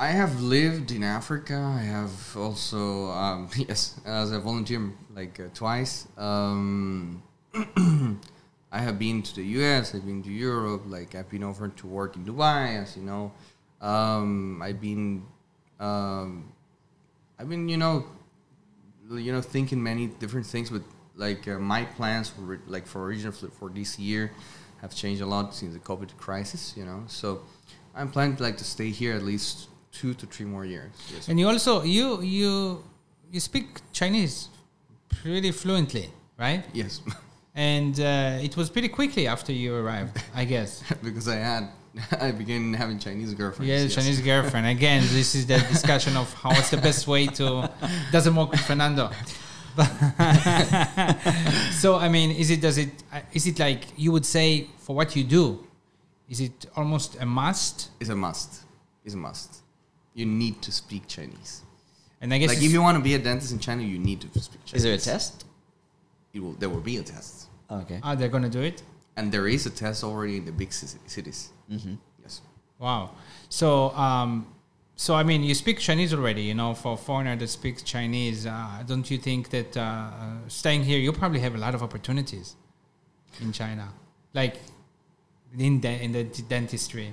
I 0.00 0.08
have 0.08 0.40
lived 0.40 0.92
in 0.92 1.02
Africa. 1.02 1.56
I 1.56 1.82
have 1.82 2.36
also 2.36 3.10
um, 3.10 3.50
yes, 3.56 4.00
as 4.06 4.30
a 4.30 4.38
volunteer 4.38 4.92
like 5.14 5.40
uh, 5.40 5.48
twice. 5.52 6.06
Um, 6.16 7.22
I 8.70 8.78
have 8.78 8.96
been 8.98 9.22
to 9.22 9.34
the 9.34 9.42
U.S. 9.58 9.94
I've 9.96 10.06
been 10.06 10.22
to 10.22 10.30
Europe. 10.30 10.82
Like 10.86 11.16
I've 11.16 11.28
been 11.28 11.42
over 11.42 11.66
to 11.66 11.86
work 11.88 12.14
in 12.14 12.24
Dubai, 12.24 12.80
as 12.80 12.96
you 12.96 13.02
know. 13.02 13.32
Um, 13.80 14.62
I've 14.62 14.80
been, 14.80 15.24
um, 15.80 16.52
I've 17.36 17.48
been, 17.48 17.68
you 17.68 17.76
know, 17.76 18.06
you 19.10 19.32
know, 19.32 19.40
thinking 19.40 19.82
many 19.82 20.06
different 20.06 20.46
things. 20.46 20.70
But 20.70 20.82
like 21.16 21.48
uh, 21.48 21.58
my 21.58 21.84
plans 21.84 22.28
for 22.28 22.60
like 22.68 22.86
for 22.86 23.12
for, 23.32 23.48
for 23.48 23.68
this 23.68 23.98
year 23.98 24.30
have 24.80 24.94
changed 24.94 25.22
a 25.22 25.26
lot 25.26 25.56
since 25.56 25.74
the 25.74 25.80
COVID 25.80 26.16
crisis. 26.18 26.74
You 26.76 26.84
know, 26.84 27.02
so 27.08 27.42
I'm 27.96 28.12
planning 28.12 28.36
like 28.36 28.58
to 28.58 28.64
stay 28.64 28.90
here 28.90 29.14
at 29.16 29.24
least 29.24 29.66
two 29.92 30.14
to 30.14 30.26
three 30.26 30.46
more 30.46 30.64
years. 30.64 30.92
Yes. 31.12 31.28
And 31.28 31.38
you 31.38 31.48
also 31.48 31.82
you 31.82 32.22
you 32.22 32.84
you 33.30 33.40
speak 33.40 33.80
Chinese 33.92 34.48
pretty 35.22 35.50
fluently, 35.52 36.10
right? 36.38 36.64
Yes, 36.72 37.00
And 37.54 37.98
uh, 37.98 38.38
it 38.40 38.56
was 38.56 38.70
pretty 38.70 38.88
quickly 38.88 39.26
after 39.26 39.52
you 39.52 39.74
arrived, 39.74 40.22
I 40.32 40.44
guess. 40.44 40.80
because 41.02 41.26
I 41.26 41.36
had 41.36 41.68
I 42.20 42.30
began 42.30 42.72
having 42.72 43.00
Chinese 43.00 43.34
girlfriends. 43.34 43.68
Yeah, 43.68 43.82
yes. 43.82 43.94
Chinese 43.96 44.20
girlfriend. 44.20 44.66
Again, 44.66 45.02
this 45.12 45.34
is 45.34 45.46
the 45.46 45.58
discussion 45.58 46.16
of 46.16 46.32
how 46.34 46.50
what's 46.50 46.70
the 46.70 46.76
best 46.76 47.08
way 47.08 47.26
to 47.26 47.68
doesn't 48.12 48.34
work 48.36 48.52
with 48.52 48.60
Fernando. 48.60 49.10
so 51.72 51.96
I 51.96 52.08
mean, 52.08 52.30
is 52.30 52.50
it 52.50 52.60
does 52.60 52.78
it 52.78 52.90
uh, 53.12 53.20
it 53.32 53.58
like 53.58 53.84
you 53.96 54.12
would 54.12 54.26
say 54.26 54.68
for 54.78 54.94
what 54.94 55.16
you 55.16 55.24
do? 55.24 55.66
Is 56.28 56.40
it 56.40 56.66
almost 56.76 57.20
a 57.20 57.26
must? 57.26 57.90
It's 58.00 58.10
a 58.10 58.16
must. 58.16 58.62
It's 59.04 59.14
a 59.14 59.18
must. 59.18 59.62
You 60.18 60.26
need 60.26 60.56
to 60.66 60.70
speak 60.72 61.02
Chinese. 61.16 61.52
And 62.20 62.34
I 62.34 62.38
guess 62.38 62.48
like 62.48 62.62
if 62.66 62.72
you 62.72 62.82
want 62.82 62.96
to 63.00 63.04
be 63.10 63.14
a 63.14 63.20
dentist 63.28 63.52
in 63.52 63.60
China, 63.60 63.82
you 63.82 63.98
need 64.08 64.20
to 64.22 64.28
speak 64.40 64.62
Chinese. 64.64 64.78
Is 64.78 64.82
there 64.86 64.94
a 64.94 65.04
test? 65.12 65.44
It 66.34 66.40
will, 66.42 66.54
there 66.60 66.68
will 66.74 66.86
be 66.92 66.96
a 66.96 67.04
test, 67.14 67.34
Okay. 67.70 67.98
Are 68.02 68.16
they're 68.16 68.34
gonna 68.36 68.48
do 68.60 68.62
it. 68.70 68.82
and 69.16 69.30
there 69.34 69.46
is 69.56 69.62
a 69.66 69.70
test 69.70 69.98
already 70.08 70.36
in 70.40 70.44
the 70.44 70.52
big 70.62 70.70
cities. 71.16 71.40
Mm-hmm. 71.70 71.94
Yes. 72.22 72.40
Wow. 72.78 73.02
So, 73.60 73.90
um, 74.06 74.30
so 75.04 75.10
I 75.14 75.22
mean, 75.30 75.40
you 75.48 75.54
speak 75.64 75.78
Chinese 75.88 76.12
already. 76.18 76.42
You 76.50 76.54
know, 76.60 76.70
for 76.74 76.92
a 76.94 76.96
foreigner 76.96 77.36
that 77.36 77.48
speaks 77.48 77.80
Chinese, 77.94 78.40
uh, 78.46 78.82
don't 78.90 79.08
you 79.12 79.18
think 79.28 79.50
that 79.56 79.70
uh, 79.76 79.80
uh, 79.80 80.36
staying 80.48 80.82
here, 80.90 80.98
you 80.98 81.12
probably 81.12 81.40
have 81.46 81.54
a 81.54 81.62
lot 81.66 81.74
of 81.76 81.82
opportunities 81.88 82.56
in 83.40 83.52
China, 83.52 83.86
like 84.40 84.56
in 85.66 85.80
the 85.84 85.92
in 86.04 86.10
the 86.12 86.24
dentistry. 86.54 87.08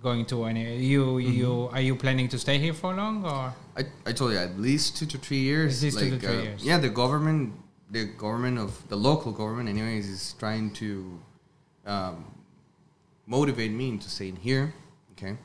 Going 0.00 0.24
to 0.26 0.44
any 0.44 0.76
you 0.76 1.18
you 1.18 1.68
are 1.72 1.80
you 1.80 1.94
planning 1.94 2.28
to 2.28 2.38
stay 2.38 2.58
here 2.58 2.72
for 2.72 2.94
long 2.94 3.22
or 3.24 3.52
I, 3.76 3.84
I 4.06 4.12
told 4.12 4.32
you 4.32 4.38
at 4.38 4.58
least 4.58 4.96
two 4.96 5.06
to 5.06 5.18
three 5.18 5.40
years. 5.40 5.78
At 5.78 5.84
least 5.84 5.98
two 5.98 6.04
to 6.06 6.12
like, 6.12 6.20
three 6.20 6.38
uh, 6.38 6.42
years. 6.42 6.64
Yeah, 6.64 6.78
the 6.78 6.88
government, 6.88 7.54
the 7.90 8.04
government 8.04 8.58
of 8.58 8.88
the 8.88 8.96
local 8.96 9.32
government, 9.32 9.68
anyways, 9.68 10.08
is 10.08 10.34
trying 10.38 10.72
to 10.74 11.20
um, 11.86 12.24
motivate 13.26 13.72
me 13.72 13.88
into 13.90 14.08
staying 14.08 14.36
here. 14.36 14.72
Okay, 15.12 15.36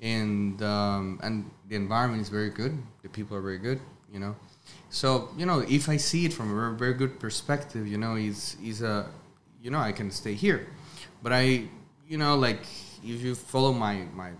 and 0.00 0.62
um, 0.62 1.20
and 1.22 1.50
the 1.68 1.76
environment 1.76 2.22
is 2.22 2.28
very 2.28 2.50
good. 2.50 2.76
The 3.02 3.08
people 3.08 3.36
are 3.36 3.42
very 3.42 3.58
good. 3.58 3.80
You 4.12 4.18
know, 4.18 4.36
so 4.88 5.28
you 5.36 5.46
know 5.46 5.60
if 5.60 5.88
I 5.88 5.96
see 5.96 6.24
it 6.24 6.32
from 6.32 6.50
a 6.50 6.54
very, 6.54 6.76
very 6.76 6.94
good 6.94 7.20
perspective, 7.20 7.86
you 7.86 7.98
know, 7.98 8.16
is 8.16 8.56
is 8.62 8.82
a 8.82 9.06
you 9.62 9.70
know 9.70 9.78
I 9.78 9.92
can 9.92 10.10
stay 10.10 10.34
here, 10.34 10.66
but 11.22 11.32
I 11.32 11.68
you 12.08 12.18
know 12.18 12.36
like 12.36 12.64
if 13.02 13.22
you 13.22 13.34
follow 13.34 13.72
my 13.72 14.04
my 14.14 14.30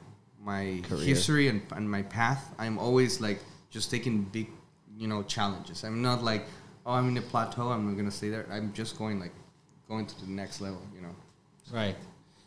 my 0.43 0.81
Career. 0.89 1.05
history 1.05 1.49
and, 1.49 1.63
and 1.73 1.91
my 1.91 2.03
path, 2.03 2.55
I'm 2.59 2.79
always 2.79 3.21
like 3.21 3.41
just 3.71 3.91
taking 3.91 4.23
big, 4.23 4.49
you 4.97 5.07
know, 5.07 5.23
challenges. 5.23 5.85
I'm 5.85 6.03
not 6.03 6.23
like, 6.23 6.45
oh, 6.87 6.93
I'm 6.93 7.09
in 7.09 7.17
a 7.19 7.23
plateau. 7.23 7.69
I'm 7.69 7.89
not 7.89 7.97
gonna 7.97 8.11
stay 8.11 8.31
there. 8.31 8.47
I'm 8.51 8.73
just 8.73 8.99
going 8.99 9.21
like, 9.21 9.33
going 9.89 10.07
to 10.07 10.21
the 10.21 10.31
next 10.31 10.61
level. 10.61 10.83
You 10.95 11.03
know. 11.03 11.15
Right. 11.73 11.97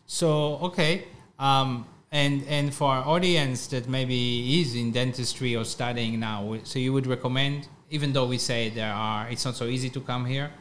So 0.05 0.57
okay, 0.57 1.05
um, 1.39 1.85
and 2.11 2.43
and 2.47 2.73
for 2.73 2.91
our 2.91 3.05
audience 3.07 3.67
that 3.67 3.87
maybe 3.87 4.59
is 4.61 4.75
in 4.75 4.91
dentistry 4.91 5.55
or 5.55 5.65
studying 5.65 6.19
now, 6.19 6.57
so 6.63 6.79
you 6.79 6.93
would 6.93 7.07
recommend, 7.07 7.67
even 7.89 8.13
though 8.13 8.25
we 8.25 8.37
say 8.37 8.69
there 8.69 8.93
are, 8.93 9.29
it's 9.29 9.45
not 9.45 9.55
so 9.55 9.65
easy 9.65 9.89
to 9.91 10.01
come 10.01 10.25
here 10.25 10.51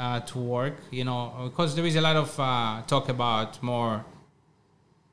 uh, 0.00 0.20
to 0.20 0.38
work, 0.38 0.76
you 0.90 1.04
know, 1.04 1.32
because 1.44 1.76
there 1.76 1.84
is 1.84 1.94
a 1.94 2.00
lot 2.00 2.16
of 2.16 2.40
uh, 2.40 2.82
talk 2.86 3.10
about 3.10 3.62
more, 3.62 4.04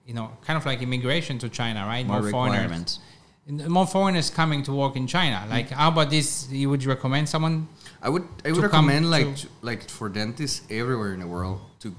you 0.08 0.14
know, 0.14 0.32
kind 0.42 0.58
of 0.58 0.66
like 0.66 0.82
immigration 0.82 1.38
to 1.40 1.50
China, 1.50 1.86
right? 1.86 2.06
More 2.08 2.22
foreigners, 2.32 2.62
requirements. 2.62 3.00
more 3.48 3.86
foreigners 3.86 4.30
coming 4.30 4.64
to 4.64 4.72
work 4.72 4.96
in 4.96 5.06
China. 5.06 5.44
Mm. 5.46 5.50
Like, 5.50 5.70
how 5.70 5.90
about 5.90 6.10
this? 6.10 6.50
You 6.50 6.70
would 6.70 6.84
recommend 6.86 7.28
someone? 7.28 7.68
I 8.02 8.10
would 8.10 8.24
I 8.46 8.52
would 8.54 8.64
recommend 8.64 9.12
like 9.12 9.36
to- 9.36 9.50
like 9.62 9.90
for 9.90 10.08
dentists 10.08 10.66
everywhere 10.72 11.14
in 11.14 11.20
the 11.20 11.28
world 11.28 11.60
to 11.82 11.94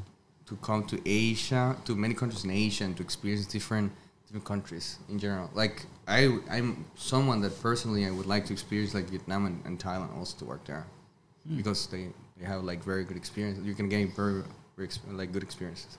to 0.47 0.57
come 0.57 0.85
to 0.85 0.97
Asia 1.05 1.77
to 1.85 1.95
many 1.95 2.15
countries 2.15 2.45
in 2.45 2.51
Asia 2.51 2.85
and 2.85 2.97
to 2.97 3.03
experience 3.03 3.45
different 3.47 3.93
different 4.27 4.47
countries 4.47 4.99
in 5.11 5.19
general. 5.19 5.51
Like 5.53 5.85
I 6.07 6.39
I'm 6.51 6.87
someone 6.97 7.43
that 7.43 7.61
personally 7.61 8.07
I 8.07 8.11
would 8.11 8.27
like 8.35 8.47
to 8.47 8.53
experience 8.55 8.95
like 8.95 9.11
Vietnam 9.11 9.45
and, 9.45 9.59
and 9.67 9.79
Thailand 9.79 10.17
also 10.17 10.39
to 10.39 10.45
work 10.47 10.65
there 10.65 10.87
hmm. 11.47 11.59
because 11.59 11.87
they 11.89 12.09
they 12.39 12.47
have 12.47 12.65
like 12.65 12.83
very 12.85 13.05
good 13.05 13.19
experience. 13.19 13.59
You 13.63 13.75
can 13.75 13.89
gain 13.89 14.13
very, 14.17 14.43
like 15.11 15.33
good 15.33 15.43
experiences. 15.43 15.99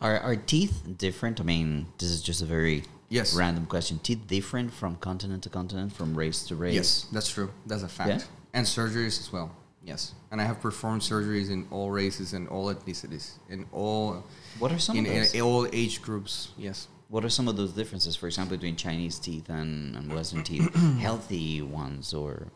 Are 0.00 0.18
are 0.20 0.36
teeth 0.36 0.82
different? 0.98 1.40
I 1.40 1.44
mean, 1.44 1.86
this 1.98 2.10
is 2.10 2.22
just 2.22 2.42
a 2.42 2.46
very 2.46 2.84
Yes. 3.10 3.34
random 3.34 3.64
question. 3.66 3.98
Teeth 4.00 4.26
different 4.26 4.72
from 4.72 4.96
continent 4.96 5.42
to 5.44 5.48
continent, 5.48 5.92
from 5.94 6.14
race 6.14 6.46
to 6.48 6.54
race? 6.56 6.74
Yes, 6.74 7.06
that's 7.12 7.30
true. 7.30 7.50
That's 7.66 7.82
a 7.82 7.88
fact. 7.88 8.10
Yeah? 8.10 8.20
And 8.52 8.66
surgeries 8.66 9.18
as 9.20 9.32
well. 9.32 9.50
Yes, 9.82 10.12
and 10.30 10.40
I 10.42 10.44
have 10.44 10.60
performed 10.60 11.00
surgeries 11.02 11.48
in 11.50 11.66
all 11.70 11.90
races 11.90 12.34
and 12.34 12.46
all 12.48 12.66
ethnicities, 12.74 13.38
in 13.48 13.64
all 13.72 14.24
What 14.58 14.70
are 14.72 14.78
some 14.78 14.96
in, 14.98 15.06
of 15.06 15.12
those? 15.12 15.32
in 15.34 15.40
all 15.40 15.66
age 15.72 16.02
groups. 16.02 16.48
Yes. 16.58 16.88
What 17.08 17.24
are 17.24 17.30
some 17.30 17.48
of 17.48 17.56
those 17.56 17.72
differences, 17.72 18.14
for 18.14 18.26
example, 18.26 18.58
between 18.58 18.76
Chinese 18.76 19.18
teeth 19.18 19.48
and, 19.48 19.96
and 19.96 20.12
Western 20.12 20.42
teeth? 20.44 20.68
Healthy 21.00 21.62
ones 21.62 22.12
or 22.12 22.48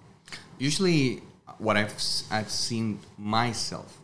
Usually, 0.59 1.23
what 1.59 1.77
I've 1.79 1.95
I've 2.31 2.51
seen 2.51 2.99
myself 3.17 3.97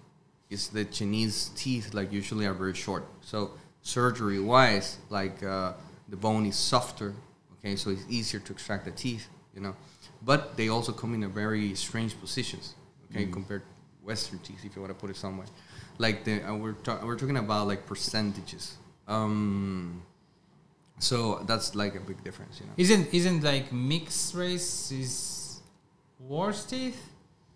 is 0.50 0.68
the 0.68 0.84
Chinese 0.84 1.50
teeth 1.54 1.94
like 1.94 2.12
usually 2.12 2.46
are 2.46 2.54
very 2.54 2.74
short. 2.74 3.04
So 3.20 3.52
surgery 3.82 4.40
wise, 4.40 4.98
like 5.10 5.42
uh, 5.42 5.72
the 6.08 6.16
bone 6.16 6.46
is 6.46 6.56
softer. 6.56 7.14
Okay, 7.58 7.76
so 7.76 7.90
it's 7.90 8.04
easier 8.08 8.40
to 8.40 8.52
extract 8.52 8.84
the 8.84 8.92
teeth. 8.92 9.28
You 9.54 9.60
know, 9.60 9.76
but 10.22 10.56
they 10.56 10.68
also 10.68 10.92
come 10.92 11.14
in 11.14 11.22
a 11.24 11.28
very 11.28 11.74
strange 11.74 12.18
positions. 12.20 12.74
Okay, 13.10 13.26
compared 13.26 13.62
to 13.62 14.06
Western 14.06 14.38
teeth, 14.40 14.64
if 14.64 14.76
you 14.76 14.82
want 14.82 14.92
to 14.92 14.98
put 14.98 15.10
it 15.10 15.16
somewhere. 15.16 15.46
Like 15.98 16.24
the 16.24 16.42
uh, 16.42 16.54
we're 16.54 16.72
ta- 16.72 17.00
we're 17.04 17.16
talking 17.16 17.36
about 17.36 17.66
like 17.66 17.86
percentages. 17.86 18.76
Um, 19.06 20.02
so 20.98 21.44
that's 21.46 21.74
like 21.74 21.94
a 21.94 22.00
big 22.00 22.22
difference. 22.22 22.60
You 22.60 22.66
know. 22.66 22.72
Isn't 22.76 23.12
isn't 23.12 23.42
like 23.42 23.72
mixed 23.72 24.34
race 24.34 24.92
is 24.92 25.60
worse 26.20 26.64
teeth? 26.64 27.00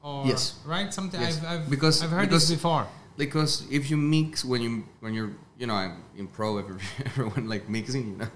Or, 0.02 0.26
Yes. 0.26 0.58
Right. 0.66 0.92
Something 0.92 1.20
Yes. 1.20 1.38
I've, 1.38 1.62
I've 1.62 1.70
Because- 1.70 2.02
I've 2.02 2.10
heard 2.10 2.28
because- 2.28 2.48
this 2.48 2.56
before. 2.58 2.86
because 3.16 3.64
if 3.70 3.90
you 3.90 3.96
mix 3.96 4.44
when 4.44 4.60
you 4.62 4.84
when 5.00 5.12
you're 5.14 5.30
you 5.58 5.66
know 5.66 5.74
I'm 5.74 6.02
in 6.16 6.26
pro 6.26 6.56
everyone 7.06 7.46
like 7.48 7.68
mixing 7.68 8.04
you 8.12 8.16
know 8.16 8.28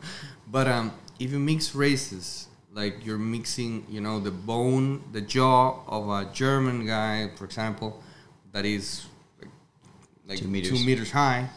but 0.47 0.67
um 0.69 0.93
if 1.19 1.33
you 1.33 1.39
mix 1.39 1.75
races 1.75 2.47
like 2.73 2.95
you're 3.07 3.19
mixing 3.19 3.87
you 3.89 4.01
know 4.03 4.21
the 4.21 4.31
bone 4.31 5.03
the 5.13 5.23
jaw 5.23 5.81
of 5.89 6.09
a 6.19 6.31
German 6.33 6.87
guy 6.87 7.31
for 7.37 7.45
example 7.47 8.03
that 8.53 8.65
is 8.67 9.07
like, 9.41 9.51
like 10.29 10.39
Two 10.39 10.45
two, 10.45 10.51
meters. 10.51 10.85
meters. 10.87 11.11
high 11.11 11.49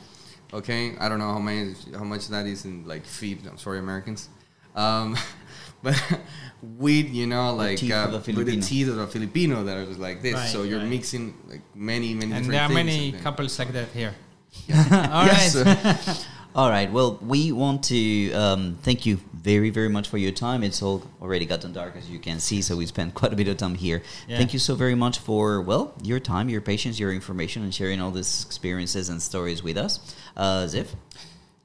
okay 0.54 0.96
I 0.98 1.10
don't 1.10 1.20
know 1.20 1.32
how 1.38 1.40
many 1.40 1.76
how 1.94 2.06
much 2.06 2.30
that 2.30 2.46
is 2.48 2.64
in 2.66 2.88
like 2.88 3.06
feet 3.06 3.40
I'm 3.46 3.58
sorry 3.58 3.80
Americans 3.80 4.30
um 4.76 5.18
but 5.84 5.96
with 6.62 7.10
you 7.10 7.26
know 7.28 7.54
like 7.56 7.78
teeth 7.78 7.92
uh, 7.94 8.08
of 8.08 8.14
a 8.28 8.32
with 8.34 8.46
the 8.48 8.60
teeth 8.62 8.90
of 8.90 8.96
the 8.98 9.08
Filipino 9.08 9.64
that 9.64 9.78
are 9.78 9.86
just 9.86 10.00
like 10.00 10.22
this 10.22 10.34
Right, 10.34 10.50
so 10.50 10.64
you're 10.64 10.80
right. 10.80 10.88
mixing 10.90 11.34
like 11.48 11.62
many 11.76 12.14
many 12.14 12.32
And 12.34 12.44
different 12.46 12.52
there 12.52 12.62
are 12.62 12.68
things 12.68 12.76
many 12.76 13.06
and 13.06 13.14
then- 13.16 13.24
couples 13.24 13.58
like 13.60 13.72
that 13.74 13.88
here. 13.90 14.14
All 14.74 15.26
right. 15.28 15.54
Yes, 15.54 16.26
All 16.56 16.70
right. 16.72 16.92
Well, 16.92 17.20
we 17.22 17.52
want 17.52 17.84
to 17.86 18.34
um, 18.34 18.78
thank 18.82 19.06
you 19.06 19.20
very, 19.32 19.70
very 19.70 19.88
much 19.88 20.10
for 20.10 20.18
your 20.18 20.32
time. 20.32 20.64
It's 20.64 20.82
all 20.82 21.04
already 21.22 21.46
gotten 21.46 21.72
dark, 21.72 21.96
as 21.96 22.10
you 22.10 22.18
can 22.18 22.40
see, 22.40 22.64
so 22.64 22.76
we 22.76 22.88
spent 22.88 23.14
quite 23.14 23.32
a 23.32 23.36
bit 23.36 23.48
of 23.48 23.58
time 23.58 23.76
here. 23.76 24.02
Yeah. 24.28 24.38
Thank 24.40 24.52
you 24.54 24.60
so 24.60 24.74
very 24.74 24.96
much 24.96 25.20
for 25.20 25.62
well 25.62 25.94
your 26.04 26.20
time, 26.20 26.50
your 26.50 26.62
patience, 26.62 27.00
your 27.00 27.14
information, 27.14 27.62
and 27.64 27.74
sharing 27.74 28.02
all 28.02 28.10
these 28.12 28.44
experiences 28.46 29.10
and 29.10 29.22
stories 29.22 29.62
with 29.62 29.78
us. 29.78 30.00
Uh, 30.36 30.64
Ziv, 30.66 30.88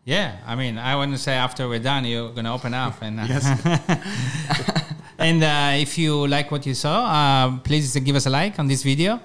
Yeah, 0.05 0.37
I 0.47 0.55
mean, 0.55 0.77
I 0.77 0.97
want 0.97 1.13
to 1.13 1.19
say 1.19 1.33
after 1.33 1.67
we're 1.67 1.79
done, 1.79 2.05
you're 2.05 2.31
gonna 2.31 2.53
open 2.55 2.75
up 2.75 3.01
and. 3.01 3.21
Uh, 3.21 3.27
Yes. 3.27 3.45
and 5.19 5.43
uh, 5.43 5.81
if 5.81 5.97
you 5.97 6.27
like 6.27 6.51
what 6.51 6.67
you 6.67 6.75
saw, 6.75 7.07
uh, 7.07 7.59
please 7.61 7.97
give 7.97 8.15
us 8.15 8.27
a 8.27 8.31
like 8.31 8.59
on 8.59 8.69
this 8.69 8.83
video. 8.83 9.21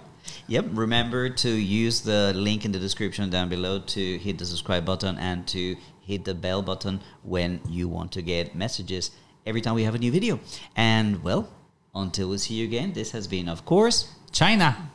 Yep. 0.47 0.67
Remember 0.71 1.29
to 1.29 1.49
use 1.49 2.01
the 2.01 2.31
link 2.33 2.63
in 2.63 2.71
the 2.71 2.79
description 2.79 3.29
down 3.29 3.49
below 3.49 3.79
to 3.79 4.17
hit 4.19 4.37
the 4.37 4.45
subscribe 4.45 4.85
button 4.85 5.17
and 5.17 5.45
to 5.49 5.75
hit 5.99 6.23
the 6.23 6.33
bell 6.33 6.61
button 6.61 7.01
when 7.23 7.59
you 7.67 7.89
want 7.89 8.13
to 8.13 8.21
get 8.21 8.55
messages 8.55 9.11
every 9.45 9.61
time 9.61 9.75
we 9.75 9.83
have 9.83 9.95
a 9.95 9.99
new 9.99 10.11
video. 10.11 10.39
And 10.77 11.21
well, 11.23 11.49
until 11.93 12.29
we 12.29 12.37
see 12.37 12.53
you 12.55 12.65
again, 12.65 12.93
this 12.93 13.11
has 13.11 13.27
been, 13.27 13.49
of 13.49 13.65
course, 13.65 14.09
China. 14.31 14.87